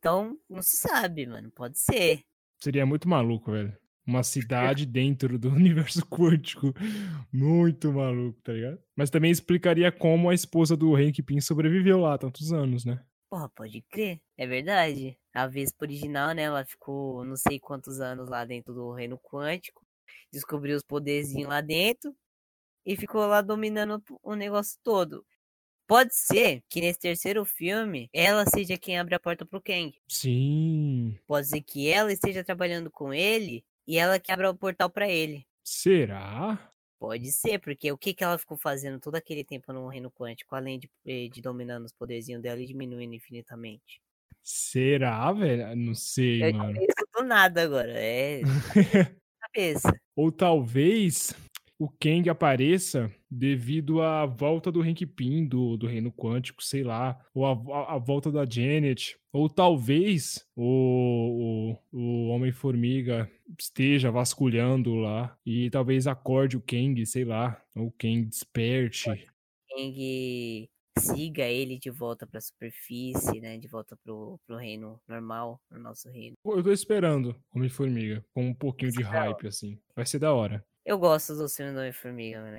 Então, 0.00 0.34
não 0.48 0.62
se 0.62 0.78
sabe, 0.78 1.26
mano. 1.26 1.50
Pode 1.50 1.78
ser. 1.78 2.24
Seria 2.58 2.86
muito 2.86 3.06
maluco, 3.06 3.52
velho. 3.52 3.76
Uma 4.06 4.22
cidade 4.24 4.86
dentro 4.86 5.38
do 5.38 5.50
universo 5.52 6.04
quântico. 6.06 6.72
Muito 7.30 7.92
maluco, 7.92 8.40
tá 8.42 8.52
ligado? 8.52 8.82
Mas 8.96 9.10
também 9.10 9.30
explicaria 9.30 9.92
como 9.92 10.30
a 10.30 10.34
esposa 10.34 10.74
do 10.74 10.96
Hank 10.96 11.22
Pym 11.22 11.40
sobreviveu 11.40 12.00
lá 12.00 12.16
tantos 12.16 12.50
anos, 12.50 12.84
né? 12.86 13.04
Porra, 13.28 13.48
pode 13.50 13.82
crer. 13.82 14.20
É 14.38 14.46
verdade. 14.46 15.18
A 15.34 15.46
Vespa 15.46 15.84
original, 15.84 16.34
né? 16.34 16.42
Ela 16.42 16.64
ficou 16.64 17.22
não 17.24 17.36
sei 17.36 17.60
quantos 17.60 18.00
anos 18.00 18.28
lá 18.28 18.44
dentro 18.44 18.72
do 18.72 18.92
reino 18.92 19.18
quântico. 19.18 19.86
Descobriu 20.32 20.76
os 20.76 20.82
poderzinhos 20.82 21.48
lá 21.48 21.60
dentro. 21.60 22.16
E 22.86 22.96
ficou 22.96 23.26
lá 23.26 23.42
dominando 23.42 24.02
o 24.22 24.34
negócio 24.34 24.78
todo. 24.82 25.24
Pode 25.90 26.14
ser 26.14 26.62
que 26.68 26.80
nesse 26.80 27.00
terceiro 27.00 27.44
filme 27.44 28.08
ela 28.12 28.46
seja 28.46 28.78
quem 28.78 28.96
abre 28.96 29.16
a 29.16 29.18
porta 29.18 29.44
pro 29.44 29.60
Kang. 29.60 29.92
Sim. 30.06 31.18
Pode 31.26 31.48
ser 31.48 31.60
que 31.62 31.88
ela 31.88 32.12
esteja 32.12 32.44
trabalhando 32.44 32.88
com 32.92 33.12
ele 33.12 33.64
e 33.88 33.98
ela 33.98 34.20
que 34.20 34.30
abra 34.30 34.48
o 34.48 34.54
portal 34.54 34.88
para 34.88 35.08
ele. 35.08 35.44
Será? 35.64 36.70
Pode 36.96 37.32
ser, 37.32 37.58
porque 37.58 37.90
o 37.90 37.98
que, 37.98 38.14
que 38.14 38.22
ela 38.22 38.38
ficou 38.38 38.56
fazendo 38.56 39.00
todo 39.00 39.16
aquele 39.16 39.42
tempo 39.42 39.72
no 39.72 39.88
reino 39.88 40.12
quântico, 40.12 40.54
além 40.54 40.78
de, 40.78 40.88
eh, 41.04 41.26
de 41.26 41.42
dominando 41.42 41.86
os 41.86 41.92
poderzinhos 41.92 42.40
dela 42.40 42.60
e 42.60 42.66
diminuindo 42.66 43.14
infinitamente? 43.14 44.00
Será, 44.44 45.32
velho? 45.32 45.74
Não 45.74 45.96
sei, 45.96 46.44
Eu 46.44 46.54
mano. 46.54 46.80
Isso 46.80 47.08
do 47.16 47.24
nada 47.24 47.64
agora. 47.64 47.90
É. 47.96 48.42
cabeça. 49.40 49.92
Ou 50.14 50.30
talvez 50.30 51.34
o 51.80 51.88
Kang 51.88 52.30
apareça 52.30 53.12
devido 53.30 54.02
à 54.02 54.26
volta 54.26 54.72
do 54.72 54.82
Hank 54.82 55.06
Pym 55.06 55.46
do, 55.46 55.76
do 55.76 55.86
Reino 55.86 56.10
Quântico, 56.10 56.62
sei 56.62 56.82
lá, 56.82 57.18
ou 57.32 57.46
a, 57.46 57.52
a, 57.52 57.94
a 57.94 57.98
volta 57.98 58.32
da 58.32 58.44
Janet, 58.44 59.16
ou 59.32 59.48
talvez 59.48 60.44
o, 60.56 61.76
o, 61.92 61.98
o 61.98 62.28
Homem-Formiga 62.28 63.30
esteja 63.58 64.10
vasculhando 64.10 64.94
lá 64.96 65.36
e 65.46 65.70
talvez 65.70 66.06
acorde 66.06 66.56
o 66.56 66.60
Kang, 66.60 67.04
sei 67.06 67.24
lá, 67.24 67.62
ou 67.76 67.86
o 67.86 67.92
Kang 67.92 68.24
desperte. 68.24 69.04
Kang 69.68 70.68
siga 70.98 71.44
ele 71.44 71.78
de 71.78 71.90
volta 71.90 72.26
pra 72.26 72.40
superfície, 72.40 73.40
né? 73.40 73.56
De 73.56 73.68
volta 73.68 73.96
pro, 74.02 74.38
pro 74.46 74.56
reino 74.56 75.00
normal, 75.08 75.60
no 75.70 75.78
nosso 75.78 76.08
reino. 76.10 76.36
Eu 76.44 76.62
tô 76.62 76.72
esperando 76.72 77.36
Homem-Formiga, 77.54 78.24
com 78.34 78.48
um 78.48 78.54
pouquinho 78.54 78.90
de 78.90 79.02
hype, 79.02 79.46
assim. 79.46 79.78
Vai 79.94 80.04
ser 80.04 80.18
da 80.18 80.32
hora. 80.32 80.64
Eu 80.84 80.98
gosto 80.98 81.34
do 81.34 81.48
filme 81.48 81.72
do 81.72 81.78
Homem-Formiga, 81.78 82.40
mano. 82.40 82.56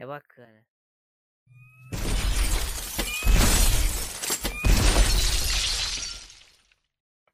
É, 0.00 0.06
bacana. 0.06 0.64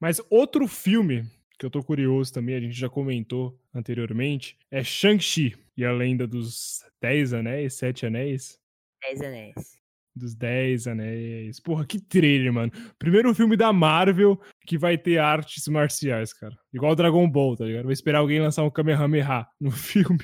Mas 0.00 0.20
outro 0.28 0.66
filme 0.66 1.24
que 1.58 1.64
eu 1.64 1.70
tô 1.70 1.82
curioso 1.82 2.34
também, 2.34 2.56
a 2.56 2.60
gente 2.60 2.74
já 2.74 2.88
comentou 2.88 3.58
anteriormente, 3.72 4.58
é 4.70 4.82
Shang-Chi 4.82 5.56
e 5.76 5.84
a 5.84 5.92
lenda 5.92 6.26
dos 6.26 6.84
Dez 7.00 7.32
Anéis, 7.32 7.74
Sete 7.74 8.04
Anéis. 8.04 8.60
Dez 9.00 9.22
Anéis. 9.22 9.80
Dos 10.14 10.34
Dez 10.34 10.88
Anéis. 10.88 11.60
Porra, 11.60 11.86
que 11.86 12.00
trailer, 12.00 12.52
mano. 12.52 12.72
Primeiro 12.98 13.32
filme 13.32 13.56
da 13.56 13.72
Marvel 13.72 14.40
que 14.66 14.76
vai 14.76 14.98
ter 14.98 15.18
artes 15.18 15.68
marciais, 15.68 16.32
cara. 16.32 16.58
Igual 16.72 16.96
Dragon 16.96 17.30
Ball, 17.30 17.56
tá 17.56 17.64
ligado? 17.64 17.84
Vai 17.84 17.92
esperar 17.92 18.18
alguém 18.18 18.40
lançar 18.40 18.64
um 18.64 18.70
Kamehameha 18.70 19.46
no 19.60 19.70
filme. 19.72 20.18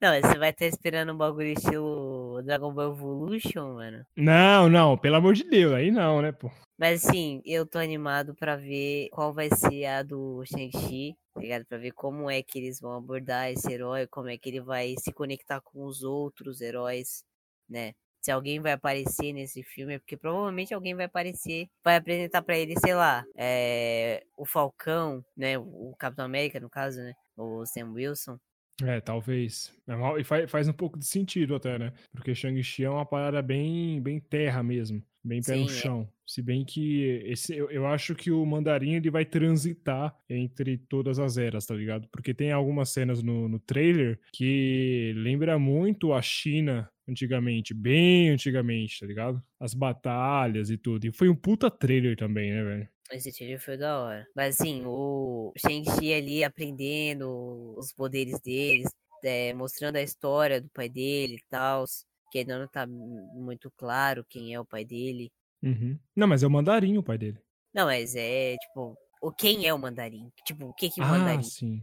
Não, 0.00 0.18
você 0.18 0.38
vai 0.38 0.48
estar 0.48 0.64
esperando 0.64 1.12
um 1.12 1.16
bagulho 1.16 1.48
estilo 1.48 2.42
Dragon 2.42 2.72
Ball 2.72 2.92
Evolution, 2.92 3.74
mano. 3.74 4.06
Não, 4.16 4.66
não, 4.66 4.96
pelo 4.96 5.16
amor 5.16 5.34
de 5.34 5.44
Deus, 5.44 5.74
aí 5.74 5.90
não, 5.90 6.22
né, 6.22 6.32
pô. 6.32 6.50
Mas 6.78 7.04
assim, 7.04 7.42
eu 7.44 7.66
tô 7.66 7.78
animado 7.78 8.34
pra 8.34 8.56
ver 8.56 9.10
qual 9.10 9.34
vai 9.34 9.50
ser 9.54 9.84
a 9.84 10.02
do 10.02 10.42
Shang-Chi, 10.46 11.14
tá 11.34 11.40
ligado? 11.42 11.66
Pra 11.66 11.76
ver 11.76 11.92
como 11.92 12.30
é 12.30 12.42
que 12.42 12.58
eles 12.58 12.80
vão 12.80 12.94
abordar 12.94 13.50
esse 13.50 13.70
herói, 13.70 14.06
como 14.06 14.30
é 14.30 14.38
que 14.38 14.48
ele 14.48 14.62
vai 14.62 14.94
se 14.98 15.12
conectar 15.12 15.60
com 15.60 15.84
os 15.84 16.02
outros 16.02 16.62
heróis, 16.62 17.22
né? 17.68 17.92
Se 18.22 18.30
alguém 18.30 18.58
vai 18.58 18.72
aparecer 18.72 19.34
nesse 19.34 19.62
filme, 19.62 19.98
porque 19.98 20.16
provavelmente 20.16 20.72
alguém 20.72 20.94
vai 20.94 21.04
aparecer, 21.04 21.68
vai 21.84 21.96
apresentar 21.96 22.40
pra 22.40 22.56
ele, 22.56 22.74
sei 22.78 22.94
lá, 22.94 23.22
é, 23.36 24.24
o 24.34 24.46
Falcão, 24.46 25.22
né? 25.36 25.58
O 25.58 25.94
Capitão 25.98 26.24
América, 26.24 26.58
no 26.58 26.70
caso, 26.70 27.00
né? 27.00 27.12
O 27.36 27.66
Sam 27.66 27.92
Wilson. 27.92 28.38
É, 28.84 29.00
talvez. 29.00 29.72
É 29.88 30.20
e 30.20 30.24
faz, 30.24 30.50
faz 30.50 30.68
um 30.68 30.72
pouco 30.72 30.98
de 30.98 31.06
sentido 31.06 31.54
até, 31.54 31.78
né? 31.78 31.92
Porque 32.12 32.34
Shang-Chi 32.34 32.84
é 32.84 32.90
uma 32.90 33.06
parada 33.06 33.42
bem, 33.42 34.00
bem 34.00 34.20
terra 34.20 34.62
mesmo. 34.62 35.02
Bem 35.22 35.42
pé 35.42 35.54
Sim, 35.54 35.64
no 35.64 35.70
é. 35.70 35.72
chão. 35.72 36.08
Se 36.26 36.40
bem 36.40 36.64
que 36.64 37.22
esse, 37.26 37.54
eu, 37.54 37.70
eu 37.70 37.86
acho 37.86 38.14
que 38.14 38.30
o 38.30 38.44
mandarim 38.46 38.94
ele 38.94 39.10
vai 39.10 39.24
transitar 39.24 40.16
entre 40.28 40.78
todas 40.78 41.18
as 41.18 41.36
eras, 41.36 41.66
tá 41.66 41.74
ligado? 41.74 42.08
Porque 42.10 42.32
tem 42.32 42.52
algumas 42.52 42.88
cenas 42.90 43.22
no, 43.22 43.48
no 43.48 43.58
trailer 43.58 44.18
que 44.32 45.12
lembra 45.16 45.58
muito 45.58 46.12
a 46.14 46.22
China 46.22 46.88
antigamente, 47.06 47.74
bem 47.74 48.30
antigamente, 48.30 49.00
tá 49.00 49.06
ligado? 49.06 49.42
As 49.58 49.74
batalhas 49.74 50.70
e 50.70 50.78
tudo. 50.78 51.06
E 51.06 51.12
foi 51.12 51.28
um 51.28 51.34
puta 51.34 51.70
trailer 51.70 52.16
também, 52.16 52.50
né, 52.52 52.62
velho? 52.62 52.88
Esse 53.12 53.32
trailer 53.32 53.60
foi 53.60 53.76
da 53.76 53.98
hora. 54.00 54.26
Mas 54.36 54.60
assim, 54.60 54.84
o 54.86 55.52
Shang-Chi 55.56 56.12
ali 56.14 56.44
aprendendo 56.44 57.74
os 57.76 57.92
poderes 57.92 58.40
deles, 58.40 58.90
é, 59.24 59.52
mostrando 59.54 59.96
a 59.96 60.02
história 60.02 60.60
do 60.60 60.68
pai 60.70 60.88
dele 60.88 61.34
e 61.36 61.44
tal. 61.48 61.84
Que 62.30 62.38
ainda 62.40 62.58
não 62.58 62.68
tá 62.68 62.86
muito 62.86 63.70
claro 63.76 64.24
quem 64.28 64.54
é 64.54 64.60
o 64.60 64.64
pai 64.64 64.84
dele. 64.84 65.32
Uhum. 65.62 65.98
Não, 66.14 66.28
mas 66.28 66.42
é 66.42 66.46
o 66.46 66.50
mandarim 66.50 66.96
o 66.96 67.02
pai 67.02 67.18
dele. 67.18 67.38
Não, 67.74 67.86
mas 67.86 68.14
é 68.14 68.56
tipo, 68.56 68.96
o 69.20 69.32
quem 69.32 69.66
é 69.66 69.74
o 69.74 69.78
mandarim? 69.78 70.30
Tipo, 70.44 70.66
o 70.66 70.74
que 70.74 70.88
que 70.90 71.00
o 71.00 71.04
Ah, 71.04 71.08
mandarim, 71.08 71.42
sim. 71.42 71.82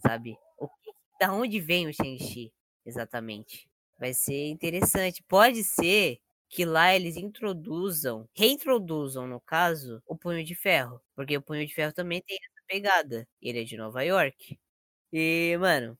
sabe? 0.00 0.34
O 0.58 0.66
que, 0.68 0.92
da 1.20 1.32
onde 1.32 1.60
vem 1.60 1.86
o 1.88 1.92
Shang-Chi, 1.92 2.50
exatamente? 2.86 3.68
Vai 3.98 4.14
ser 4.14 4.48
interessante. 4.48 5.22
Pode 5.28 5.62
ser 5.64 6.18
que 6.48 6.64
lá 6.64 6.94
eles 6.94 7.16
introduzam, 7.16 8.28
reintroduzam, 8.36 9.26
no 9.26 9.40
caso, 9.40 10.02
o 10.06 10.16
Punho 10.16 10.44
de 10.44 10.54
Ferro. 10.54 11.00
Porque 11.14 11.36
o 11.36 11.42
Punho 11.42 11.66
de 11.66 11.74
Ferro 11.74 11.92
também 11.92 12.22
tem 12.22 12.36
essa 12.42 12.64
pegada. 12.66 13.26
Ele 13.40 13.60
é 13.62 13.64
de 13.64 13.76
Nova 13.76 14.02
York. 14.02 14.58
E, 15.12 15.56
mano, 15.60 15.98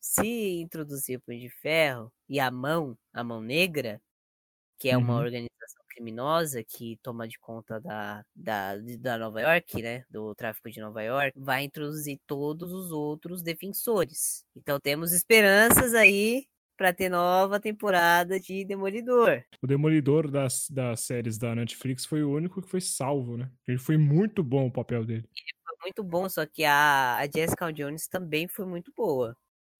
se 0.00 0.60
introduzir 0.60 1.18
o 1.18 1.22
Punho 1.22 1.40
de 1.40 1.50
Ferro 1.50 2.12
e 2.28 2.40
a 2.40 2.50
mão, 2.50 2.96
a 3.12 3.24
mão 3.24 3.40
negra, 3.42 4.00
que 4.78 4.88
é 4.90 4.96
uma 4.98 5.16
Uhum. 5.16 5.18
organização 5.18 5.82
criminosa 5.90 6.62
que 6.64 6.98
toma 7.02 7.26
de 7.28 7.38
conta 7.38 7.80
da, 7.80 8.24
da, 8.34 8.76
da 9.00 9.18
Nova 9.18 9.40
York, 9.40 9.82
né? 9.82 10.04
Do 10.10 10.34
tráfico 10.34 10.70
de 10.70 10.80
Nova 10.80 11.02
York, 11.02 11.32
vai 11.36 11.64
introduzir 11.64 12.18
todos 12.26 12.72
os 12.72 12.92
outros 12.92 13.42
defensores. 13.42 14.44
Então 14.56 14.78
temos 14.80 15.12
esperanças 15.12 15.94
aí 15.94 16.46
pra 16.76 16.92
ter 16.92 17.08
nova 17.08 17.58
temporada 17.58 18.38
de 18.38 18.64
Demolidor. 18.64 19.42
O 19.62 19.66
Demolidor 19.66 20.30
das, 20.30 20.68
das 20.70 21.00
séries 21.00 21.38
da 21.38 21.54
Netflix 21.54 22.04
foi 22.04 22.22
o 22.22 22.32
único 22.32 22.60
que 22.60 22.68
foi 22.68 22.80
salvo, 22.80 23.36
né? 23.36 23.50
Ele 23.66 23.78
foi 23.78 23.96
muito 23.96 24.42
bom 24.42 24.66
o 24.66 24.72
papel 24.72 25.04
dele. 25.04 25.24
Foi 25.64 25.76
muito 25.82 26.04
bom, 26.04 26.28
só 26.28 26.44
que 26.46 26.64
a, 26.64 27.16
a 27.16 27.24
Jessica 27.24 27.72
Jones 27.72 28.06
também 28.06 28.46
foi 28.46 28.66
muito 28.66 28.92
boa. 28.96 29.36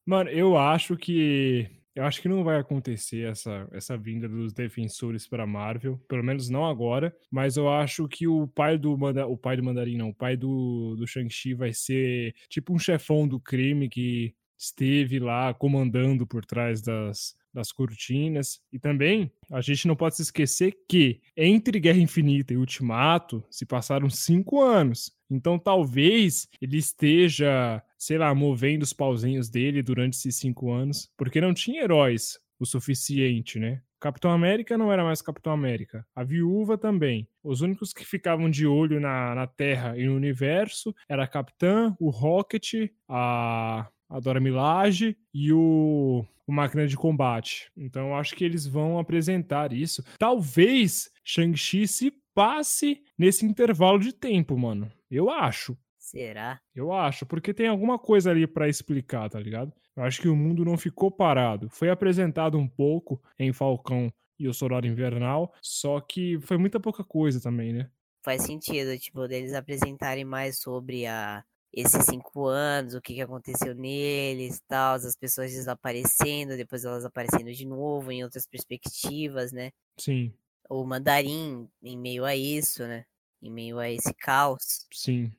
Mano, 0.07 0.31
eu 0.31 0.57
acho 0.57 0.97
que. 0.97 1.69
Eu 1.95 2.05
acho 2.05 2.21
que 2.21 2.29
não 2.29 2.45
vai 2.45 2.59
acontecer 2.59 3.27
essa, 3.27 3.67
essa 3.73 3.97
vinda 3.97 4.29
dos 4.29 4.53
defensores 4.53 5.27
pra 5.27 5.47
Marvel, 5.47 5.99
pelo 6.07 6.23
menos 6.23 6.51
não 6.51 6.67
agora. 6.67 7.17
Mas 7.31 7.57
eu 7.57 7.71
acho 7.71 8.07
que 8.07 8.29
o 8.29 8.47
pai 8.47 8.77
do 8.77 8.99
manda, 8.99 9.27
o 9.27 9.37
pai 9.37 9.57
do 9.57 9.65
Mandarim, 9.65 9.97
não, 9.97 10.11
o 10.11 10.15
pai 10.15 10.37
do, 10.37 10.95
do 10.95 11.07
Shang-Chi 11.07 11.55
vai 11.55 11.73
ser 11.73 12.35
tipo 12.51 12.75
um 12.75 12.79
chefão 12.79 13.27
do 13.27 13.41
crime 13.41 13.89
que 13.89 14.35
esteve 14.59 15.19
lá 15.19 15.53
comandando 15.55 16.27
por 16.27 16.45
trás 16.45 16.81
das, 16.81 17.37
das 17.53 17.73
cortinas. 17.73 18.61
E 18.73 18.79
também 18.79 19.33
a 19.51 19.61
gente 19.61 19.89
não 19.89 19.97
pode 19.97 20.17
se 20.17 20.23
esquecer 20.23 20.77
que 20.89 21.21
entre 21.37 21.81
Guerra 21.81 21.99
Infinita 21.99 22.53
e 22.53 22.57
Ultimato 22.57 23.45
se 23.51 23.65
passaram 23.65 24.09
cinco 24.11 24.63
anos. 24.63 25.15
Então 25.31 25.59
talvez 25.59 26.49
ele 26.61 26.77
esteja, 26.77 27.83
sei 27.99 28.19
lá, 28.19 28.35
movendo 28.35 28.83
os 28.83 28.93
pauzinhos 28.93 29.49
dele 29.49 29.83
durante 29.83 30.15
esses 30.15 30.37
cinco 30.37 30.73
anos, 30.73 31.11
porque 31.17 31.41
não 31.41 31.55
tinha 31.55 31.83
heróis 31.83 32.39
o 32.59 32.65
suficiente, 32.65 33.59
né? 33.59 33.83
Capitão 33.99 34.31
América 34.31 34.77
não 34.77 34.93
era 34.93 35.03
mais 35.03 35.23
Capitão 35.23 35.53
América. 35.53 36.07
A 36.15 36.23
Viúva 36.23 36.77
também. 36.77 37.27
Os 37.43 37.63
únicos 37.63 37.93
que 37.93 38.05
ficavam 38.05 38.51
de 38.51 38.67
olho 38.67 39.01
na, 39.01 39.35
na 39.35 39.47
Terra 39.47 39.97
e 39.99 40.07
no 40.07 40.15
universo 40.15 40.95
era 41.09 41.25
a 41.25 41.27
Capitã, 41.27 41.97
o 41.99 42.11
Rocket, 42.11 42.91
a, 43.09 43.89
a 44.09 44.21
Dora 44.21 44.41
Milaje 44.41 45.17
e 45.33 45.53
o, 45.53 46.25
o 46.47 46.53
Máquina 46.53 46.87
de 46.87 46.97
Combate. 46.97 47.71
Então 47.77 48.09
eu 48.09 48.15
acho 48.15 48.35
que 48.35 48.45
eles 48.45 48.67
vão 48.67 48.99
apresentar 48.99 49.73
isso. 49.73 50.03
Talvez 50.19 51.11
Shang-Chi 51.25 51.87
se 51.87 52.13
passe 52.35 53.03
nesse 53.19 53.45
intervalo 53.45 53.99
de 53.99 54.13
tempo, 54.13 54.57
mano. 54.57 54.91
Eu 55.11 55.31
acho. 55.31 55.77
Será? 55.99 56.61
Eu 56.75 56.93
acho, 56.93 57.27
porque 57.27 57.53
tem 57.53 57.67
alguma 57.67 57.99
coisa 57.99 58.31
ali 58.31 58.47
pra 58.47 58.69
explicar, 58.69 59.29
tá 59.29 59.41
ligado? 59.41 59.73
Eu 59.97 60.05
acho 60.05 60.21
que 60.21 60.29
o 60.29 60.37
mundo 60.37 60.65
não 60.65 60.77
ficou 60.77 61.11
parado. 61.11 61.69
Foi 61.71 61.91
apresentado 61.91 62.57
um 62.59 62.69
pouco 62.69 63.21
em 63.39 63.53
Falcão 63.53 64.13
e 64.39 64.47
o 64.47 64.55
Soldado 64.55 64.87
Invernal, 64.87 65.53
só 65.63 65.99
que 66.01 66.39
foi 66.41 66.59
muita 66.59 66.79
pouca 66.79 67.03
coisa 67.03 67.41
também, 67.41 67.73
né? 67.73 67.91
Faz 68.23 68.43
sentido, 68.43 68.97
tipo, 68.99 69.27
deles 69.27 69.55
apresentarem 69.55 70.25
mais 70.25 70.59
sobre 70.59 71.07
a, 71.07 71.43
esses 71.77 72.05
cinco 72.07 72.47
anos, 72.47 72.95
o 72.95 73.01
que, 73.01 73.15
que 73.15 73.21
aconteceu 73.21 73.75
neles, 73.75 74.61
tal, 74.67 74.95
as 74.97 75.17
pessoas 75.17 75.53
desaparecendo, 75.53 76.57
depois 76.57 76.85
elas 76.85 77.05
aparecendo 77.05 77.53
de 77.53 77.67
novo 77.67 78.11
em 78.11 78.25
outras 78.25 78.47
perspectivas, 78.47 79.53
né? 79.53 79.71
Sim, 79.99 80.33
O 80.69 80.85
mandarim 80.85 81.69
em 81.83 81.97
meio 81.99 82.25
a 82.25 82.35
isso, 82.35 82.83
né? 82.87 83.05
Em 83.43 83.51
meio 83.51 83.79
a 83.79 83.91
esse 83.91 84.13
caos. 84.15 84.87
sim. 84.93 85.33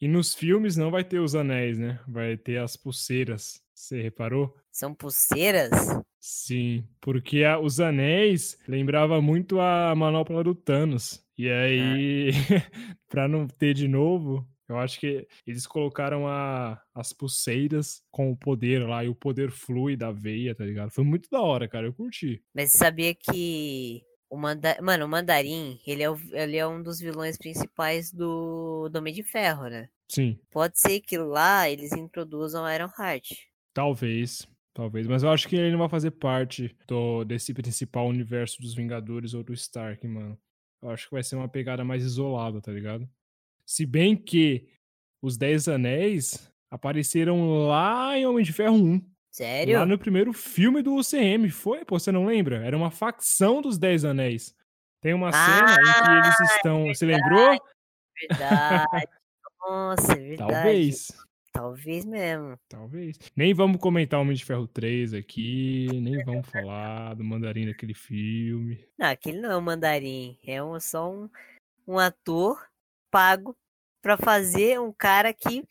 E 0.00 0.08
nos 0.08 0.34
filmes 0.34 0.76
não 0.76 0.90
vai 0.90 1.02
ter 1.04 1.20
os 1.20 1.34
anéis, 1.34 1.78
né? 1.78 1.98
Vai 2.06 2.36
ter 2.36 2.58
as 2.58 2.76
pulseiras. 2.76 3.62
Você 3.72 4.02
reparou? 4.02 4.54
São 4.70 4.92
pulseiras? 4.94 5.70
Sim, 6.20 6.86
porque 7.00 7.44
a- 7.44 7.58
os 7.58 7.80
anéis 7.80 8.58
lembrava 8.66 9.20
muito 9.22 9.60
a 9.60 9.94
manopla 9.94 10.42
do 10.44 10.54
Thanos. 10.54 11.24
E 11.38 11.48
aí, 11.50 12.30
pra 13.08 13.26
não 13.28 13.46
ter 13.46 13.74
de 13.74 13.88
novo, 13.88 14.46
eu 14.68 14.78
acho 14.78 14.98
que 15.00 15.26
eles 15.46 15.66
colocaram 15.66 16.26
a, 16.26 16.80
as 16.94 17.12
pulseiras 17.12 18.02
com 18.10 18.30
o 18.30 18.36
poder 18.36 18.86
lá, 18.86 19.04
e 19.04 19.08
o 19.08 19.14
poder 19.14 19.50
flui 19.50 19.96
da 19.96 20.10
veia, 20.10 20.54
tá 20.54 20.64
ligado? 20.64 20.90
Foi 20.90 21.04
muito 21.04 21.28
da 21.30 21.40
hora, 21.40 21.68
cara, 21.68 21.86
eu 21.86 21.92
curti. 21.92 22.42
Mas 22.54 22.72
você 22.72 22.78
sabia 22.78 23.14
que 23.14 24.02
o 24.30 24.36
manda... 24.36 24.76
Mano, 24.82 25.04
o 25.04 25.08
mandarim, 25.08 25.78
ele 25.86 26.02
é, 26.02 26.10
o- 26.10 26.18
ele 26.32 26.56
é 26.56 26.66
um 26.66 26.82
dos 26.82 26.98
vilões 26.98 27.36
principais 27.36 28.10
do, 28.12 28.88
do 28.88 28.98
Homem 28.98 29.12
de 29.14 29.22
Ferro, 29.22 29.64
né? 29.68 29.88
Sim, 30.08 30.38
Pode 30.50 30.78
ser 30.78 31.00
que 31.00 31.16
lá 31.16 31.68
eles 31.68 31.92
introduzam 31.92 32.70
Iron 32.72 32.90
Heart. 32.98 33.30
talvez. 33.72 34.46
Talvez, 34.76 35.06
mas 35.06 35.22
eu 35.22 35.30
acho 35.30 35.46
que 35.48 35.54
ele 35.54 35.70
não 35.70 35.78
vai 35.78 35.88
fazer 35.88 36.10
parte 36.10 36.76
do, 36.88 37.22
desse 37.24 37.54
principal 37.54 38.08
universo 38.08 38.60
dos 38.60 38.74
Vingadores 38.74 39.32
ou 39.32 39.44
do 39.44 39.52
Stark, 39.54 40.04
mano. 40.08 40.36
Eu 40.82 40.90
acho 40.90 41.06
que 41.06 41.12
vai 41.14 41.22
ser 41.22 41.36
uma 41.36 41.48
pegada 41.48 41.84
mais 41.84 42.02
isolada, 42.04 42.60
tá 42.60 42.72
ligado? 42.72 43.08
Se 43.66 43.86
bem 43.86 44.16
que 44.16 44.68
os 45.22 45.36
Dez 45.36 45.68
Anéis 45.68 46.52
apareceram 46.70 47.66
lá 47.66 48.16
em 48.18 48.26
Homem 48.26 48.44
de 48.44 48.52
Ferro 48.52 48.74
1. 48.76 49.10
Sério? 49.30 49.78
Lá 49.78 49.86
no 49.86 49.98
primeiro 49.98 50.32
filme 50.32 50.82
do 50.82 50.94
UCM. 50.96 51.50
Foi, 51.50 51.84
pô, 51.84 51.98
você 51.98 52.12
não 52.12 52.26
lembra? 52.26 52.64
Era 52.64 52.76
uma 52.76 52.90
facção 52.90 53.60
dos 53.60 53.78
Dez 53.78 54.04
Anéis. 54.04 54.54
Tem 55.00 55.12
uma 55.12 55.32
cena 55.32 55.76
Ah, 55.76 55.80
em 55.80 56.22
que 56.22 56.26
eles 56.28 56.52
estão. 56.52 56.86
Você 56.86 57.06
lembrou? 57.06 57.58
Verdade. 58.20 59.08
Nossa, 59.60 60.12
é 60.12 60.16
verdade. 60.16 60.52
Talvez. 60.52 61.08
Talvez 61.52 62.04
mesmo. 62.04 62.58
Talvez. 62.68 63.18
Nem 63.36 63.54
vamos 63.54 63.80
comentar 63.80 64.20
Homem 64.20 64.36
de 64.36 64.44
Ferro 64.44 64.66
3 64.66 65.14
aqui, 65.14 65.86
nem 66.02 66.24
vamos 66.24 66.48
falar 66.48 67.14
do 67.14 67.22
mandarim 67.22 67.66
daquele 67.66 67.94
filme. 67.94 68.84
Não, 68.98 69.06
aquele 69.06 69.40
não 69.40 69.52
é 69.52 69.56
um 69.56 69.60
mandarim. 69.60 70.36
É 70.44 70.62
um, 70.62 70.78
só 70.80 71.10
um, 71.10 71.30
um 71.86 71.98
ator 71.98 72.60
pago 73.14 73.56
pra 74.02 74.16
fazer 74.16 74.80
um 74.80 74.92
cara 74.92 75.32
que 75.32 75.62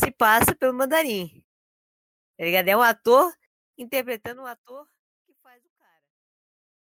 se 0.00 0.10
passa 0.10 0.52
pelo 0.52 0.74
mandarim. 0.74 1.44
Tá 2.36 2.44
ligado? 2.44 2.66
É 2.66 2.76
um 2.76 2.82
ator 2.82 3.32
interpretando 3.78 4.42
um 4.42 4.46
ator 4.46 4.84